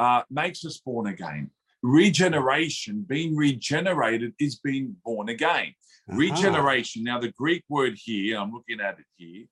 uh, 0.00 0.22
makes 0.30 0.64
us 0.64 0.78
born 0.78 1.06
again. 1.06 1.50
Regeneration, 1.82 3.04
being 3.06 3.36
regenerated, 3.36 4.32
is 4.40 4.56
being 4.56 4.96
born 5.04 5.28
again. 5.28 5.74
Regeneration. 6.08 7.04
Now, 7.04 7.20
the 7.20 7.30
Greek 7.32 7.62
word 7.68 7.96
here, 7.96 8.38
I'm 8.38 8.50
looking 8.50 8.80
at 8.80 8.98
it 8.98 9.04
here, 9.16 9.44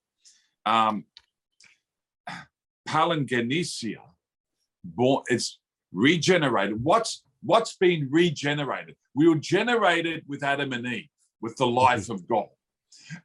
um, 0.66 1.04
palingenesia. 2.88 4.00
Born, 4.82 5.22
it's 5.28 5.60
regenerated. 5.92 6.82
What's 6.82 7.22
what's 7.42 7.76
been 7.76 8.08
regenerated? 8.10 8.96
We 9.14 9.28
were 9.28 9.36
generated 9.36 10.24
with 10.26 10.42
Adam 10.42 10.72
and 10.72 10.86
Eve, 10.86 11.08
with 11.42 11.56
the 11.56 11.66
life 11.66 12.08
of 12.08 12.26
God. 12.26 12.48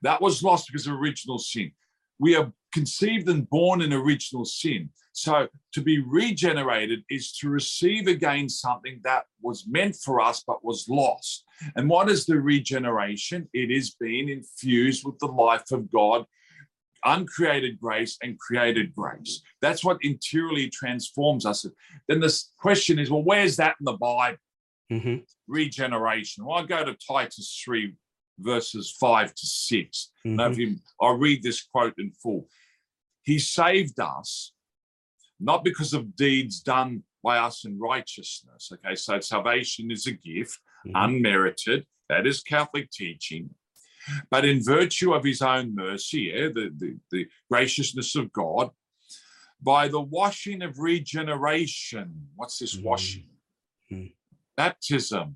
That 0.02 0.22
was 0.22 0.44
lost 0.44 0.68
because 0.68 0.88
of 0.88 0.94
original 0.94 1.40
sin. 1.40 1.72
We 2.20 2.36
are 2.36 2.52
conceived 2.74 3.30
and 3.30 3.50
born 3.50 3.82
in 3.82 3.94
original 3.94 4.46
sin. 4.46 4.90
So 5.14 5.48
to 5.74 5.82
be 5.82 6.00
regenerated 6.00 7.04
is 7.10 7.32
to 7.38 7.50
receive 7.50 8.08
again 8.08 8.50
something 8.50 9.00
that 9.04 9.26
was 9.42 9.66
meant 9.68 9.96
for 9.96 10.20
us 10.20 10.44
but 10.46 10.66
was 10.66 10.90
lost. 10.90 11.46
And 11.76 11.88
what 11.88 12.10
is 12.10 12.26
the 12.26 12.42
regeneration? 12.42 13.48
It 13.54 13.70
is 13.70 13.92
being 13.92 14.28
infused 14.28 15.06
with 15.06 15.20
the 15.20 15.28
life 15.28 15.72
of 15.72 15.92
God, 15.92 16.26
uncreated 17.06 17.80
grace 17.80 18.18
and 18.24 18.40
created 18.40 18.96
grace. 18.96 19.42
That's 19.62 19.84
what 19.84 20.00
interiorly 20.02 20.70
transforms 20.70 21.46
us. 21.46 21.66
Then 22.08 22.20
the 22.20 22.44
question 22.58 22.98
is, 22.98 23.12
well, 23.12 23.24
where's 23.24 23.56
that 23.58 23.76
in 23.80 23.86
the 23.86 23.94
Bible? 23.94 24.40
Mhm, 24.92 25.26
Regeneration. 25.48 26.46
Well, 26.46 26.58
I 26.58 26.66
go 26.66 26.84
to 26.84 26.96
Titus 26.96 27.62
3, 27.64 27.94
verses 28.40 28.92
5 29.00 29.34
to 29.36 29.46
6. 29.46 30.12
Now, 30.26 30.48
mhm. 30.48 30.52
if 30.52 30.58
you, 30.58 30.76
I'll 31.00 31.18
read 31.18 31.44
this 31.44 31.62
quote 31.62 31.94
in 32.00 32.12
full. 32.12 32.50
He 33.22 33.38
saved 33.38 34.00
us 34.00 34.54
not 35.44 35.64
because 35.64 35.94
of 35.94 36.16
deeds 36.16 36.60
done 36.62 37.04
by 37.24 37.38
us 37.38 37.66
in 37.66 37.80
righteousness. 37.80 38.72
Okay, 38.74 38.96
so 38.96 39.20
salvation 39.20 39.92
is 39.92 40.08
a 40.08 40.12
gift, 40.14 40.60
Mhm. 40.86 40.92
unmerited. 40.96 41.86
That 42.10 42.28
is 42.28 42.42
Catholic 42.42 42.92
teaching. 42.92 43.56
But 44.30 44.44
in 44.44 44.62
virtue 44.62 45.14
of 45.14 45.24
his 45.24 45.42
own 45.42 45.74
mercy, 45.76 46.24
yeah, 46.34 46.50
the, 46.50 46.72
the, 46.78 46.98
the 47.12 47.28
graciousness 47.50 48.16
of 48.16 48.32
God, 48.34 48.72
by 49.62 49.88
the 49.88 50.02
washing 50.02 50.62
of 50.62 50.78
regeneration. 50.78 52.30
What's 52.36 52.60
this 52.60 52.76
Mm. 52.76 52.84
washing? 52.84 53.30
Mm. 53.92 54.14
Baptism. 54.58 55.36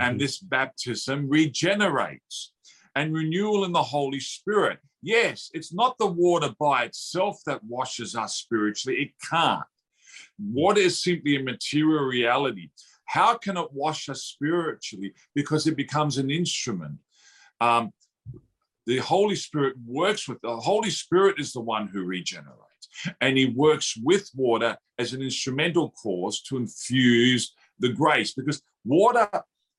And 0.00 0.20
this 0.20 0.38
baptism 0.38 1.28
regenerates 1.28 2.52
and 2.94 3.14
renewal 3.14 3.64
in 3.64 3.72
the 3.72 3.82
Holy 3.82 4.20
Spirit. 4.20 4.78
Yes, 5.02 5.50
it's 5.54 5.72
not 5.72 5.96
the 5.98 6.06
water 6.06 6.54
by 6.58 6.84
itself 6.84 7.40
that 7.46 7.62
washes 7.64 8.16
us 8.16 8.36
spiritually. 8.36 9.00
It 9.00 9.10
can't. 9.28 9.62
Water 10.38 10.80
is 10.80 11.02
simply 11.02 11.36
a 11.36 11.42
material 11.42 12.04
reality. 12.04 12.70
How 13.04 13.36
can 13.36 13.56
it 13.56 13.72
wash 13.72 14.08
us 14.08 14.22
spiritually? 14.22 15.12
Because 15.34 15.66
it 15.66 15.76
becomes 15.76 16.18
an 16.18 16.30
instrument. 16.30 16.98
Um, 17.60 17.92
the 18.86 18.98
Holy 18.98 19.36
Spirit 19.36 19.76
works 19.86 20.28
with 20.28 20.40
the 20.40 20.56
Holy 20.56 20.90
Spirit 20.90 21.38
is 21.38 21.52
the 21.52 21.60
one 21.60 21.88
who 21.88 22.04
regenerates, 22.04 22.88
and 23.20 23.36
He 23.36 23.46
works 23.46 23.96
with 24.02 24.30
water 24.34 24.76
as 24.98 25.12
an 25.12 25.22
instrumental 25.22 25.90
cause 25.90 26.42
to 26.42 26.56
infuse 26.56 27.54
the 27.78 27.90
grace. 27.90 28.34
Because 28.34 28.62
water 28.84 29.28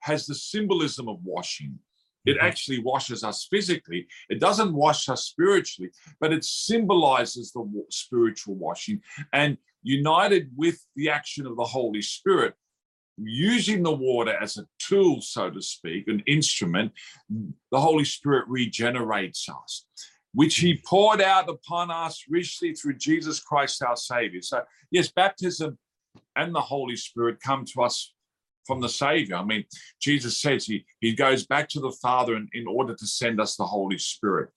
has 0.01 0.25
the 0.25 0.35
symbolism 0.35 1.09
of 1.09 1.19
washing. 1.23 1.79
It 2.25 2.37
Mhm. 2.37 2.43
actually 2.43 2.79
washes 2.79 3.23
us 3.23 3.47
physically. 3.49 4.07
It 4.29 4.39
doesn't 4.39 4.73
wash 4.73 5.09
us 5.09 5.25
spiritually, 5.25 5.91
but 6.19 6.33
it 6.33 6.43
symbolizes 6.43 7.51
the 7.51 7.63
spiritual 7.89 8.55
washing. 8.55 9.01
And 9.31 9.57
united 9.81 10.51
with 10.55 10.85
the 10.95 11.09
action 11.09 11.45
of 11.45 11.55
the 11.55 11.63
Holy 11.63 12.01
Spirit, 12.01 12.55
using 13.17 13.83
the 13.83 13.91
water 13.91 14.35
as 14.41 14.57
a 14.57 14.67
tool, 14.77 15.21
so 15.21 15.49
to 15.49 15.61
speak, 15.61 16.07
an 16.07 16.21
instrument, 16.21 16.93
the 17.29 17.79
Holy 17.79 18.05
Spirit 18.05 18.45
regenerates 18.47 19.47
us, 19.49 19.85
which 20.33 20.57
He 20.57 20.77
poured 20.85 21.21
out 21.21 21.49
upon 21.49 21.91
us 21.91 22.25
richly 22.29 22.73
through 22.73 22.97
Jesus 22.97 23.39
Christ 23.39 23.81
our 23.83 23.97
Savior. 23.97 24.41
So, 24.41 24.63
yes, 24.91 25.11
baptism 25.11 25.77
and 26.35 26.53
the 26.53 26.61
Holy 26.61 26.95
Spirit 26.95 27.39
come 27.41 27.65
to 27.65 27.81
us 27.81 28.13
from 28.69 28.81
the 28.81 28.87
Savior. 28.87 29.35
I 29.35 29.43
mean, 29.43 29.63
Jesus 29.99 30.39
says 30.39 30.67
he, 30.67 30.85
he 30.99 31.15
goes 31.15 31.47
back 31.47 31.67
to 31.69 31.79
the 31.79 31.91
Father 32.03 32.35
in, 32.35 32.47
in 32.53 32.67
order 32.67 32.93
to 32.93 33.07
send 33.07 33.41
us 33.41 33.55
the 33.55 33.65
Holy 33.65 33.97
Spirit. 33.97 34.51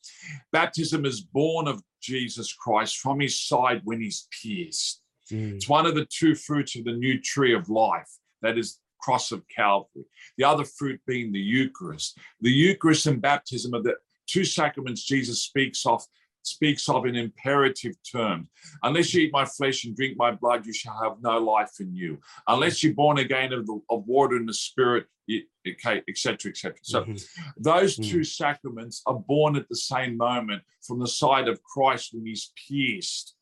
Baptism 0.53 1.07
is 1.07 1.23
born 1.23 1.67
of 1.67 1.83
Jesus 2.03 2.53
Christ 2.53 2.99
from 2.99 3.21
his 3.21 3.41
side 3.41 3.81
when 3.85 4.03
he's 4.03 4.29
pierced. 4.43 5.01
Mm. 5.31 5.55
It's 5.55 5.67
one 5.67 5.87
of 5.87 5.95
the 5.95 6.05
two 6.05 6.35
fruits 6.35 6.77
of 6.77 6.85
the 6.85 6.93
new 6.93 7.19
tree 7.23 7.55
of 7.55 7.71
life, 7.71 8.11
that 8.43 8.59
is 8.59 8.81
cross 9.01 9.33
of 9.33 9.49
Calvary. 9.49 10.05
The 10.37 10.45
other 10.45 10.65
fruit 10.65 11.01
being 11.07 11.33
the 11.33 11.41
Eucharist. 11.41 12.19
The 12.43 12.53
Eucharist 12.53 13.07
and 13.07 13.23
baptism 13.23 13.75
are 13.75 13.83
the 13.83 13.95
two 14.27 14.45
sacraments 14.45 15.05
Jesus 15.05 15.43
speaks 15.43 15.87
of 15.87 16.05
speaks 16.43 16.88
of 16.88 17.07
in 17.07 17.16
imperative 17.16 17.95
terms. 18.11 18.49
Unless 18.82 19.14
you 19.14 19.22
eat 19.22 19.32
my 19.32 19.45
flesh 19.45 19.84
and 19.84 19.97
drink 19.97 20.16
my 20.16 20.30
blood, 20.32 20.66
you 20.66 20.72
shall 20.72 20.99
have 21.03 21.16
no 21.22 21.38
life 21.38 21.72
in 21.80 21.95
you. 21.95 22.18
Unless 22.49 22.82
you're 22.82 22.95
born 22.95 23.18
again 23.18 23.53
of 23.53 23.66
the 23.66 23.80
of 23.90 24.07
water 24.07 24.36
and 24.36 24.49
the 24.49 24.55
spirit, 24.55 25.07
okay, 25.66 26.03
etc. 26.09 26.51
etc. 26.51 26.74
So 26.82 27.05
Mhm. 27.05 27.24
those 27.57 27.97
Mm. 27.97 28.11
two 28.11 28.24
sacraments 28.24 29.03
are 29.07 29.18
born 29.18 29.57
at 29.57 29.68
the 29.68 29.76
same 29.76 30.16
moment 30.16 30.62
from 30.86 30.99
the 30.99 31.07
side 31.07 31.49
of 31.49 31.62
Christ 31.62 32.12
when 32.12 32.26
he's 32.26 32.53
pierced 32.68 33.36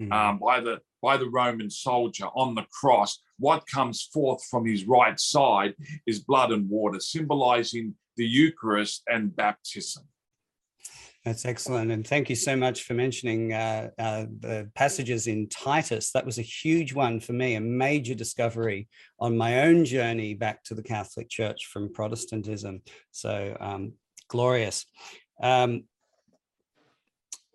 Mhm. 0.00 0.12
um, 0.12 0.38
by 0.38 0.60
the 0.60 0.80
by 1.00 1.16
the 1.16 1.30
Roman 1.30 1.70
soldier 1.70 2.26
on 2.34 2.56
the 2.56 2.66
cross. 2.72 3.20
What 3.38 3.68
comes 3.68 4.02
forth 4.02 4.44
from 4.50 4.66
his 4.66 4.84
right 4.84 5.18
side 5.20 5.76
is 6.06 6.18
blood 6.24 6.50
and 6.50 6.68
water, 6.68 6.98
symbolizing 6.98 7.94
the 8.16 8.26
Eucharist 8.26 9.04
and 9.08 9.34
baptism. 9.36 10.08
That's 11.28 11.44
excellent. 11.44 11.92
And 11.92 12.06
thank 12.06 12.30
you 12.30 12.36
so 12.36 12.56
much 12.56 12.84
for 12.84 12.94
mentioning 12.94 13.52
uh, 13.52 13.90
uh, 13.98 14.24
the 14.40 14.70
passages 14.74 15.26
in 15.26 15.46
Titus. 15.50 16.10
That 16.12 16.24
was 16.24 16.38
a 16.38 16.42
huge 16.42 16.94
one 16.94 17.20
for 17.20 17.34
me, 17.34 17.56
a 17.56 17.60
major 17.60 18.14
discovery 18.14 18.88
on 19.20 19.36
my 19.36 19.64
own 19.64 19.84
journey 19.84 20.32
back 20.32 20.64
to 20.64 20.74
the 20.74 20.82
Catholic 20.82 21.28
Church 21.28 21.66
from 21.66 21.92
Protestantism. 21.92 22.80
So 23.10 23.54
um, 23.60 23.92
glorious. 24.28 24.86
Um, 25.42 25.84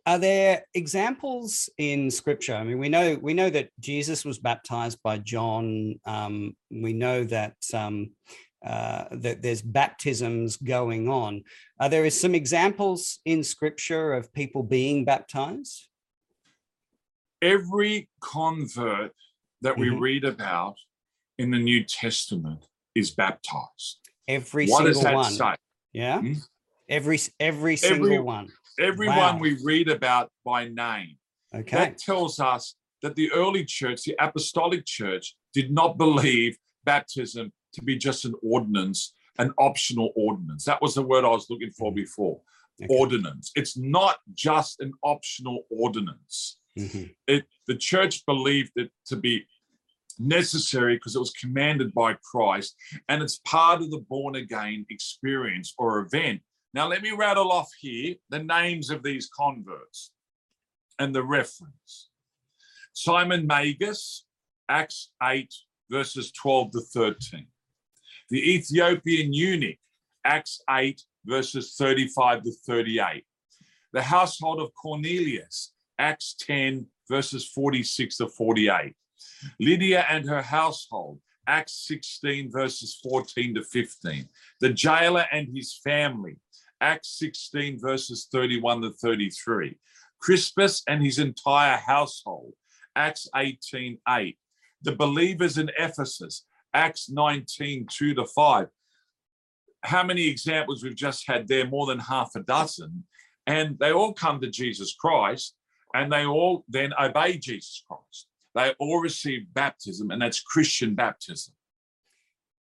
are 0.05 0.19
there 0.19 0.65
examples 0.73 1.69
in 1.77 2.11
scripture 2.11 2.53
i 2.53 2.61
mean 2.65 2.77
we 2.77 2.89
know 2.89 3.17
we 3.21 3.33
know 3.33 3.49
that 3.49 3.69
jesus 3.79 4.25
was 4.25 4.37
baptized 4.37 4.99
by 5.01 5.17
john 5.17 5.97
um, 6.05 6.53
we 6.69 6.91
know 6.91 7.23
that 7.23 7.55
um, 7.73 8.09
uh, 8.63 9.05
that 9.11 9.41
there's 9.41 9.61
baptisms 9.61 10.55
going 10.57 11.09
on 11.09 11.43
are 11.79 11.89
there 11.89 12.09
some 12.09 12.33
examples 12.33 13.19
in 13.25 13.43
scripture 13.43 14.13
of 14.13 14.31
people 14.33 14.63
being 14.63 15.03
baptized 15.05 15.87
Every 17.41 18.07
convert 18.21 19.11
that 19.61 19.77
we 19.77 19.89
Mhm. 19.89 19.99
read 19.99 20.23
about 20.23 20.77
in 21.37 21.51
the 21.51 21.57
New 21.59 21.83
Testament 21.83 22.69
is 22.95 23.11
baptized. 23.11 23.99
every 24.29 24.67
what 24.67 24.85
does 24.85 24.95
single 24.97 25.03
that 25.03 25.15
one 25.15 25.33
say? 25.33 25.55
yeah 25.91 26.19
Hmm? 26.21 26.33
every 26.87 27.19
every 27.41 27.75
single 27.75 28.05
Every- 28.05 28.19
one 28.19 28.47
Everyone 28.79 29.17
Wow. 29.35 29.39
we 29.39 29.51
read 29.63 29.87
about 29.89 30.31
by 30.45 30.67
name. 30.69 31.17
okay 31.53 31.75
That 31.77 31.97
tells 31.97 32.39
us 32.39 32.75
that 33.03 33.15
the 33.15 33.29
early 33.31 33.65
church, 33.65 34.03
the 34.03 34.15
apostolic 34.19 34.83
church, 34.85 35.35
did 35.53 35.69
not 35.71 35.97
believe 36.05 36.57
baptism 36.85 37.51
to 37.73 37.81
be 37.83 37.97
just 37.97 38.25
an 38.25 38.35
ordinance, 38.41 39.13
an 39.39 39.53
optional 39.57 40.11
ordinance. 40.15 40.63
That 40.65 40.81
was 40.81 40.93
the 40.95 41.01
word 41.01 41.25
I 41.25 41.29
was 41.29 41.49
looking 41.49 41.71
for 41.71 41.91
Mhm. 41.91 41.95
before. 41.95 42.41
Okay. 42.81 42.87
Ordinance. 42.89 43.51
It's 43.55 43.77
not 43.77 44.17
just 44.33 44.79
an 44.79 44.93
optional 45.03 45.65
ordinance. 45.69 46.57
Mhm. 46.77 47.15
It 47.27 47.45
the 47.67 47.75
church 47.75 48.25
believed 48.25 48.71
it 48.75 48.91
to 49.05 49.15
be 49.15 49.45
necessary 50.19 50.95
because 50.95 51.15
it 51.15 51.19
was 51.19 51.31
commanded 51.31 51.93
by 51.93 52.13
Christ 52.15 52.75
and 53.09 53.21
it's 53.23 53.39
part 53.39 53.81
of 53.81 53.89
the 53.91 53.99
born 53.99 54.35
again 54.35 54.85
experience 54.89 55.73
or 55.77 55.99
event. 55.99 56.41
Now, 56.73 56.87
let 56.87 57.01
me 57.03 57.11
rattle 57.11 57.51
off 57.51 57.71
here 57.79 58.15
the 58.29 58.43
names 58.43 58.89
of 58.89 59.03
these 59.03 59.27
converts 59.29 60.11
and 60.99 61.13
the 61.15 61.23
reference 61.23 62.09
Simon 62.93 63.47
Magus, 63.47 64.25
Acts 64.69 65.11
8, 65.21 65.53
verses 65.89 66.31
12 66.31 66.71
to 66.73 66.81
13. 66.81 67.47
The 68.29 68.55
Ethiopian 68.55 69.33
eunuch, 69.33 69.77
Acts 70.25 70.61
8, 70.69 71.01
verses 71.25 71.75
35 71.77 72.43
to 72.43 72.51
38. 72.65 73.25
The 73.91 74.01
household 74.01 74.61
of 74.61 74.73
Cornelius, 74.73 75.73
Acts 75.99 76.35
10, 76.39 76.87
verses 77.09 77.47
46 77.47 78.17
to 78.17 78.27
48. 78.27 78.95
Lydia 79.59 80.05
and 80.09 80.27
her 80.27 80.41
household, 80.41 81.19
Acts 81.47 81.85
16, 81.87 82.51
verses 82.51 82.99
14 83.03 83.55
to 83.55 83.63
15. 83.63 84.27
The 84.61 84.69
jailer 84.69 85.25
and 85.31 85.47
his 85.53 85.79
family, 85.83 86.37
Acts 86.81 87.19
16, 87.19 87.79
verses 87.79 88.27
31 88.31 88.81
to 88.81 88.91
33. 88.91 89.77
Crispus 90.19 90.83
and 90.87 91.03
his 91.03 91.19
entire 91.19 91.77
household, 91.77 92.53
Acts 92.95 93.27
18, 93.35 93.99
8. 94.07 94.37
The 94.81 94.95
believers 94.95 95.57
in 95.57 95.69
Ephesus, 95.77 96.45
Acts 96.73 97.09
19, 97.09 97.87
2 97.89 98.13
to 98.15 98.25
5. 98.25 98.67
How 99.83 100.03
many 100.03 100.27
examples 100.27 100.83
we've 100.83 100.95
just 100.95 101.27
had 101.27 101.47
there? 101.47 101.67
More 101.67 101.85
than 101.85 101.99
half 101.99 102.31
a 102.35 102.41
dozen. 102.41 103.03
And 103.45 103.77
they 103.79 103.91
all 103.91 104.13
come 104.13 104.39
to 104.41 104.49
Jesus 104.49 104.95
Christ 104.95 105.55
and 105.93 106.11
they 106.11 106.25
all 106.25 106.65
then 106.67 106.91
obey 106.99 107.37
Jesus 107.37 107.83
Christ. 107.87 108.27
They 108.55 108.73
all 108.79 108.99
receive 108.99 109.51
baptism, 109.53 110.11
and 110.11 110.21
that's 110.21 110.39
Christian 110.39 110.95
baptism. 110.95 111.53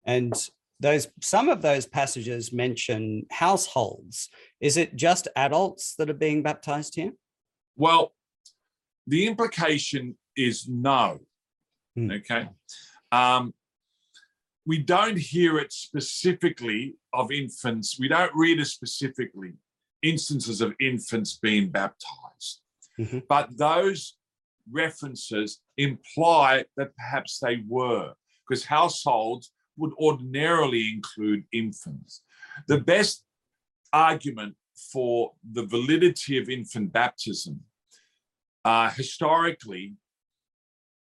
and 0.05 0.33
those 0.79 1.07
some 1.21 1.47
of 1.47 1.61
those 1.61 1.85
passages 1.85 2.51
mention 2.51 3.25
households 3.29 4.29
is 4.59 4.77
it 4.77 4.95
just 4.95 5.27
adults 5.35 5.93
that 5.95 6.09
are 6.09 6.15
being 6.15 6.41
baptized 6.41 6.95
here 6.95 7.11
Well, 7.75 8.13
the 9.05 9.27
implication 9.27 10.17
is 10.35 10.67
no. 10.67 11.19
Hmm. 11.95 12.11
Okay. 12.11 12.49
Um, 13.11 13.53
we 14.71 14.77
don't 14.77 15.17
hear 15.17 15.57
it 15.57 15.73
specifically 15.73 16.95
of 17.11 17.29
infants. 17.29 17.99
We 17.99 18.07
don't 18.07 18.31
read 18.33 18.57
it 18.57 18.67
specifically 18.67 19.51
instances 20.01 20.61
of 20.61 20.73
infants 20.79 21.37
being 21.37 21.67
baptized. 21.69 22.61
Mhm. 22.97 23.27
But 23.27 23.57
those 23.57 24.17
references 24.71 25.59
imply 25.75 26.63
that 26.77 26.95
perhaps 26.95 27.39
they 27.39 27.57
were, 27.67 28.13
because 28.47 28.63
households 28.63 29.51
would 29.75 29.91
ordinarily 30.07 30.83
include 30.95 31.43
infants. 31.51 32.23
The 32.67 32.79
best 32.79 33.25
argument 33.91 34.55
for 34.93 35.33
the 35.57 35.65
validity 35.65 36.37
of 36.37 36.47
infant 36.47 36.93
baptism 36.93 37.55
uh, 38.63 38.89
historically 38.91 39.97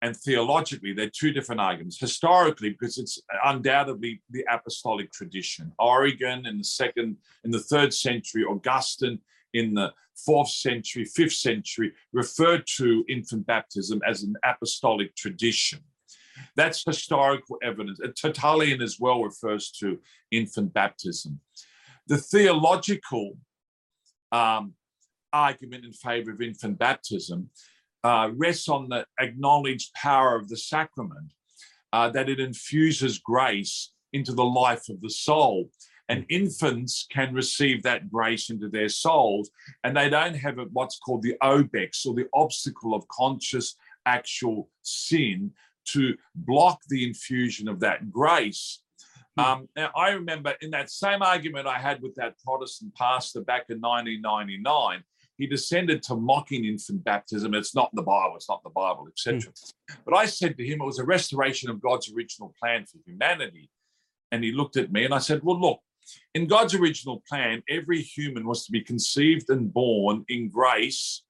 and 0.00 0.16
theologically, 0.16 0.92
they're 0.92 1.10
two 1.10 1.32
different 1.32 1.60
arguments. 1.60 1.98
Historically, 1.98 2.70
because 2.70 2.98
it's 2.98 3.20
undoubtedly 3.44 4.22
the 4.30 4.44
apostolic 4.50 5.10
tradition. 5.12 5.72
Origen 5.78 6.46
in 6.46 6.58
the 6.58 6.64
second, 6.64 7.16
in 7.44 7.50
the 7.50 7.58
third 7.58 7.92
century, 7.92 8.44
Augustine 8.44 9.18
in 9.54 9.74
the 9.74 9.92
fourth 10.14 10.50
century, 10.50 11.04
fifth 11.04 11.32
century, 11.32 11.92
referred 12.12 12.64
to 12.76 13.04
infant 13.08 13.46
baptism 13.46 14.00
as 14.06 14.22
an 14.22 14.34
apostolic 14.44 15.14
tradition. 15.16 15.80
That's 16.54 16.84
historical 16.84 17.58
evidence. 17.62 17.98
Tertullian 18.20 18.82
as 18.82 18.98
well 19.00 19.22
refers 19.22 19.70
to 19.80 19.98
infant 20.30 20.72
baptism. 20.72 21.40
The 22.06 22.18
theological 22.18 23.36
um, 24.30 24.74
argument 25.32 25.84
in 25.84 25.92
favor 25.92 26.30
of 26.30 26.40
infant 26.40 26.78
baptism 26.78 27.50
uh, 28.08 28.30
rests 28.34 28.68
on 28.70 28.88
the 28.88 29.04
acknowledged 29.20 29.92
power 29.92 30.34
of 30.34 30.48
the 30.48 30.56
sacrament, 30.56 31.30
uh, 31.92 32.08
that 32.08 32.30
it 32.30 32.40
infuses 32.40 33.18
grace 33.18 33.92
into 34.14 34.32
the 34.32 34.44
life 34.44 34.88
of 34.88 35.00
the 35.02 35.10
soul. 35.10 35.70
And 36.08 36.24
infants 36.30 37.06
can 37.10 37.34
receive 37.34 37.82
that 37.82 38.10
grace 38.10 38.48
into 38.48 38.70
their 38.70 38.88
souls, 38.88 39.50
and 39.84 39.94
they 39.94 40.08
don't 40.08 40.36
have 40.36 40.56
what's 40.72 40.98
called 40.98 41.22
the 41.22 41.36
obex 41.42 42.06
or 42.06 42.14
the 42.14 42.28
obstacle 42.32 42.94
of 42.94 43.06
conscious 43.08 43.76
actual 44.06 44.70
sin 44.80 45.50
to 45.88 46.16
block 46.34 46.80
the 46.88 47.06
infusion 47.06 47.68
of 47.68 47.80
that 47.80 48.10
grace. 48.10 48.80
Hmm. 49.36 49.44
Um, 49.44 49.68
now, 49.76 49.90
I 49.94 50.10
remember 50.12 50.54
in 50.62 50.70
that 50.70 50.90
same 50.90 51.20
argument 51.20 51.66
I 51.66 51.78
had 51.78 52.00
with 52.00 52.14
that 52.14 52.38
Protestant 52.42 52.94
pastor 52.94 53.42
back 53.42 53.66
in 53.68 53.78
1999, 53.78 55.04
he 55.38 55.46
descended 55.46 56.02
to 56.02 56.16
mocking 56.16 56.64
infant 56.64 57.04
baptism. 57.04 57.54
It's 57.54 57.74
not 57.74 57.90
the 57.94 58.02
Bible, 58.02 58.34
it's 58.36 58.48
not 58.48 58.62
the 58.64 58.70
Bible, 58.70 59.08
etc. 59.08 59.52
Mm. 59.52 59.72
But 60.04 60.14
I 60.14 60.26
said 60.26 60.58
to 60.58 60.66
him, 60.66 60.82
it 60.82 60.84
was 60.84 60.98
a 60.98 61.04
restoration 61.04 61.70
of 61.70 61.80
God's 61.80 62.12
original 62.12 62.52
plan 62.60 62.84
for 62.84 62.98
humanity. 63.06 63.70
And 64.32 64.42
he 64.42 64.52
looked 64.52 64.76
at 64.76 64.92
me 64.92 65.04
and 65.04 65.14
I 65.14 65.18
said, 65.18 65.42
Well, 65.42 65.58
look, 65.58 65.80
in 66.34 66.46
God's 66.48 66.74
original 66.74 67.22
plan, 67.28 67.62
every 67.68 68.02
human 68.02 68.46
was 68.46 68.66
to 68.66 68.72
be 68.72 68.82
conceived 68.82 69.48
and 69.48 69.72
born 69.72 70.24
in 70.28 70.50
grace 70.50 71.22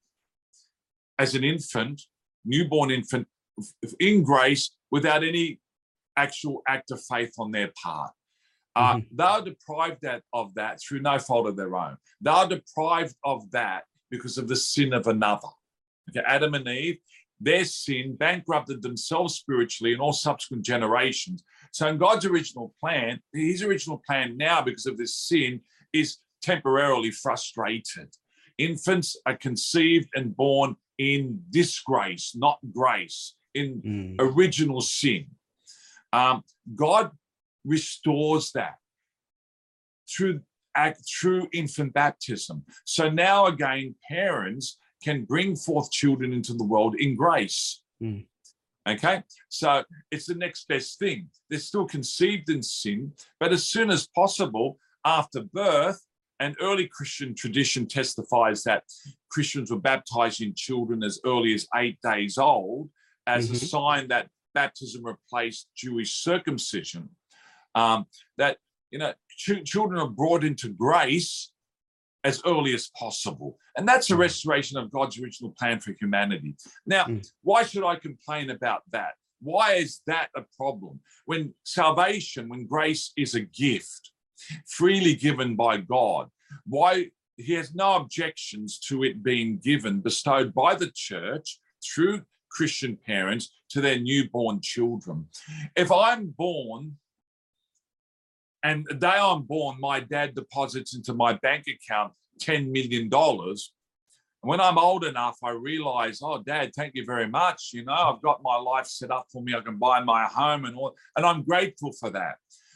as 1.19 1.35
an 1.35 1.43
infant, 1.43 2.01
newborn 2.43 2.91
infant, 2.91 3.27
in 3.99 4.23
grace 4.23 4.71
without 4.89 5.23
any 5.23 5.59
actual 6.17 6.61
act 6.67 6.91
of 6.91 6.99
faith 7.09 7.33
on 7.37 7.51
their 7.51 7.71
part. 7.81 8.11
Uh, 8.75 8.95
mm-hmm. 8.95 9.15
They 9.15 9.23
are 9.23 9.41
deprived 9.41 9.99
that, 10.01 10.23
of 10.33 10.53
that 10.55 10.79
through 10.81 11.01
no 11.01 11.19
fault 11.19 11.47
of 11.47 11.55
their 11.55 11.75
own. 11.75 11.97
They 12.21 12.31
are 12.31 12.47
deprived 12.47 13.15
of 13.23 13.49
that 13.51 13.83
because 14.09 14.37
of 14.37 14.47
the 14.47 14.55
sin 14.55 14.93
of 14.93 15.07
another. 15.07 15.47
Okay, 16.09 16.25
Adam 16.25 16.53
and 16.53 16.67
Eve, 16.67 16.97
their 17.39 17.65
sin 17.65 18.15
bankrupted 18.15 18.81
themselves 18.81 19.35
spiritually 19.35 19.93
in 19.93 19.99
all 19.99 20.13
subsequent 20.13 20.65
generations. 20.65 21.43
So, 21.71 21.87
in 21.87 21.97
God's 21.97 22.25
original 22.25 22.73
plan, 22.79 23.21
his 23.33 23.63
original 23.63 24.01
plan 24.05 24.37
now, 24.37 24.61
because 24.61 24.85
of 24.85 24.97
this 24.97 25.15
sin, 25.15 25.61
is 25.93 26.17
temporarily 26.41 27.11
frustrated. 27.11 28.15
Infants 28.57 29.15
are 29.25 29.37
conceived 29.37 30.09
and 30.15 30.35
born 30.35 30.75
in 30.97 31.41
disgrace, 31.49 32.33
not 32.35 32.59
grace, 32.73 33.35
in 33.53 33.81
mm. 33.81 34.15
original 34.19 34.81
sin. 34.81 35.27
Um, 36.11 36.43
God 36.75 37.11
restores 37.63 38.51
that 38.53 38.75
through 40.09 40.41
act 40.85 41.01
through 41.09 41.47
infant 41.53 41.93
baptism. 41.93 42.63
So 42.85 43.09
now 43.09 43.47
again, 43.53 43.95
parents 44.07 44.77
can 45.05 45.25
bring 45.25 45.55
forth 45.55 45.91
children 45.91 46.33
into 46.33 46.53
the 46.53 46.69
world 46.73 46.95
in 46.95 47.15
grace. 47.15 47.81
Mm. 48.01 48.25
Okay, 48.87 49.21
so 49.49 49.83
it's 50.09 50.25
the 50.25 50.35
next 50.35 50.67
best 50.67 50.97
thing. 50.97 51.29
They're 51.49 51.59
still 51.59 51.85
conceived 51.85 52.49
in 52.49 52.63
sin, 52.63 53.11
but 53.39 53.51
as 53.51 53.63
soon 53.73 53.89
as 53.91 54.07
possible 54.21 54.79
after 55.05 55.41
birth, 55.43 56.01
and 56.39 56.55
early 56.61 56.87
Christian 56.87 57.35
tradition 57.35 57.85
testifies 57.85 58.63
that 58.63 58.83
Christians 59.29 59.71
were 59.71 59.79
baptizing 59.79 60.53
children 60.55 61.03
as 61.03 61.19
early 61.25 61.53
as 61.53 61.67
eight 61.75 61.97
days 62.01 62.37
old 62.37 62.89
as 63.27 63.45
mm-hmm. 63.45 63.55
a 63.55 63.57
sign 63.57 64.07
that 64.07 64.29
baptism 64.53 65.05
replaced 65.05 65.67
Jewish 65.75 66.23
circumcision. 66.23 67.09
Um, 67.75 68.05
that 68.37 68.57
you 68.91 68.99
know, 68.99 69.13
ch- 69.37 69.63
children 69.63 69.99
are 69.99 70.09
brought 70.09 70.43
into 70.43 70.69
grace 70.69 71.51
as 72.23 72.41
early 72.45 72.73
as 72.73 72.89
possible. 72.97 73.57
And 73.77 73.87
that's 73.87 74.09
a 74.09 74.13
mm. 74.13 74.19
restoration 74.19 74.77
of 74.77 74.91
God's 74.91 75.19
original 75.19 75.51
plan 75.57 75.79
for 75.79 75.93
humanity. 75.99 76.55
Now, 76.85 77.05
mm. 77.05 77.25
why 77.43 77.63
should 77.63 77.83
I 77.83 77.95
complain 77.95 78.49
about 78.49 78.83
that? 78.91 79.13
Why 79.41 79.75
is 79.75 80.01
that 80.05 80.29
a 80.35 80.43
problem? 80.57 80.99
When 81.25 81.53
salvation, 81.63 82.49
when 82.49 82.65
grace 82.65 83.13
is 83.15 83.35
a 83.35 83.41
gift 83.41 84.11
freely 84.67 85.15
given 85.15 85.55
by 85.55 85.77
God, 85.77 86.29
why 86.65 87.11
he 87.37 87.53
has 87.53 87.73
no 87.73 87.95
objections 87.95 88.79
to 88.79 89.03
it 89.03 89.23
being 89.23 89.59
given, 89.59 90.01
bestowed 90.01 90.53
by 90.53 90.75
the 90.75 90.91
church 90.93 91.59
through 91.81 92.23
Christian 92.51 92.97
parents 93.05 93.49
to 93.69 93.79
their 93.79 93.99
newborn 93.99 94.59
children. 94.61 95.27
If 95.75 95.91
I'm 95.91 96.33
born 96.37 96.97
and 98.63 98.85
the 98.87 98.95
day 98.95 99.07
I'm 99.07 99.43
born, 99.43 99.77
my 99.79 99.99
dad 99.99 100.35
deposits 100.35 100.95
into 100.95 101.13
my 101.13 101.33
bank 101.33 101.65
account 101.67 102.13
$10 102.41 102.71
million. 102.71 103.09
And 103.11 104.49
when 104.49 104.61
I'm 104.61 104.77
old 104.77 105.03
enough, 105.03 105.37
I 105.43 105.51
realize, 105.51 106.19
oh, 106.21 106.41
dad, 106.41 106.71
thank 106.75 106.95
you 106.95 107.05
very 107.05 107.27
much. 107.27 107.71
You 107.73 107.83
know, 107.83 107.93
I've 107.93 108.21
got 108.21 108.41
my 108.41 108.55
life 108.55 108.87
set 108.87 109.11
up 109.11 109.27
for 109.31 109.41
me. 109.41 109.53
I 109.53 109.61
can 109.61 109.77
buy 109.77 110.01
my 110.01 110.25
home 110.25 110.65
and 110.65 110.75
all, 110.75 110.95
and 111.17 111.25
I'm 111.25 111.43
grateful 111.43 111.91
for 111.91 112.09
that. 112.11 112.35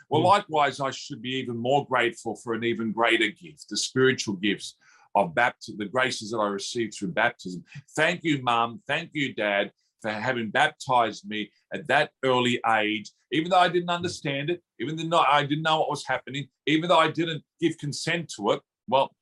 Well, 0.09 0.21
mm. 0.21 0.25
likewise, 0.25 0.79
I 0.79 0.91
should 0.91 1.21
be 1.21 1.35
even 1.37 1.57
more 1.57 1.85
grateful 1.87 2.35
for 2.35 2.53
an 2.53 2.63
even 2.63 2.91
greater 2.91 3.29
gift, 3.29 3.65
the 3.69 3.77
spiritual 3.77 4.35
gifts 4.35 4.75
of 5.15 5.33
baptism, 5.35 5.77
the 5.77 5.85
graces 5.85 6.31
that 6.31 6.37
I 6.37 6.47
received 6.47 6.95
through 6.95 7.11
baptism. 7.11 7.63
Thank 7.95 8.23
you, 8.23 8.41
mum. 8.41 8.81
Thank 8.87 9.11
you, 9.13 9.33
dad, 9.33 9.71
for 10.03 10.11
having 10.11 10.51
baptized 10.51 11.27
me 11.27 11.49
at 11.73 11.87
that 11.87 12.11
early 12.23 12.59
age, 12.79 13.09
even 13.31 13.49
though 13.49 13.57
I 13.57 13.69
didn't 13.69 13.89
understand 13.89 14.49
it, 14.51 14.61
even 14.79 15.09
though 15.09 15.25
I 15.27 15.43
didn't 15.43 15.63
know 15.63 15.79
what 15.79 15.89
was 15.89 16.05
happening, 16.05 16.47
even 16.67 16.89
though 16.89 16.99
I 16.99 17.09
didn't 17.09 17.41
give 17.59 17.77
consent 17.77 18.31
to 18.35 18.51
it. 18.51 18.59
Well, 18.87 19.15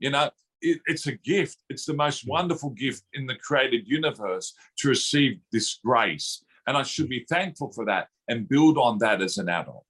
you 0.00 0.10
know, 0.10 0.30
it, 0.62 0.80
it's 0.86 1.06
a 1.06 1.12
gift. 1.12 1.58
It's 1.68 1.84
the 1.84 1.94
most 1.94 2.26
wonderful 2.26 2.70
gift 2.70 3.04
in 3.12 3.26
the 3.26 3.36
created 3.36 3.86
universe 3.86 4.54
to 4.78 4.88
receive 4.88 5.38
this 5.52 5.78
grace. 5.84 6.42
And 6.66 6.76
I 6.76 6.82
should 6.82 7.10
be 7.10 7.26
thankful 7.28 7.70
for 7.72 7.84
that 7.84 8.08
and 8.28 8.48
build 8.48 8.78
on 8.78 8.98
that 8.98 9.20
as 9.20 9.36
an 9.36 9.48
adult. 9.48 9.84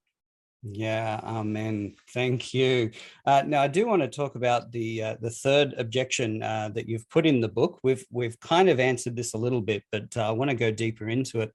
Yeah, 0.64 1.18
amen. 1.24 1.96
Thank 2.14 2.54
you. 2.54 2.92
Uh, 3.26 3.42
now, 3.44 3.62
I 3.62 3.66
do 3.66 3.84
want 3.84 4.00
to 4.02 4.08
talk 4.08 4.36
about 4.36 4.70
the 4.70 5.02
uh, 5.02 5.16
the 5.20 5.30
third 5.30 5.74
objection 5.76 6.40
uh, 6.40 6.68
that 6.74 6.88
you've 6.88 7.08
put 7.10 7.26
in 7.26 7.40
the 7.40 7.48
book. 7.48 7.80
We've 7.82 8.04
we've 8.12 8.38
kind 8.38 8.68
of 8.68 8.78
answered 8.78 9.16
this 9.16 9.34
a 9.34 9.38
little 9.38 9.60
bit, 9.60 9.82
but 9.90 10.16
uh, 10.16 10.28
I 10.28 10.30
want 10.30 10.50
to 10.50 10.56
go 10.56 10.70
deeper 10.70 11.08
into 11.08 11.40
it. 11.40 11.52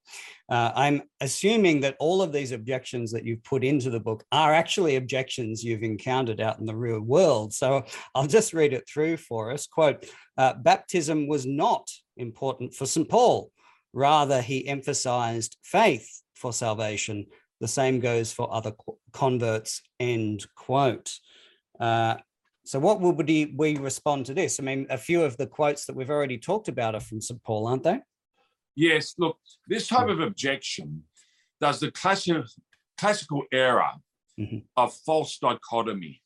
Uh, 0.49 0.73
I'm 0.75 1.03
assuming 1.21 1.79
that 1.81 1.95
all 2.01 2.21
of 2.21 2.33
these 2.33 2.51
objections 2.51 3.13
that 3.13 3.23
you've 3.23 3.43
put 3.45 3.63
into 3.63 3.89
the 3.89 3.99
book 3.99 4.25
are 4.33 4.53
actually 4.53 4.97
objections 4.97 5.63
you've 5.63 5.83
encountered 5.83 6.41
out 6.41 6.59
in 6.59 6.65
the 6.65 6.75
real 6.75 6.99
world. 6.99 7.53
So 7.53 7.85
I'll 8.13 8.27
just 8.27 8.53
read 8.53 8.73
it 8.73 8.89
through 8.89 9.17
for 9.17 9.53
us. 9.53 9.67
Quote: 9.67 10.05
uh, 10.37 10.55
Baptism 10.55 11.27
was 11.27 11.45
not 11.45 11.89
important 12.17 12.73
for 12.73 12.85
St. 12.85 13.07
Paul. 13.07 13.51
Rather, 13.93 14.41
he 14.41 14.67
emphasized 14.67 15.55
faith 15.63 16.23
for 16.35 16.51
salvation 16.51 17.25
the 17.59 17.67
same 17.67 17.99
goes 17.99 18.31
for 18.31 18.53
other 18.53 18.73
converts, 19.13 19.81
end 19.99 20.45
quote. 20.55 21.11
Uh, 21.79 22.15
so 22.65 22.79
what 22.79 22.99
would 22.99 23.27
we, 23.27 23.53
we 23.55 23.77
respond 23.77 24.25
to 24.25 24.33
this? 24.33 24.59
I 24.59 24.63
mean, 24.63 24.87
a 24.89 24.97
few 24.97 25.23
of 25.23 25.37
the 25.37 25.47
quotes 25.47 25.85
that 25.85 25.95
we've 25.95 26.09
already 26.09 26.37
talked 26.37 26.67
about 26.67 26.95
are 26.95 26.99
from 26.99 27.21
St. 27.21 27.41
Paul, 27.43 27.67
aren't 27.67 27.83
they? 27.83 28.01
Yes, 28.75 29.15
look, 29.17 29.37
this 29.67 29.87
type 29.87 30.09
of 30.09 30.19
objection 30.19 31.03
does 31.59 31.79
the 31.79 31.91
classic, 31.91 32.43
classical 32.97 33.43
error 33.51 33.91
mm-hmm. 34.39 34.59
of 34.75 34.93
false 34.93 35.37
dichotomy, 35.39 36.21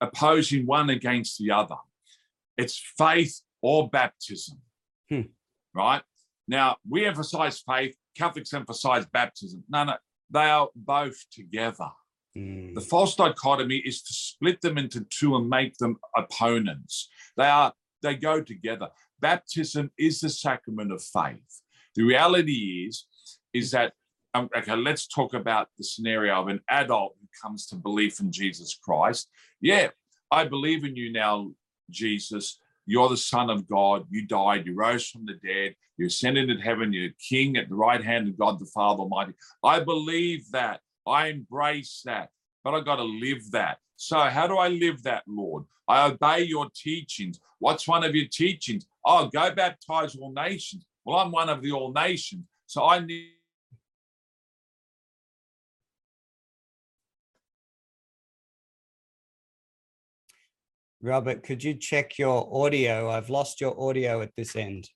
opposing 0.00 0.66
one 0.66 0.90
against 0.90 1.38
the 1.38 1.50
other. 1.50 1.76
It's 2.56 2.80
faith 2.96 3.40
or 3.60 3.90
baptism, 3.90 4.58
hmm. 5.10 5.22
right? 5.74 6.02
Now, 6.48 6.76
we 6.88 7.06
emphasize 7.06 7.60
faith, 7.60 7.96
Catholics 8.16 8.54
emphasize 8.54 9.04
baptism. 9.06 9.64
No, 9.68 9.84
no, 9.84 9.96
they 10.30 10.44
are 10.44 10.68
both 10.74 11.16
together. 11.30 11.90
Mm. 12.36 12.74
The 12.74 12.80
false 12.80 13.16
dichotomy 13.16 13.76
is 13.78 14.02
to 14.02 14.12
split 14.12 14.60
them 14.60 14.78
into 14.78 15.06
two 15.10 15.36
and 15.36 15.48
make 15.48 15.76
them 15.78 15.96
opponents. 16.16 17.08
They 17.36 17.46
are 17.46 17.72
they 18.02 18.14
go 18.14 18.40
together. 18.40 18.88
Baptism 19.20 19.90
is 19.98 20.20
the 20.20 20.28
sacrament 20.28 20.92
of 20.92 21.02
faith. 21.02 21.62
The 21.94 22.02
reality 22.02 22.86
is 22.88 23.06
is 23.52 23.70
that 23.70 23.94
um, 24.34 24.50
okay, 24.54 24.76
let's 24.76 25.06
talk 25.06 25.32
about 25.32 25.68
the 25.78 25.84
scenario 25.84 26.34
of 26.34 26.48
an 26.48 26.60
adult 26.68 27.14
who 27.18 27.26
comes 27.42 27.66
to 27.68 27.76
belief 27.76 28.20
in 28.20 28.30
Jesus 28.30 28.78
Christ. 28.80 29.30
Yeah, 29.62 29.88
I 30.30 30.44
believe 30.44 30.84
in 30.84 30.94
you 30.94 31.10
now, 31.10 31.52
Jesus. 31.88 32.60
You're 32.86 33.08
the 33.08 33.16
Son 33.16 33.50
of 33.50 33.68
God. 33.68 34.06
You 34.10 34.26
died. 34.26 34.66
You 34.66 34.74
rose 34.74 35.08
from 35.08 35.26
the 35.26 35.34
dead. 35.34 35.74
You 35.98 36.06
ascended 36.06 36.48
into 36.48 36.62
heaven. 36.62 36.92
You're 36.92 37.10
King 37.18 37.56
at 37.56 37.68
the 37.68 37.74
right 37.74 38.02
hand 38.02 38.28
of 38.28 38.38
God 38.38 38.58
the 38.58 38.66
Father 38.66 39.00
Almighty. 39.00 39.32
I 39.62 39.80
believe 39.80 40.50
that. 40.52 40.80
I 41.06 41.28
embrace 41.28 42.02
that. 42.04 42.30
But 42.64 42.74
I 42.74 42.80
got 42.80 42.96
to 42.96 43.04
live 43.04 43.50
that. 43.52 43.78
So, 43.96 44.18
how 44.18 44.46
do 44.46 44.56
I 44.56 44.68
live 44.68 45.02
that, 45.04 45.22
Lord? 45.26 45.64
I 45.88 46.06
obey 46.06 46.42
your 46.42 46.68
teachings. 46.74 47.40
What's 47.58 47.88
one 47.88 48.04
of 48.04 48.14
your 48.14 48.26
teachings? 48.26 48.86
Oh, 49.04 49.28
go 49.32 49.54
baptize 49.54 50.16
all 50.16 50.32
nations. 50.32 50.84
Well, 51.04 51.18
I'm 51.18 51.30
one 51.30 51.48
of 51.48 51.62
the 51.62 51.72
all 51.72 51.92
nations. 51.92 52.44
So 52.66 52.84
I 52.84 52.98
need 52.98 53.30
Robert, 61.02 61.42
could 61.42 61.62
you 61.62 61.74
check 61.74 62.18
your 62.18 62.48
audio? 62.52 63.10
I've 63.10 63.30
lost 63.30 63.60
your 63.60 63.78
audio 63.80 64.22
at 64.22 64.32
this 64.36 64.56
end. 64.56 64.88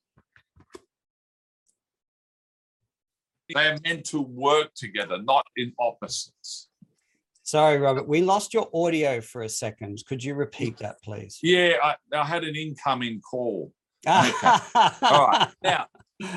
they 3.54 3.66
are 3.66 3.78
meant 3.84 4.04
to 4.06 4.20
work 4.20 4.72
together, 4.74 5.20
not 5.22 5.46
in 5.56 5.72
opposites. 5.78 6.68
Sorry, 7.42 7.78
Robert, 7.78 8.06
we 8.06 8.22
lost 8.22 8.54
your 8.54 8.68
audio 8.72 9.20
for 9.20 9.42
a 9.42 9.48
second. 9.48 10.02
Could 10.06 10.22
you 10.22 10.34
repeat 10.34 10.78
that, 10.78 11.02
please? 11.02 11.38
Yeah, 11.42 11.74
I, 11.82 11.96
I 12.14 12.24
had 12.24 12.44
an 12.44 12.54
incoming 12.54 13.20
call. 13.20 13.72
All 14.06 14.22
right. 14.72 15.48
Now, 15.62 15.86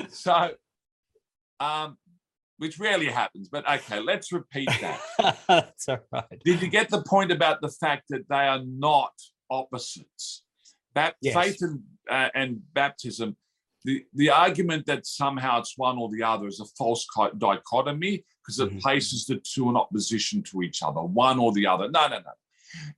so, 0.10 0.52
um, 1.60 1.98
which 2.58 2.80
rarely 2.80 3.08
happens, 3.08 3.50
but 3.50 3.70
okay, 3.70 4.00
let's 4.00 4.32
repeat 4.32 4.70
that. 4.82 5.02
That's 5.48 5.90
all 5.90 6.00
right. 6.12 6.42
Did 6.44 6.62
you 6.62 6.68
get 6.70 6.90
the 6.90 7.04
point 7.04 7.32
about 7.32 7.62
the 7.62 7.70
fact 7.70 8.04
that 8.10 8.28
they 8.30 8.36
are 8.36 8.62
not 8.64 9.14
opposites? 9.50 10.44
That 10.96 11.16
Yes. 11.22 11.34
faith 11.34 11.62
and 11.62 11.84
uh, 12.10 12.30
and 12.36 12.62
baptism, 12.74 13.38
the 13.86 14.06
the 14.14 14.30
argument 14.30 14.86
that 14.86 15.06
somehow 15.08 15.60
it's 15.60 15.78
one 15.78 15.98
or 15.98 16.10
the 16.12 16.22
other 16.24 16.48
is 16.48 16.60
a 16.60 16.66
false 16.78 17.08
dichotomy 17.38 18.24
because 18.42 18.60
it 18.60 18.72
Mhm. 18.72 18.82
places 18.82 19.26
the 19.26 19.38
two 19.38 19.70
in 19.70 19.78
opposition 19.78 20.44
to 20.44 20.62
each 20.62 20.84
other, 20.84 21.02
one 21.02 21.40
or 21.40 21.52
the 21.54 21.66
other. 21.66 21.90
No, 21.90 22.08
no, 22.08 22.20
no. 22.20 22.32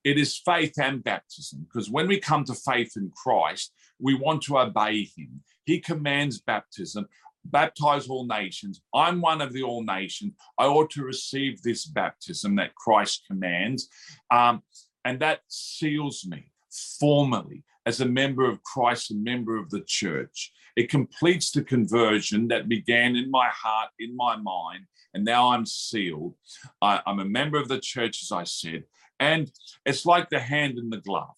It 0.04 0.18
is 0.18 0.38
faith 0.38 0.74
and 0.80 1.04
baptism 1.04 1.64
because 1.64 1.90
when 1.90 2.08
we 2.08 2.20
come 2.20 2.44
to 2.46 2.56
faith 2.56 2.94
in 2.98 3.12
Christ, 3.12 3.74
we 4.00 4.14
want 4.16 4.42
to 4.44 4.58
obey 4.58 5.04
Him. 5.16 5.44
He 5.66 5.80
commands 5.80 6.42
baptism. 6.42 7.08
Baptize 7.48 8.08
all 8.08 8.26
nations. 8.26 8.82
I'm 8.94 9.22
one 9.22 9.40
of 9.40 9.54
the 9.54 9.62
all 9.62 9.84
nations. 9.84 10.34
I 10.58 10.66
ought 10.66 10.90
to 10.92 11.04
receive 11.04 11.62
this 11.62 11.86
baptism 11.86 12.56
that 12.56 12.74
Christ 12.74 13.24
commands. 13.28 13.88
Um, 14.32 14.64
and 15.06 15.20
that 15.20 15.42
seals 15.48 16.26
me 16.28 16.52
formally 17.00 17.64
as 17.86 18.02
a 18.02 18.06
member 18.06 18.50
of 18.50 18.62
Christ, 18.64 19.12
a 19.12 19.16
member 19.16 19.56
of 19.58 19.70
the 19.70 19.84
church. 19.88 20.52
It 20.76 20.90
completes 20.90 21.52
the 21.52 21.64
conversion 21.64 22.50
that 22.50 22.68
began 22.68 23.16
in 23.16 23.32
my 23.32 23.48
heart, 23.48 23.92
in 24.00 24.16
my 24.18 24.36
mind, 24.36 24.86
and 25.14 25.24
now 25.24 25.50
I'm 25.52 25.66
sealed. 25.66 26.36
I, 26.82 27.02
I'm 27.06 27.20
a 27.20 27.26
member 27.26 27.58
of 27.58 27.70
the 27.70 27.80
church, 27.80 28.22
as 28.24 28.32
I 28.32 28.44
said, 28.44 28.84
and 29.20 29.50
it's 29.86 30.06
like 30.06 30.30
the 30.30 30.40
hand 30.40 30.78
and 30.78 30.92
the 30.92 30.98
glove. 30.98 31.36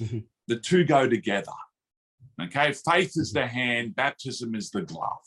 Mhm. 0.00 0.24
The 0.48 0.58
two 0.58 0.84
go 0.84 1.08
together. 1.08 1.52
Okay, 2.40 2.72
faith 2.72 3.12
is 3.16 3.32
the 3.32 3.46
hand, 3.46 3.94
baptism 3.94 4.54
is 4.54 4.70
the 4.70 4.82
glove. 4.82 5.26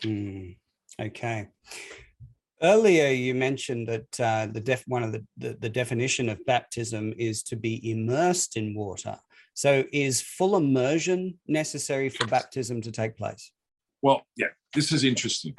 Mm, 0.00 0.56
okay. 1.00 1.48
Earlier, 2.62 3.08
you 3.08 3.34
mentioned 3.34 3.88
that 3.88 4.20
uh, 4.20 4.46
the 4.52 4.60
def- 4.60 4.84
one 4.86 5.02
of 5.02 5.12
the, 5.12 5.24
the 5.38 5.56
the 5.60 5.68
definition 5.68 6.28
of 6.28 6.44
baptism 6.44 7.14
is 7.16 7.42
to 7.44 7.56
be 7.56 7.90
immersed 7.90 8.56
in 8.56 8.74
water. 8.74 9.16
So, 9.54 9.84
is 9.92 10.20
full 10.20 10.56
immersion 10.56 11.38
necessary 11.48 12.08
for 12.10 12.26
baptism 12.26 12.82
to 12.82 12.92
take 12.92 13.16
place? 13.16 13.52
Well, 14.02 14.26
yeah, 14.36 14.48
this 14.74 14.92
is 14.92 15.04
interesting. 15.04 15.54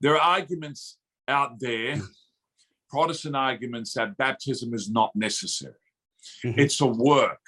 There 0.00 0.14
are 0.16 0.20
arguments 0.38 0.98
out 1.26 1.58
there, 1.58 2.00
Protestant 2.90 3.34
arguments 3.36 3.94
that 3.94 4.16
baptism 4.16 4.74
is 4.74 4.90
not 4.90 5.10
necessary. 5.16 5.74
Mhm. 6.44 6.58
It's 6.58 6.80
a 6.80 6.86
work. 6.86 7.40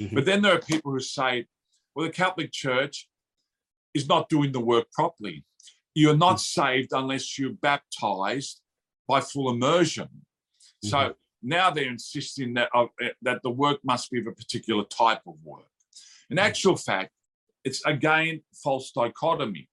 Mhm. 0.00 0.14
But 0.14 0.24
then 0.24 0.42
there 0.42 0.54
are 0.54 0.60
people 0.60 0.92
who 0.92 1.00
say, 1.00 1.46
well, 1.94 2.06
the 2.06 2.12
Catholic 2.12 2.50
Church 2.52 3.08
is 3.94 4.08
not 4.08 4.28
doing 4.28 4.52
the 4.52 4.60
work 4.60 4.90
properly. 4.92 5.44
You're 5.98 6.16
not 6.16 6.40
saved 6.40 6.90
unless 6.92 7.36
you're 7.36 7.58
baptized 7.70 8.60
by 9.08 9.20
full 9.20 9.50
immersion. 9.50 10.08
So 10.84 11.14
now 11.42 11.72
they're 11.72 11.90
insisting 11.90 12.54
that, 12.54 12.68
uh, 12.72 12.86
that 13.22 13.42
the 13.42 13.50
work 13.50 13.80
must 13.82 14.08
be 14.12 14.20
of 14.20 14.28
a 14.28 14.32
particular 14.32 14.84
type 14.84 15.22
of 15.26 15.34
work. 15.42 15.72
In 16.30 16.38
actual 16.38 16.76
fact, 16.76 17.10
it's 17.64 17.84
again 17.84 18.42
false 18.62 18.92
dichotomy. 18.92 19.68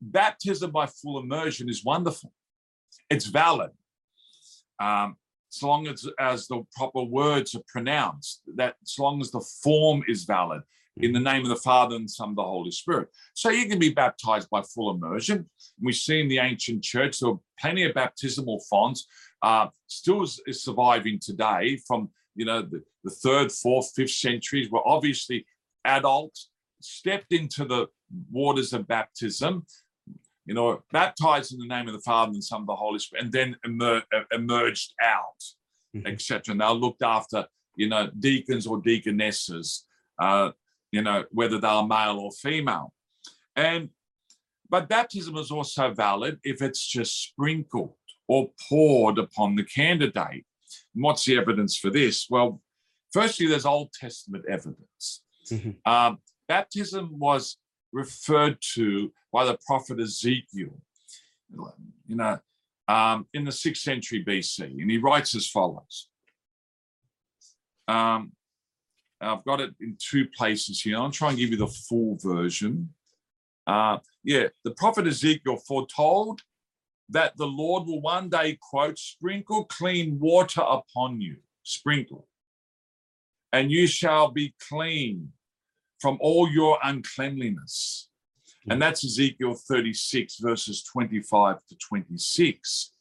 Baptism 0.00 0.72
by 0.72 0.86
full 0.86 1.20
immersion 1.20 1.68
is 1.68 1.84
wonderful. 1.84 2.32
It's 3.08 3.26
valid. 3.26 3.70
Um, 4.80 5.18
as 5.54 5.62
long 5.62 5.86
as, 5.86 6.04
as 6.18 6.48
the 6.48 6.64
proper 6.74 7.04
words 7.04 7.54
are 7.54 7.62
pronounced, 7.68 8.42
that 8.56 8.74
as 8.82 8.96
long 8.98 9.20
as 9.20 9.30
the 9.30 9.44
form 9.62 10.02
is 10.08 10.24
valid 10.24 10.62
in 11.00 11.12
the 11.12 11.20
name 11.20 11.42
of 11.42 11.48
the 11.48 11.56
Father 11.56 11.96
and 11.96 12.10
Son 12.10 12.30
of 12.30 12.36
the 12.36 12.42
Holy 12.42 12.70
Spirit. 12.70 13.08
So 13.34 13.50
you 13.50 13.68
can 13.68 13.78
be 13.78 13.90
baptized 13.90 14.50
by 14.50 14.62
full 14.62 14.94
immersion. 14.94 15.48
We 15.80 15.92
see 15.92 16.20
in 16.20 16.28
the 16.28 16.38
ancient 16.38 16.82
church 16.82 17.20
there 17.20 17.30
were 17.30 17.38
plenty 17.60 17.84
of 17.84 17.94
baptismal 17.94 18.60
fonts, 18.68 19.06
uh, 19.42 19.68
still 19.86 20.22
is, 20.22 20.40
is 20.46 20.64
surviving 20.64 21.18
today 21.20 21.78
from 21.86 22.10
you 22.34 22.44
know 22.44 22.62
the, 22.62 22.82
the 23.04 23.10
third, 23.10 23.50
fourth, 23.52 23.92
fifth 23.94 24.10
centuries, 24.10 24.70
where 24.70 24.86
obviously 24.86 25.46
adults 25.84 26.50
stepped 26.80 27.32
into 27.32 27.64
the 27.64 27.86
waters 28.30 28.72
of 28.72 28.86
baptism, 28.86 29.66
you 30.46 30.54
know, 30.54 30.80
baptized 30.92 31.52
in 31.52 31.58
the 31.58 31.66
name 31.66 31.88
of 31.88 31.94
the 31.94 32.00
Father 32.00 32.30
and 32.32 32.44
Son 32.44 32.60
of 32.62 32.66
the 32.66 32.76
Holy 32.76 32.98
Spirit, 32.98 33.24
and 33.24 33.32
then 33.32 33.56
emer- 33.64 34.04
uh, 34.14 34.22
emerged 34.32 34.94
out, 35.02 35.42
Mhm. 35.96 36.06
etc. 36.06 36.52
And 36.52 36.60
they 36.60 36.72
looked 36.74 37.02
after, 37.02 37.46
you 37.76 37.88
know, 37.88 38.10
deacons 38.18 38.66
or 38.66 38.80
deaconesses, 38.80 39.86
uh, 40.20 40.52
you 40.90 41.02
know, 41.02 41.24
whether 41.30 41.58
they 41.58 41.68
are 41.68 41.86
male 41.86 42.18
or 42.18 42.30
female. 42.32 42.92
And 43.56 43.90
but 44.70 44.88
baptism 44.88 45.36
is 45.36 45.50
also 45.50 45.92
valid 45.92 46.38
if 46.44 46.60
it's 46.60 46.86
just 46.86 47.22
sprinkled 47.22 47.94
or 48.26 48.50
poured 48.68 49.18
upon 49.18 49.56
the 49.56 49.64
candidate. 49.64 50.44
And 50.94 51.02
what's 51.02 51.24
the 51.24 51.38
evidence 51.38 51.76
for 51.76 51.90
this? 51.90 52.26
Well, 52.28 52.60
firstly, 53.12 53.46
there's 53.46 53.64
Old 53.64 53.92
Testament 53.92 54.44
evidence. 54.48 55.22
Mhm. 55.46 55.76
Um, 55.86 56.18
baptism 56.46 57.18
was 57.18 57.56
referred 57.92 58.58
to 58.74 59.12
by 59.32 59.46
the 59.46 59.58
prophet 59.66 59.98
Ezekiel, 59.98 60.80
you 61.50 62.16
know, 62.16 62.38
um, 62.86 63.26
in 63.32 63.44
the 63.44 63.52
sixth 63.52 63.82
century 63.82 64.22
BC, 64.22 64.80
and 64.80 64.90
he 64.90 64.98
writes 64.98 65.34
as 65.34 65.48
follows. 65.48 66.08
Um, 67.86 68.32
I've 69.20 69.44
got 69.44 69.60
it 69.60 69.74
in 69.80 69.96
two 69.98 70.26
places 70.36 70.80
here. 70.80 70.96
I'll 70.96 71.10
try 71.10 71.30
and 71.30 71.38
give 71.38 71.50
you 71.50 71.56
the 71.56 71.66
full 71.66 72.16
version. 72.22 72.90
Uh, 73.66 73.98
yeah, 74.22 74.48
the 74.64 74.70
prophet 74.70 75.06
Ezekiel 75.06 75.56
foretold 75.56 76.40
that 77.10 77.36
the 77.36 77.46
Lord 77.46 77.86
will 77.86 78.00
one 78.00 78.28
day, 78.28 78.58
quote, 78.60 78.98
sprinkle 78.98 79.64
clean 79.64 80.18
water 80.20 80.62
upon 80.62 81.20
you, 81.20 81.36
sprinkle, 81.62 82.28
and 83.52 83.70
you 83.70 83.86
shall 83.86 84.30
be 84.30 84.54
clean 84.68 85.32
from 86.00 86.18
all 86.20 86.48
your 86.48 86.78
uncleanliness. 86.82 88.08
And 88.70 88.80
that's 88.80 89.04
Ezekiel 89.04 89.54
36, 89.54 90.36
verses 90.36 90.82
25 90.82 91.56
to 91.68 91.76
26. 91.76 92.92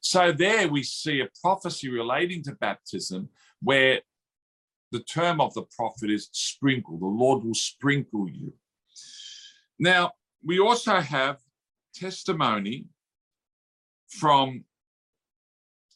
So 0.00 0.32
there 0.32 0.68
we 0.68 0.82
see 0.82 1.20
a 1.20 1.28
prophecy 1.40 1.88
relating 1.88 2.42
to 2.44 2.52
baptism 2.52 3.28
where 3.60 4.02
the 4.94 5.00
term 5.00 5.40
of 5.40 5.52
the 5.54 5.64
prophet 5.76 6.08
is 6.08 6.28
sprinkle. 6.30 6.96
The 6.98 7.06
Lord 7.06 7.42
will 7.44 7.54
sprinkle 7.54 8.28
you. 8.30 8.52
Now, 9.76 10.12
we 10.44 10.60
also 10.60 11.00
have 11.00 11.38
testimony 11.92 12.86
from 14.08 14.64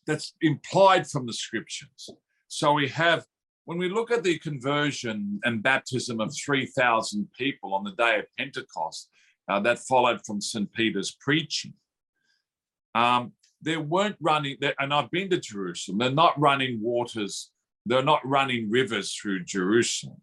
that's 0.05 0.35
implied 0.41 1.07
from 1.07 1.27
the 1.27 1.33
scriptures. 1.33 2.11
So 2.49 2.73
we 2.73 2.89
have, 2.89 3.25
when 3.67 3.79
we 3.79 3.89
look 3.89 4.11
at 4.11 4.25
the 4.25 4.41
conversion 4.41 5.39
and 5.45 5.63
baptism 5.63 6.19
of 6.21 6.35
3,000 6.45 7.29
people 7.39 7.73
on 7.73 7.85
the 7.85 7.93
day 7.93 8.19
of 8.19 8.25
Pentecost, 8.37 9.11
uh, 9.49 9.61
that 9.61 9.79
followed 9.79 10.27
from 10.27 10.41
St. 10.41 10.73
Peter's 10.73 11.17
preaching. 11.21 11.75
Um, 12.97 13.33
they 13.63 13.77
weren't 13.77 14.17
running, 14.21 14.57
and 14.81 14.93
I've 14.93 15.11
been 15.13 15.31
to 15.31 15.39
Jerusalem, 15.39 15.99
they're 15.99 16.11
not 16.11 16.41
running 16.41 16.83
waters, 16.83 17.53
they're 17.87 18.03
not 18.03 18.27
running 18.27 18.71
rivers 18.71 19.15
through 19.15 19.45
Jerusalem. 19.45 20.21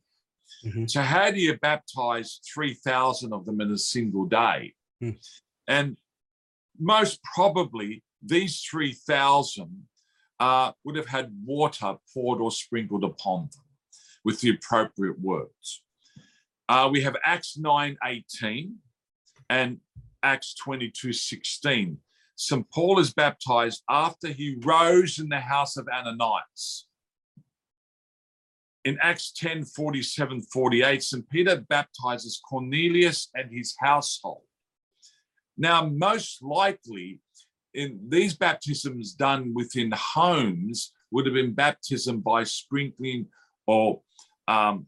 Mhm. 0.63 0.89
So, 0.89 1.01
how 1.01 1.31
do 1.31 1.39
you 1.39 1.57
baptize 1.57 2.39
3,000 2.53 3.33
of 3.33 3.45
them 3.45 3.61
in 3.61 3.71
a 3.71 3.77
single 3.77 4.25
day? 4.25 4.73
Hmm. 4.99 5.11
And 5.67 5.97
most 6.79 7.21
probably, 7.23 8.03
these 8.21 8.61
3,000 8.61 9.87
uh, 10.39 10.73
would 10.83 10.95
have 10.95 11.07
had 11.07 11.31
water 11.45 11.97
poured 12.13 12.41
or 12.41 12.51
sprinkled 12.51 13.03
upon 13.03 13.49
them. 13.53 13.61
with 14.25 14.41
the 14.41 14.49
appropriate 14.49 15.19
words. 15.19 15.83
Uh, 16.67 16.89
we 16.91 17.01
have 17.01 17.15
Acts 17.23 17.57
9 17.59 17.95
18 18.03 18.75
and 19.51 19.79
Acts 20.23 20.55
22 20.55 21.13
16. 21.13 21.99
St. 22.35 22.69
Paul 22.71 22.97
is 22.99 23.13
baptized 23.13 23.83
after 23.87 24.29
he 24.29 24.57
rose 24.63 25.19
in 25.19 25.29
the 25.29 25.39
house 25.39 25.77
of 25.77 25.87
Ananias. 25.87 26.87
In 28.85 28.97
Acts 29.01 29.31
10 29.31 29.65
47 29.65 30.41
48, 30.53 31.03
St. 31.03 31.29
Peter 31.29 31.65
baptizes 31.69 32.39
Cornelius 32.47 33.29
and 33.33 33.51
his 33.51 33.75
household. 33.79 34.43
Now, 35.57 35.87
most 35.87 36.43
likely, 36.43 37.19
in 37.73 37.99
these 38.07 38.35
baptisms 38.35 39.13
done 39.13 39.53
within 39.53 39.91
homes 39.95 40.93
would 41.11 41.25
have 41.25 41.35
been 41.35 41.53
baptism 41.53 42.19
by 42.19 42.43
sprinkling 42.43 43.27
or 43.67 44.01
um, 44.47 44.87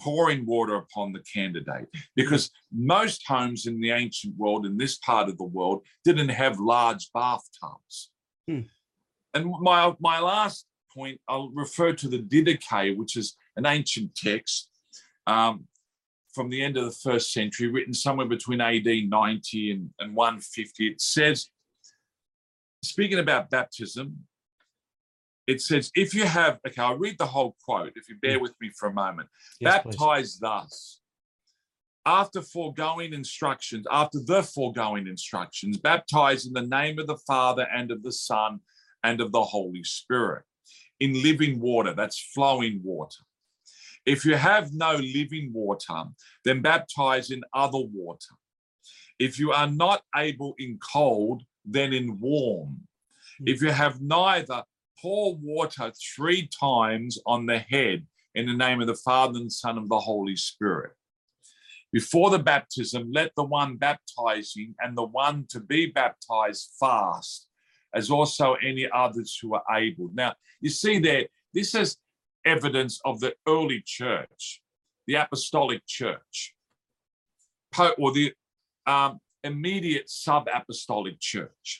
pouring 0.00 0.44
water 0.46 0.76
upon 0.76 1.12
the 1.12 1.22
candidate 1.32 1.88
because 2.14 2.50
most 2.72 3.22
homes 3.26 3.66
in 3.66 3.80
the 3.80 3.90
ancient 3.90 4.34
world 4.36 4.66
in 4.66 4.76
this 4.76 4.98
part 4.98 5.28
of 5.28 5.38
the 5.38 5.44
world 5.44 5.82
didn't 6.04 6.28
have 6.28 6.58
large 6.60 7.10
bathtubs 7.14 8.10
hmm. 8.46 8.60
and 9.32 9.50
my 9.60 9.94
my 9.98 10.20
last 10.20 10.66
point 10.96 11.20
i'll 11.28 11.50
refer 11.50 11.92
to 11.92 12.08
the 12.08 12.18
didache 12.18 12.96
which 12.96 13.16
is 13.16 13.36
an 13.56 13.66
ancient 13.66 14.14
text 14.14 14.70
um, 15.26 15.66
from 16.34 16.50
the 16.50 16.62
end 16.62 16.76
of 16.76 16.84
the 16.84 16.98
first 17.10 17.32
century 17.32 17.68
written 17.68 17.94
somewhere 17.94 18.26
between 18.26 18.60
ad 18.60 18.86
90 18.86 19.70
and, 19.70 19.90
and 19.98 20.14
150 20.14 20.86
it 20.86 21.00
says 21.00 21.48
speaking 22.86 23.18
about 23.18 23.50
baptism, 23.50 24.24
it 25.46 25.60
says, 25.60 25.90
if 25.94 26.14
you 26.14 26.24
have, 26.24 26.58
okay, 26.66 26.82
I'll 26.82 26.98
read 26.98 27.18
the 27.18 27.26
whole 27.26 27.56
quote 27.64 27.92
if 27.94 28.08
you 28.08 28.16
bear 28.20 28.38
mm. 28.38 28.42
with 28.42 28.54
me 28.60 28.70
for 28.76 28.88
a 28.88 28.92
moment. 28.92 29.28
Yes, 29.60 29.84
Baptize 29.84 29.98
please. 29.98 30.38
thus. 30.40 31.00
After 32.04 32.40
foregoing 32.40 33.12
instructions, 33.12 33.86
after 33.90 34.18
the 34.24 34.42
foregoing 34.42 35.08
instructions, 35.08 35.76
baptize 35.76 36.46
in 36.46 36.52
the 36.52 36.62
name 36.62 36.98
of 36.98 37.08
the 37.08 37.18
Father 37.26 37.66
and 37.74 37.90
of 37.90 38.02
the 38.02 38.12
Son 38.12 38.60
and 39.02 39.20
of 39.20 39.32
the 39.32 39.42
Holy 39.42 39.82
Spirit 39.82 40.44
in 41.00 41.22
living 41.22 41.60
water, 41.60 41.92
that's 41.94 42.30
flowing 42.34 42.80
water. 42.82 43.22
If 44.04 44.24
you 44.24 44.36
have 44.36 44.72
no 44.72 44.94
living 44.94 45.50
water, 45.52 46.04
then 46.44 46.62
baptize 46.62 47.30
in 47.30 47.42
other 47.52 47.80
water. 47.80 48.34
If 49.18 49.38
you 49.38 49.52
are 49.52 49.68
not 49.68 50.02
able 50.14 50.54
in 50.58 50.78
cold, 50.78 51.42
then 51.64 51.92
in 51.92 52.20
warm. 52.20 52.80
Hmm. 53.38 53.44
If 53.48 53.62
you 53.62 53.70
have 53.70 54.00
neither, 54.00 54.62
pour 55.00 55.36
water 55.36 55.92
three 56.14 56.48
times 56.48 57.18
on 57.26 57.46
the 57.46 57.58
head 57.58 58.06
in 58.34 58.46
the 58.46 58.52
name 58.54 58.80
of 58.80 58.86
the 58.86 58.94
Father 58.94 59.38
and 59.38 59.52
Son 59.52 59.76
of 59.76 59.88
the 59.88 59.98
Holy 59.98 60.36
Spirit. 60.36 60.92
Before 61.92 62.30
the 62.30 62.38
baptism, 62.38 63.10
let 63.12 63.32
the 63.36 63.44
one 63.44 63.76
baptizing 63.76 64.74
and 64.80 64.96
the 64.96 65.06
one 65.06 65.46
to 65.50 65.60
be 65.60 65.86
baptized 65.86 66.72
fast, 66.78 67.48
as 67.96 68.10
also 68.10 68.54
any 68.54 68.86
others 68.94 69.38
who 69.40 69.54
are 69.54 69.64
able. 69.74 70.10
Now, 70.12 70.34
you 70.60 70.68
see 70.68 70.98
there, 70.98 71.24
this 71.54 71.74
is 71.74 71.96
evidence 72.44 73.00
of 73.04 73.20
the 73.20 73.34
early 73.48 73.82
church, 73.84 74.62
the 75.06 75.14
apostolic 75.14 75.80
church, 75.86 76.54
or 77.98 78.12
the 78.12 78.32
um, 78.86 79.18
immediate 79.42 80.10
sub 80.10 80.46
apostolic 80.54 81.18
church, 81.20 81.78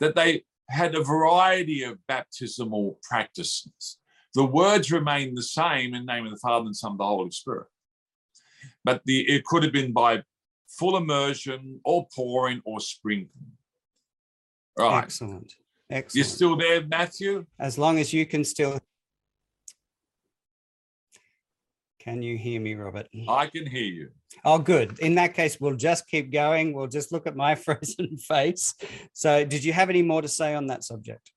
that 0.00 0.16
they 0.16 0.42
had 0.68 0.94
a 0.94 1.02
variety 1.02 1.84
of 1.84 2.04
baptismal 2.08 2.98
practices. 3.08 3.98
The 4.34 4.44
words 4.44 4.90
remain 4.90 5.34
the 5.34 5.42
same 5.42 5.94
in 5.94 6.06
the 6.06 6.12
name 6.12 6.24
of 6.26 6.32
the 6.32 6.38
Father 6.38 6.66
and 6.66 6.76
Son 6.76 6.92
of 6.92 6.98
the 6.98 7.04
Holy 7.04 7.30
Spirit. 7.30 7.68
But 8.84 9.02
the, 9.04 9.20
it 9.28 9.44
could 9.44 9.62
have 9.62 9.72
been 9.72 9.92
by 9.92 10.22
full 10.68 10.96
immersion 10.96 11.80
or 11.84 12.08
pouring 12.14 12.62
or 12.64 12.80
sprinkling. 12.80 13.52
Right. 14.78 15.04
Excellent. 15.04 15.54
Excellent. 15.90 16.14
You're 16.14 16.24
still 16.24 16.56
there, 16.56 16.84
Matthew? 16.86 17.46
As 17.58 17.76
long 17.76 17.98
as 17.98 18.12
you 18.12 18.24
can 18.26 18.44
still 18.44 18.78
Can 22.02 22.20
you 22.20 22.36
hear 22.36 22.60
me, 22.60 22.74
Robert? 22.74 23.06
I 23.28 23.46
can 23.46 23.64
hear 23.64 23.84
you. 23.84 24.08
Oh, 24.44 24.58
good. 24.58 24.98
In 24.98 25.14
that 25.14 25.34
case, 25.34 25.60
we'll 25.60 25.76
just 25.76 26.08
keep 26.08 26.32
going. 26.32 26.72
We'll 26.72 26.88
just 26.88 27.12
look 27.12 27.28
at 27.28 27.36
my 27.36 27.54
frozen 27.64 28.16
face. 28.16 28.74
So, 29.12 29.44
did 29.44 29.62
you 29.62 29.72
have 29.72 29.88
any 29.88 30.02
more 30.02 30.20
to 30.20 30.26
say 30.26 30.56
on 30.56 30.66
that 30.66 30.82
subject? 30.82 31.30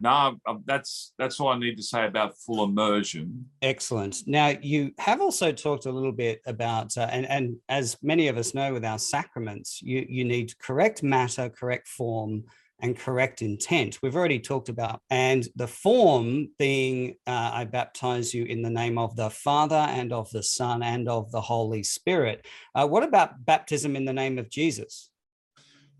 No, 0.00 0.38
um, 0.46 0.62
that's 0.64 1.12
that's 1.18 1.40
all 1.40 1.48
I 1.48 1.58
need 1.58 1.76
to 1.76 1.82
say 1.82 2.06
about 2.06 2.38
full 2.38 2.62
immersion. 2.62 3.46
Excellent. 3.62 4.22
Now, 4.26 4.54
you 4.60 4.92
have 4.98 5.20
also 5.20 5.50
talked 5.50 5.86
a 5.86 5.92
little 5.92 6.12
bit 6.12 6.40
about, 6.46 6.96
uh, 6.96 7.08
and 7.10 7.26
and 7.26 7.56
as 7.68 7.96
many 8.00 8.28
of 8.28 8.36
us 8.38 8.54
know, 8.54 8.72
with 8.72 8.84
our 8.84 8.98
sacraments, 8.98 9.82
you 9.82 10.06
you 10.08 10.24
need 10.24 10.56
correct 10.58 11.02
matter, 11.02 11.48
correct 11.48 11.88
form, 11.88 12.44
and 12.80 12.96
correct 12.96 13.42
intent. 13.42 13.98
We've 14.00 14.14
already 14.14 14.38
talked 14.38 14.68
about, 14.68 15.00
and 15.10 15.46
the 15.56 15.66
form 15.66 16.50
being, 16.58 17.16
uh, 17.26 17.50
I 17.52 17.64
baptize 17.64 18.32
you 18.32 18.44
in 18.44 18.62
the 18.62 18.70
name 18.70 18.98
of 18.98 19.16
the 19.16 19.30
Father 19.30 19.74
and 19.74 20.12
of 20.12 20.30
the 20.30 20.44
Son 20.44 20.82
and 20.82 21.08
of 21.08 21.32
the 21.32 21.40
Holy 21.40 21.82
Spirit. 21.82 22.46
Uh, 22.72 22.86
what 22.86 23.02
about 23.02 23.44
baptism 23.44 23.96
in 23.96 24.04
the 24.04 24.12
name 24.12 24.38
of 24.38 24.48
Jesus? 24.48 25.10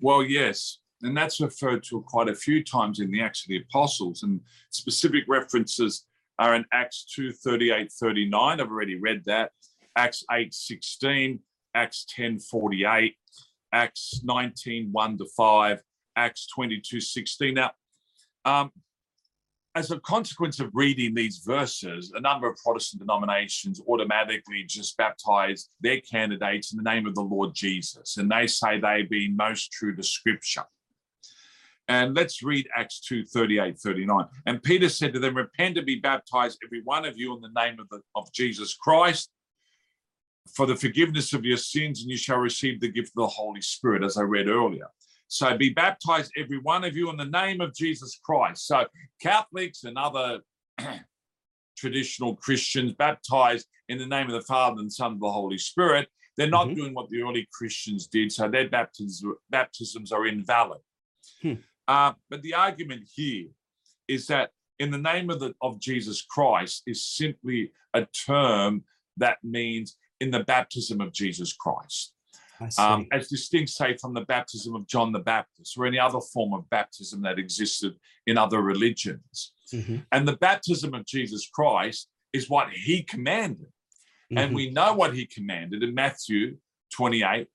Well, 0.00 0.22
yes. 0.22 0.78
And 1.02 1.16
that's 1.16 1.40
referred 1.40 1.84
to 1.84 2.02
quite 2.02 2.28
a 2.28 2.34
few 2.34 2.64
times 2.64 3.00
in 3.00 3.10
the 3.10 3.22
Acts 3.22 3.42
of 3.42 3.48
the 3.48 3.62
Apostles, 3.68 4.22
and 4.22 4.40
specific 4.70 5.24
references 5.28 6.06
are 6.38 6.54
in 6.54 6.64
Acts 6.72 7.04
2 7.14 7.32
38 7.32 7.92
39. 7.92 8.60
I've 8.60 8.68
already 8.68 8.96
read 8.96 9.24
that. 9.26 9.52
Acts 9.96 10.24
8 10.30 10.52
16, 10.52 11.40
Acts 11.74 12.06
10 12.08 12.40
48, 12.40 13.16
Acts 13.72 14.20
19 14.24 14.88
1 14.90 15.18
to 15.18 15.26
5, 15.36 15.82
Acts 16.16 16.46
22 16.48 17.00
16. 17.00 17.54
Now, 17.54 17.70
um, 18.44 18.72
as 19.74 19.92
a 19.92 20.00
consequence 20.00 20.58
of 20.58 20.70
reading 20.74 21.14
these 21.14 21.38
verses, 21.38 22.12
a 22.14 22.20
number 22.20 22.48
of 22.48 22.56
Protestant 22.56 23.00
denominations 23.00 23.80
automatically 23.86 24.64
just 24.66 24.96
baptize 24.96 25.68
their 25.80 26.00
candidates 26.00 26.72
in 26.72 26.78
the 26.78 26.82
name 26.82 27.06
of 27.06 27.14
the 27.14 27.22
Lord 27.22 27.54
Jesus, 27.54 28.16
and 28.16 28.30
they 28.30 28.48
say 28.48 28.80
they 28.80 29.02
be 29.02 29.28
most 29.28 29.70
true 29.70 29.94
to 29.94 30.02
Scripture. 30.02 30.64
And 31.88 32.14
let's 32.14 32.42
read 32.42 32.68
Acts 32.76 33.00
2 33.00 33.24
38 33.24 33.78
39. 33.78 34.26
And 34.46 34.62
Peter 34.62 34.88
said 34.88 35.14
to 35.14 35.18
them, 35.18 35.36
Repent 35.36 35.78
and 35.78 35.86
be 35.86 35.96
baptized, 35.96 36.58
every 36.64 36.82
one 36.82 37.06
of 37.06 37.16
you, 37.16 37.34
in 37.34 37.40
the 37.40 37.60
name 37.60 37.80
of, 37.80 37.88
the, 37.88 38.00
of 38.14 38.30
Jesus 38.32 38.74
Christ, 38.74 39.30
for 40.54 40.66
the 40.66 40.76
forgiveness 40.76 41.32
of 41.32 41.44
your 41.44 41.56
sins, 41.56 42.02
and 42.02 42.10
you 42.10 42.18
shall 42.18 42.38
receive 42.38 42.80
the 42.80 42.92
gift 42.92 43.08
of 43.16 43.22
the 43.22 43.26
Holy 43.26 43.62
Spirit, 43.62 44.04
as 44.04 44.18
I 44.18 44.22
read 44.22 44.48
earlier. 44.48 44.86
So 45.28 45.56
be 45.56 45.70
baptized, 45.70 46.32
every 46.36 46.58
one 46.58 46.84
of 46.84 46.96
you, 46.96 47.10
in 47.10 47.16
the 47.16 47.24
name 47.24 47.60
of 47.60 47.74
Jesus 47.74 48.18
Christ. 48.22 48.66
So 48.66 48.86
Catholics 49.20 49.84
and 49.84 49.96
other 49.96 50.40
traditional 51.76 52.36
Christians 52.36 52.92
baptized 52.94 53.66
in 53.88 53.98
the 53.98 54.06
name 54.06 54.26
of 54.26 54.32
the 54.32 54.42
Father 54.42 54.80
and 54.80 54.92
Son 54.92 55.12
of 55.12 55.20
the 55.20 55.30
Holy 55.30 55.58
Spirit. 55.58 56.08
They're 56.36 56.48
not 56.48 56.66
mm-hmm. 56.66 56.76
doing 56.76 56.94
what 56.94 57.08
the 57.08 57.22
early 57.22 57.48
Christians 57.52 58.06
did, 58.06 58.30
so 58.30 58.48
their 58.48 58.68
baptisms, 58.68 59.22
baptisms 59.50 60.12
are 60.12 60.26
invalid. 60.26 60.80
Hmm. 61.42 61.54
Uh, 61.88 62.12
but 62.30 62.42
the 62.42 62.54
argument 62.54 63.08
here 63.12 63.46
is 64.06 64.26
that 64.28 64.50
in 64.78 64.90
the 64.90 64.98
name 64.98 65.30
of, 65.30 65.40
the, 65.40 65.54
of 65.60 65.80
Jesus 65.80 66.22
Christ 66.22 66.82
is 66.86 67.04
simply 67.04 67.72
a 67.94 68.06
term 68.06 68.84
that 69.16 69.38
means 69.42 69.96
in 70.20 70.30
the 70.30 70.44
baptism 70.44 71.00
of 71.00 71.12
Jesus 71.12 71.52
Christ 71.52 72.12
um, 72.78 73.06
as 73.12 73.28
distinct, 73.28 73.70
say, 73.70 73.96
from 73.96 74.14
the 74.14 74.22
baptism 74.22 74.74
of 74.74 74.86
John 74.86 75.12
the 75.12 75.20
Baptist 75.20 75.76
or 75.78 75.86
any 75.86 75.98
other 75.98 76.20
form 76.20 76.52
of 76.52 76.68
baptism 76.70 77.22
that 77.22 77.38
existed 77.38 77.94
in 78.26 78.36
other 78.36 78.60
religions. 78.60 79.52
Mm-hmm. 79.72 79.98
And 80.12 80.26
the 80.26 80.36
baptism 80.36 80.94
of 80.94 81.06
Jesus 81.06 81.48
Christ 81.52 82.08
is 82.32 82.50
what 82.50 82.70
he 82.70 83.02
commanded. 83.02 83.66
Mm-hmm. 83.66 84.38
And 84.38 84.54
we 84.54 84.70
know 84.70 84.94
what 84.94 85.14
he 85.14 85.26
commanded 85.26 85.82
in 85.82 85.94
Matthew 85.94 86.56
28, 86.94 87.46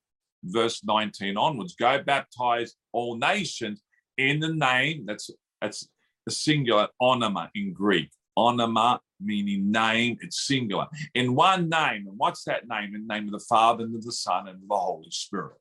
verse 0.45 0.83
19 0.83 1.37
onwards 1.37 1.75
go 1.75 2.01
baptize 2.01 2.75
all 2.91 3.17
nations 3.17 3.81
in 4.17 4.39
the 4.39 4.53
name, 4.53 5.05
that's, 5.05 5.29
that's 5.61 5.87
a 6.27 6.31
singular 6.31 6.87
onoma 7.01 7.49
in 7.55 7.73
Greek, 7.73 8.09
onoma 8.37 8.99
meaning 9.19 9.71
name, 9.71 10.17
it's 10.21 10.45
singular. 10.45 10.87
In 11.15 11.35
one 11.35 11.69
name. 11.69 12.07
And 12.07 12.17
what's 12.17 12.43
that 12.45 12.67
name? 12.67 12.95
In 12.95 13.07
the 13.07 13.13
name 13.13 13.25
of 13.25 13.31
the 13.31 13.45
Father 13.47 13.83
and 13.83 13.95
of 13.95 14.03
the 14.03 14.11
Son 14.11 14.47
and 14.47 14.61
of 14.61 14.67
the 14.67 14.75
Holy 14.75 15.09
Spirit. 15.11 15.57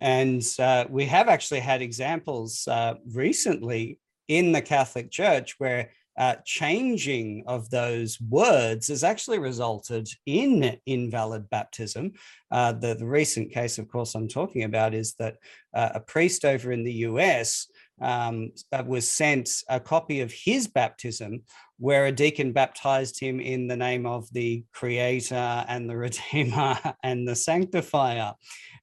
And 0.00 0.46
uh, 0.58 0.84
we 0.88 1.06
have 1.06 1.28
actually 1.28 1.60
had 1.60 1.82
examples 1.82 2.68
uh, 2.68 2.94
recently 3.12 3.98
in 4.28 4.52
the 4.52 4.60
Catholic 4.60 5.10
Church 5.10 5.54
where 5.58 5.90
uh, 6.18 6.36
changing 6.44 7.44
of 7.46 7.68
those 7.70 8.20
words 8.20 8.88
has 8.88 9.04
actually 9.04 9.38
resulted 9.38 10.08
in 10.24 10.78
invalid 10.86 11.48
baptism. 11.50 12.12
Uh, 12.50 12.72
the, 12.72 12.94
the 12.94 13.06
recent 13.06 13.52
case, 13.52 13.78
of 13.78 13.88
course, 13.88 14.14
I'm 14.14 14.28
talking 14.28 14.64
about 14.64 14.94
is 14.94 15.14
that 15.14 15.36
uh, 15.74 15.90
a 15.94 16.00
priest 16.00 16.44
over 16.44 16.72
in 16.72 16.84
the 16.84 16.92
US 16.92 17.66
um, 18.00 18.52
uh, 18.72 18.82
was 18.86 19.08
sent 19.08 19.50
a 19.68 19.80
copy 19.80 20.20
of 20.20 20.32
his 20.32 20.68
baptism 20.68 21.42
where 21.78 22.06
a 22.06 22.12
deacon 22.12 22.52
baptized 22.52 23.20
him 23.20 23.40
in 23.40 23.66
the 23.66 23.76
name 23.76 24.06
of 24.06 24.30
the 24.32 24.64
creator 24.72 25.64
and 25.68 25.88
the 25.88 25.96
redeemer 25.96 26.78
and 27.02 27.28
the 27.28 27.36
sanctifier. 27.36 28.32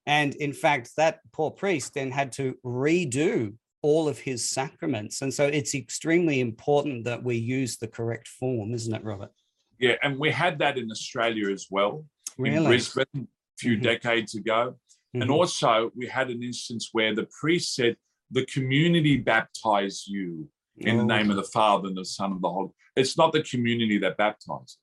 And 0.05 0.35
in 0.35 0.53
fact, 0.53 0.91
that 0.97 1.19
poor 1.31 1.49
priest 1.49 1.93
then 1.93 2.11
had 2.11 2.31
to 2.33 2.55
redo 2.63 3.53
all 3.83 4.07
of 4.07 4.17
his 4.17 4.49
sacraments. 4.49 5.21
And 5.21 5.31
so 5.31 5.45
it's 5.45 5.75
extremely 5.75 6.39
important 6.39 7.03
that 7.03 7.23
we 7.23 7.35
use 7.35 7.77
the 7.77 7.87
correct 7.87 8.27
form, 8.27 8.73
isn't 8.73 8.93
it, 8.93 9.03
Robert? 9.03 9.31
Yeah, 9.77 9.95
and 10.01 10.17
we 10.17 10.31
had 10.31 10.57
that 10.59 10.77
in 10.77 10.89
Australia 10.89 11.51
as 11.51 11.67
well, 11.69 12.05
really? 12.37 12.55
in 12.55 12.63
Brisbane 12.63 13.05
a 13.13 13.27
few 13.59 13.73
mm-hmm. 13.73 13.83
decades 13.83 14.35
ago. 14.35 14.75
Mm-hmm. 15.15 15.21
And 15.21 15.29
also, 15.29 15.91
we 15.95 16.07
had 16.07 16.29
an 16.29 16.41
instance 16.41 16.89
where 16.93 17.13
the 17.13 17.27
priest 17.39 17.75
said, 17.75 17.97
The 18.31 18.45
community 18.45 19.17
baptize 19.17 20.05
you 20.07 20.47
in 20.77 20.95
oh. 20.95 20.99
the 20.99 21.05
name 21.05 21.29
of 21.29 21.35
the 21.35 21.43
Father 21.43 21.87
and 21.87 21.97
the 21.97 22.05
Son 22.05 22.31
of 22.31 22.41
the 22.41 22.49
Holy. 22.49 22.69
It's 22.95 23.17
not 23.17 23.33
the 23.33 23.43
community 23.43 23.97
that 23.99 24.17
baptizes. 24.17 24.77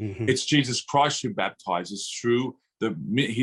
Mm-hmm. 0.00 0.28
It's 0.28 0.44
Jesus 0.44 0.80
Christ 0.82 1.22
who 1.22 1.34
baptizes 1.34 2.10
through 2.20 2.56
the, 2.80 2.90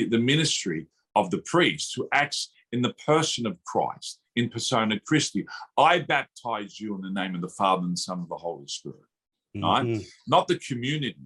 the 0.10 0.18
ministry 0.18 0.88
of 1.16 1.30
the 1.30 1.40
priest 1.40 1.94
who 1.96 2.08
acts 2.14 2.52
in 2.72 2.82
the 2.82 2.94
person 3.06 3.46
of 3.46 3.58
Christ, 3.66 4.20
in 4.36 4.50
persona 4.50 5.00
Christi. 5.00 5.46
I 5.78 6.00
baptize 6.00 6.80
you 6.80 6.96
in 6.96 7.02
the 7.02 7.10
name 7.10 7.36
of 7.36 7.42
the 7.42 7.50
Father 7.50 7.84
and 7.84 7.98
Son 7.98 8.20
of 8.20 8.30
the 8.30 8.36
Holy 8.36 8.68
Spirit. 8.68 9.00
Mm-hmm. 9.56 9.66
Right? 9.66 10.06
Not 10.28 10.48
the 10.48 10.60
community. 10.60 11.18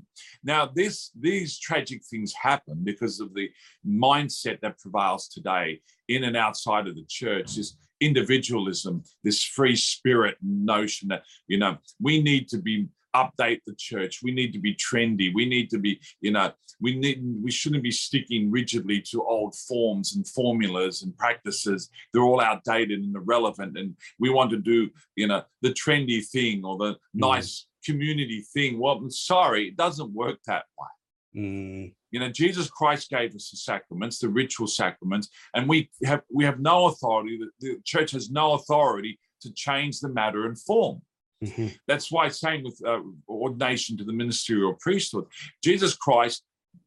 Now, 0.43 0.72
this 0.74 1.12
these 1.20 1.60
tragic 1.60 2.03
things 2.10 2.34
happen 2.34 2.80
because 2.84 3.20
of 3.20 3.34
the 3.36 3.49
mindset 3.88 4.62
that 4.62 4.80
prevails 4.80 5.28
today 5.28 5.82
in 6.08 6.24
and 6.24 6.36
outside 6.36 6.88
of 6.88 6.95
the 6.95 7.06
church. 7.08 7.58
Is 7.58 7.78
individualism, 8.01 9.03
this 9.24 9.43
free 9.43 9.76
spirit 9.76 10.38
notion 10.41 11.08
that, 11.08 11.24
you 11.47 11.58
know, 11.58 11.78
we 12.01 12.22
need 12.22 12.47
to 12.49 12.58
be 12.58 12.88
update 13.16 13.61
the 13.66 13.76
church. 13.76 14.20
We 14.22 14.32
need 14.32 14.51
to 14.53 14.59
be 14.59 14.76
trendy. 14.76 15.34
We 15.34 15.45
need 15.45 15.70
to 15.72 15.80
be, 15.80 15.99
you 16.22 16.32
know, 16.32 16.51
we 16.82 16.95
need 16.95 17.24
we 17.41 17.51
shouldn't 17.51 17.84
be 17.84 17.91
sticking 17.91 18.51
rigidly 18.51 19.01
to 19.11 19.24
old 19.24 19.55
forms 19.55 20.16
and 20.16 20.28
formulas 20.28 21.03
and 21.03 21.18
practices. 21.18 21.89
They're 22.11 22.24
all 22.24 22.41
outdated 22.41 22.99
and 22.99 23.16
irrelevant. 23.16 23.78
And 23.78 23.95
we 24.20 24.30
want 24.30 24.51
to 24.51 24.57
do, 24.57 24.89
you 25.16 25.28
know, 25.28 25.43
the 25.61 25.70
trendy 25.70 26.26
thing 26.26 26.66
or 26.66 26.78
the 26.78 26.93
mm. 26.93 26.97
nice 27.13 27.68
community 27.86 28.43
thing. 28.53 28.80
Well, 28.80 28.95
I'm 28.95 29.11
sorry, 29.11 29.70
it 29.70 29.78
doesn't 29.78 30.11
work 30.13 30.39
that 30.47 30.66
way. 30.80 31.41
Mm. 31.41 31.93
You 32.11 32.20
know, 32.20 32.30
Jesus 32.30 32.70
Christ 32.70 33.09
gave 33.09 33.36
us 33.36 33.49
the 33.51 33.57
sacraments, 33.57 34.20
the 34.20 34.30
ritual 34.30 34.68
sacraments, 34.68 35.30
and 35.53 35.68
we 35.68 35.89
have 36.05 36.22
we 36.34 36.45
have 36.45 36.59
no 36.59 36.88
authority. 36.88 37.39
The 37.59 37.80
church 37.84 38.11
has 38.11 38.30
no 38.30 38.53
authority 38.53 39.20
to 39.41 39.53
change 39.53 39.99
the 39.99 40.09
matter 40.09 40.45
and 40.45 40.59
form. 40.59 41.01
Mm-hmm. 41.43 41.67
That's 41.88 42.11
why, 42.11 42.29
same 42.29 42.63
with 42.63 42.81
uh, 42.86 43.01
ordination 43.27 43.97
to 43.97 44.03
the 44.03 44.13
ministerial 44.13 44.73
priesthood, 44.79 45.25
Jesus 45.63 45.95
Christ 45.95 46.43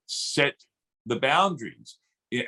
set 0.06 0.54
the 1.06 1.16
boundaries, 1.16 1.98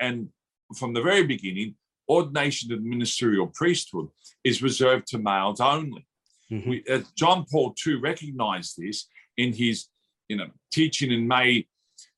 and 0.01 0.28
from 0.76 0.92
the 0.92 1.03
very 1.03 1.24
beginning, 1.24 1.74
ordination 2.09 2.68
to 2.70 2.76
the 2.76 2.82
ministerial 2.82 3.46
priesthood 3.55 4.09
is 4.44 4.62
reserved 4.62 5.07
to 5.09 5.18
males 5.18 5.61
only. 5.61 6.07
Mm-hmm. 6.51 6.70
We, 6.70 6.84
uh, 6.90 7.01
John 7.16 7.46
Paul 7.51 7.74
II 7.86 7.96
recognized 7.96 8.76
this 8.76 9.07
in 9.36 9.53
his, 9.53 9.86
you 10.28 10.36
know, 10.36 10.48
teaching 10.72 11.12
in 11.12 11.28
May 11.28 11.66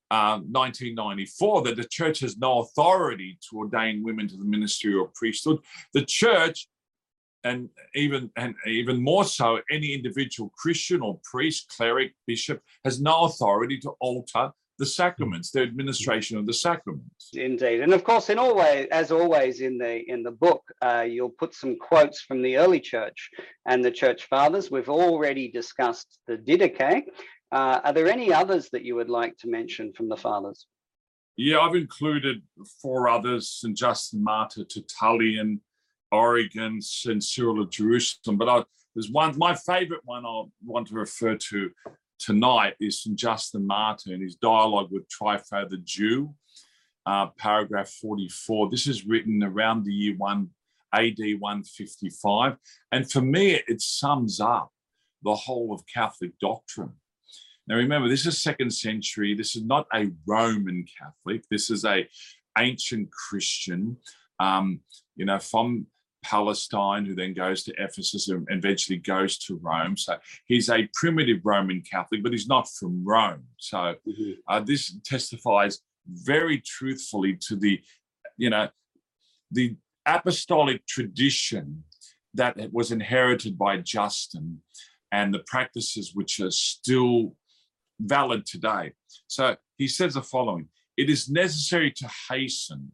1994 0.09 1.57
um, 1.57 1.63
that 1.63 1.75
the 1.75 1.83
church 1.85 2.19
has 2.19 2.37
no 2.37 2.59
authority 2.59 3.37
to 3.49 3.57
ordain 3.57 4.03
women 4.03 4.27
to 4.27 4.37
the 4.37 4.45
ministerial 4.45 5.11
priesthood. 5.15 5.59
The 5.93 6.05
church, 6.05 6.67
and 7.43 7.69
even 7.95 8.31
and 8.37 8.55
even 8.65 9.01
more 9.01 9.25
so, 9.25 9.59
any 9.71 9.93
individual 9.93 10.51
Christian 10.57 11.01
or 11.01 11.19
priest, 11.23 11.73
cleric, 11.75 12.13
bishop, 12.27 12.61
has 12.85 13.01
no 13.01 13.23
authority 13.25 13.79
to 13.79 13.91
alter 13.99 14.51
the 14.79 14.85
sacraments, 14.85 15.51
the 15.51 15.61
administration 15.61 16.37
of 16.37 16.47
the 16.47 16.53
sacraments. 16.53 17.29
Indeed, 17.33 17.81
and 17.81 17.93
of 17.93 18.03
course, 18.03 18.29
in 18.29 18.39
all 18.39 18.55
way, 18.55 18.87
as 18.91 19.11
always 19.11 19.61
in 19.61 19.77
the 19.77 20.09
in 20.09 20.23
the 20.23 20.31
book, 20.31 20.63
uh, 20.81 21.05
you'll 21.07 21.29
put 21.29 21.53
some 21.53 21.77
quotes 21.77 22.21
from 22.21 22.41
the 22.41 22.57
early 22.57 22.79
church 22.79 23.29
and 23.67 23.83
the 23.83 23.91
church 23.91 24.25
fathers. 24.25 24.71
We've 24.71 24.89
already 24.89 25.49
discussed 25.49 26.19
the 26.27 26.37
Didache, 26.37 27.03
uh, 27.53 27.79
are 27.83 27.93
there 27.93 28.07
any 28.07 28.33
others 28.33 28.69
that 28.71 28.83
you 28.83 28.95
would 28.95 29.11
like 29.11 29.37
to 29.37 29.47
mention 29.47 29.93
from 29.93 30.09
the 30.09 30.17
fathers? 30.17 30.65
Yeah, 31.37 31.59
I've 31.59 31.75
included 31.75 32.41
four 32.81 33.07
others 33.07 33.47
St. 33.61 33.77
Justin 33.77 34.23
Martyr, 34.23 34.65
Tertullian, 34.65 35.61
Origen, 36.13 36.81
St. 36.81 37.23
Cyril 37.23 37.61
of 37.61 37.71
Jerusalem. 37.71 38.37
But 38.37 38.49
I, 38.49 38.63
there's 38.95 39.11
one, 39.11 39.37
my 39.37 39.55
favorite 39.55 40.01
one 40.05 40.25
I 40.25 40.43
want 40.63 40.87
to 40.87 40.95
refer 40.95 41.35
to 41.35 41.71
tonight 42.19 42.75
is 42.79 43.01
St. 43.01 43.17
Justin 43.17 43.65
Martyr 43.65 44.13
and 44.13 44.21
his 44.21 44.35
dialogue 44.35 44.89
with 44.91 45.07
Trypho 45.09 45.69
the 45.69 45.77
Jew, 45.77 46.33
uh, 47.05 47.27
paragraph 47.37 47.89
44. 47.89 48.69
This 48.69 48.87
is 48.87 49.05
written 49.05 49.43
around 49.43 49.83
the 49.83 49.93
year 49.93 50.15
1 50.17 50.49
AD 50.93 51.17
155. 51.39 52.55
And 52.91 53.11
for 53.11 53.21
me, 53.21 53.59
it 53.67 53.81
sums 53.81 54.39
up 54.39 54.71
the 55.23 55.35
whole 55.35 55.73
of 55.73 55.81
Catholic 55.91 56.37
doctrine. 56.39 56.93
Now 57.67 57.75
remember, 57.75 58.09
this 58.09 58.25
is 58.25 58.41
second 58.41 58.71
century. 58.71 59.33
This 59.33 59.55
is 59.55 59.63
not 59.63 59.87
a 59.93 60.11
Roman 60.27 60.85
Catholic. 60.99 61.43
This 61.49 61.69
is 61.69 61.85
a 61.85 62.07
ancient 62.57 63.09
Christian, 63.11 63.97
um, 64.39 64.81
you 65.15 65.25
know, 65.25 65.39
from 65.39 65.87
Palestine, 66.23 67.05
who 67.05 67.15
then 67.15 67.33
goes 67.33 67.63
to 67.63 67.73
Ephesus 67.77 68.29
and 68.29 68.47
eventually 68.49 68.97
goes 68.97 69.37
to 69.39 69.59
Rome. 69.61 69.95
So 69.97 70.17
he's 70.45 70.69
a 70.69 70.89
primitive 70.93 71.41
Roman 71.43 71.81
Catholic, 71.81 72.23
but 72.23 72.31
he's 72.31 72.47
not 72.47 72.67
from 72.69 73.03
Rome. 73.05 73.43
So 73.57 73.77
mm-hmm. 73.77 74.31
uh, 74.47 74.61
this 74.61 74.97
testifies 75.05 75.79
very 76.07 76.61
truthfully 76.61 77.37
to 77.47 77.55
the, 77.55 77.81
you 78.37 78.49
know, 78.49 78.69
the 79.51 79.75
apostolic 80.05 80.85
tradition 80.87 81.83
that 82.33 82.57
was 82.71 82.91
inherited 82.91 83.57
by 83.57 83.77
Justin 83.77 84.61
and 85.11 85.33
the 85.33 85.43
practices 85.45 86.11
which 86.13 86.39
are 86.39 86.51
still 86.51 87.35
valid 87.99 88.45
today. 88.45 88.93
So 89.27 89.55
he 89.77 89.87
says 89.87 90.15
the 90.15 90.21
following 90.21 90.69
It 90.97 91.09
is 91.09 91.29
necessary 91.29 91.91
to 91.91 92.09
hasten 92.29 92.91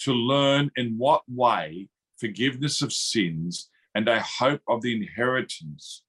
to 0.00 0.12
learn 0.12 0.70
in 0.76 0.96
what 0.96 1.22
way 1.28 1.88
forgiveness 2.20 2.82
of 2.82 2.92
sins 2.92 3.70
and 3.94 4.08
a 4.08 4.20
hope 4.20 4.62
of 4.68 4.82
the 4.82 4.94
inheritance 4.94 6.04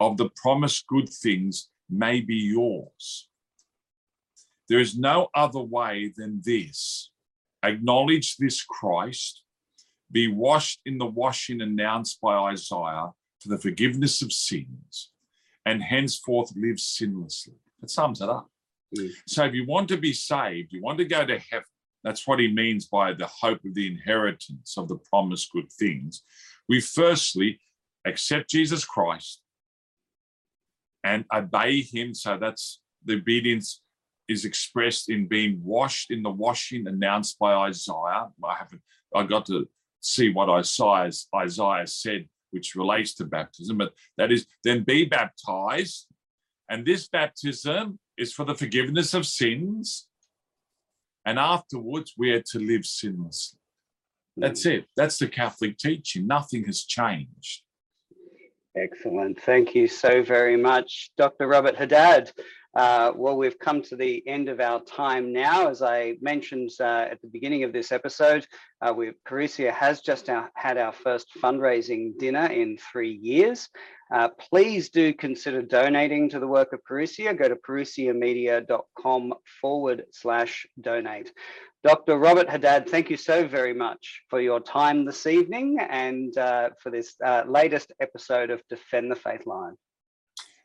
of 0.00 0.16
the 0.16 0.30
promised 0.36 0.86
good 0.86 1.08
things 1.08 1.68
may 1.88 2.20
be 2.20 2.36
yours. 2.36 3.28
There 4.68 4.80
is 4.80 4.96
no 4.96 5.28
other 5.34 5.60
way 5.60 6.12
than 6.16 6.40
this 6.44 7.10
acknowledge 7.62 8.36
this 8.36 8.62
Christ, 8.62 9.42
be 10.10 10.28
washed 10.28 10.80
in 10.86 10.98
the 10.98 11.06
washing 11.06 11.60
announced 11.60 12.20
by 12.20 12.34
Isaiah 12.34 13.10
for 13.40 13.48
the 13.48 13.58
forgiveness 13.58 14.22
of 14.22 14.32
sins, 14.32 15.10
and 15.64 15.82
henceforth 15.82 16.52
live 16.56 16.76
sinlessly. 16.76 17.54
It 17.82 17.90
sums 17.90 18.20
it 18.20 18.28
up. 18.28 18.50
Mm. 18.96 19.10
So 19.26 19.44
if 19.44 19.54
you 19.54 19.66
want 19.66 19.88
to 19.88 19.96
be 19.96 20.12
saved, 20.12 20.72
you 20.72 20.82
want 20.82 20.98
to 20.98 21.04
go 21.04 21.24
to 21.24 21.38
heaven, 21.38 21.64
that's 22.02 22.26
what 22.26 22.38
he 22.38 22.48
means 22.48 22.86
by 22.86 23.12
the 23.12 23.26
hope 23.26 23.64
of 23.64 23.74
the 23.74 23.86
inheritance 23.86 24.76
of 24.76 24.88
the 24.88 24.96
promised 24.96 25.52
good 25.52 25.70
things. 25.72 26.22
We 26.68 26.80
firstly 26.80 27.60
accept 28.06 28.50
Jesus 28.50 28.84
Christ 28.84 29.42
and 31.04 31.24
obey 31.34 31.82
him. 31.82 32.14
So 32.14 32.38
that's 32.38 32.80
the 33.04 33.14
obedience 33.14 33.82
is 34.28 34.44
expressed 34.44 35.10
in 35.10 35.26
being 35.26 35.60
washed 35.62 36.10
in 36.10 36.22
the 36.22 36.30
washing 36.30 36.86
announced 36.86 37.38
by 37.38 37.52
Isaiah. 37.52 38.28
I 38.44 38.54
haven't 38.54 38.82
I 39.14 39.24
got 39.24 39.46
to 39.46 39.68
see 40.00 40.30
what 40.32 40.48
Isaiah 40.48 41.10
Isaiah 41.34 41.86
said 41.86 42.28
which 42.52 42.74
relates 42.74 43.14
to 43.14 43.24
baptism, 43.24 43.78
but 43.78 43.92
that 44.18 44.32
is 44.32 44.46
then 44.64 44.82
be 44.82 45.04
baptized. 45.04 46.06
And 46.68 46.84
this 46.84 47.08
baptism 47.08 47.98
is 48.16 48.32
for 48.32 48.44
the 48.44 48.54
forgiveness 48.54 49.14
of 49.14 49.26
sins. 49.26 50.08
And 51.24 51.38
afterwards, 51.38 52.14
we 52.16 52.32
are 52.32 52.42
to 52.52 52.58
live 52.58 52.82
sinlessly. 52.82 53.56
That's 54.36 54.66
mm. 54.66 54.78
it. 54.78 54.84
That's 54.96 55.18
the 55.18 55.28
Catholic 55.28 55.78
teaching. 55.78 56.26
Nothing 56.26 56.64
has 56.64 56.84
changed. 56.84 57.62
Excellent. 58.76 59.40
Thank 59.42 59.74
you 59.74 59.88
so 59.88 60.22
very 60.22 60.56
much, 60.56 61.10
Dr. 61.16 61.48
Robert 61.48 61.76
Haddad. 61.76 62.32
Uh, 62.74 63.12
well, 63.16 63.36
we've 63.36 63.58
come 63.58 63.82
to 63.82 63.96
the 63.96 64.22
end 64.28 64.48
of 64.48 64.60
our 64.60 64.80
time 64.82 65.32
now. 65.32 65.68
As 65.68 65.82
I 65.82 66.14
mentioned 66.20 66.70
uh, 66.80 67.08
at 67.10 67.20
the 67.20 67.28
beginning 67.28 67.64
of 67.64 67.72
this 67.72 67.90
episode, 67.90 68.46
uh, 68.80 68.92
we 68.92 69.12
Parousia 69.28 69.72
has 69.72 70.00
just 70.00 70.28
our, 70.28 70.50
had 70.54 70.78
our 70.78 70.92
first 70.92 71.28
fundraising 71.42 72.16
dinner 72.18 72.46
in 72.46 72.78
three 72.92 73.12
years. 73.12 73.68
Uh, 74.14 74.28
please 74.50 74.88
do 74.88 75.12
consider 75.12 75.62
donating 75.62 76.28
to 76.30 76.40
the 76.40 76.46
work 76.46 76.72
of 76.72 76.80
Parousia. 76.88 77.36
Go 77.36 77.48
to 77.48 77.56
parousiamedia.com 77.56 79.34
forward 79.60 80.04
slash 80.12 80.66
donate. 80.80 81.32
Dr. 81.82 82.18
Robert 82.18 82.48
Haddad, 82.48 82.90
thank 82.90 83.08
you 83.08 83.16
so 83.16 83.48
very 83.48 83.72
much 83.72 84.22
for 84.28 84.40
your 84.40 84.60
time 84.60 85.06
this 85.06 85.26
evening 85.26 85.78
and 85.80 86.36
uh, 86.36 86.70
for 86.78 86.90
this 86.90 87.14
uh, 87.24 87.44
latest 87.48 87.92
episode 88.00 88.50
of 88.50 88.60
Defend 88.68 89.10
the 89.10 89.16
Faith 89.16 89.46
Live. 89.46 89.76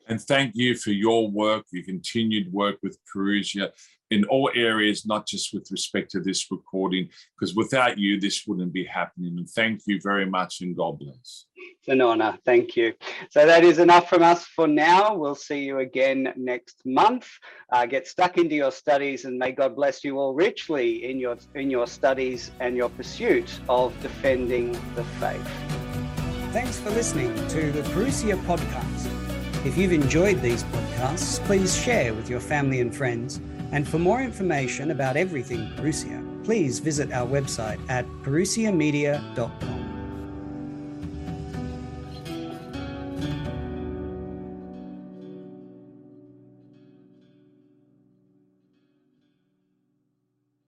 And 0.08 0.22
thank 0.22 0.54
you 0.56 0.76
for 0.76 0.92
your 0.92 1.30
work, 1.30 1.66
your 1.72 1.84
continued 1.84 2.52
work 2.52 2.78
with 2.84 2.98
Parousia 3.14 3.72
in 4.12 4.24
all 4.26 4.52
areas, 4.54 5.06
not 5.06 5.26
just 5.26 5.54
with 5.54 5.68
respect 5.72 6.12
to 6.12 6.20
this 6.20 6.52
recording, 6.52 7.10
because 7.38 7.56
without 7.56 7.98
you, 7.98 8.20
this 8.20 8.44
wouldn't 8.46 8.72
be 8.72 8.86
happening. 8.86 9.38
And 9.38 9.50
thank 9.50 9.82
you 9.88 10.00
very 10.02 10.26
much, 10.26 10.62
and 10.62 10.78
God 10.78 11.00
bless. 11.00 11.46
It's 11.80 11.88
an 11.88 12.02
honor. 12.02 12.38
Thank 12.46 12.76
you. 12.76 12.94
So 13.32 13.46
that 13.46 13.64
is 13.64 13.80
enough 13.80 14.08
from 14.08 14.22
us 14.22 14.46
for 14.46 14.68
now. 14.68 15.16
We'll 15.16 15.34
see 15.36 15.64
you 15.64 15.80
again 15.80 16.32
next 16.36 16.82
month. 16.86 17.28
Uh, 17.72 17.88
get 17.88 18.08
stuck 18.08 18.38
into 18.38 18.56
your 18.56 18.72
studies, 18.72 19.26
and 19.26 19.40
may 19.40 19.52
God 19.52 19.76
bless 19.76 20.04
you 20.04 20.20
all 20.20 20.36
richly 20.36 21.10
in 21.10 21.20
your 21.20 21.38
in 21.56 21.72
your 21.72 21.88
studies 21.88 22.52
and 22.60 22.78
your 22.78 22.90
pursuit 22.90 23.60
of 23.68 24.00
defending 24.02 24.72
the 24.94 25.04
faith. 25.20 25.48
Thanks 26.52 26.80
for 26.80 26.92
listening 26.92 27.34
to 27.50 27.72
the 27.72 27.82
Parousia 27.90 28.38
podcast. 28.46 29.15
If 29.66 29.78
you've 29.78 29.94
enjoyed 29.94 30.42
these 30.42 30.64
podcasts, 30.66 31.44
please 31.46 31.76
share 31.76 32.14
with 32.14 32.30
your 32.30 32.40
family 32.40 32.82
and 32.82 32.96
friends. 32.96 33.40
And 33.72 33.88
for 33.88 33.98
more 33.98 34.22
information 34.22 34.92
about 34.92 35.18
everything 35.18 35.68
Parousia, 35.76 36.22
please 36.46 36.78
visit 36.78 37.12
our 37.12 37.28
website 37.28 37.80
at 37.90 38.06
parousiamedia.com. 38.24 39.85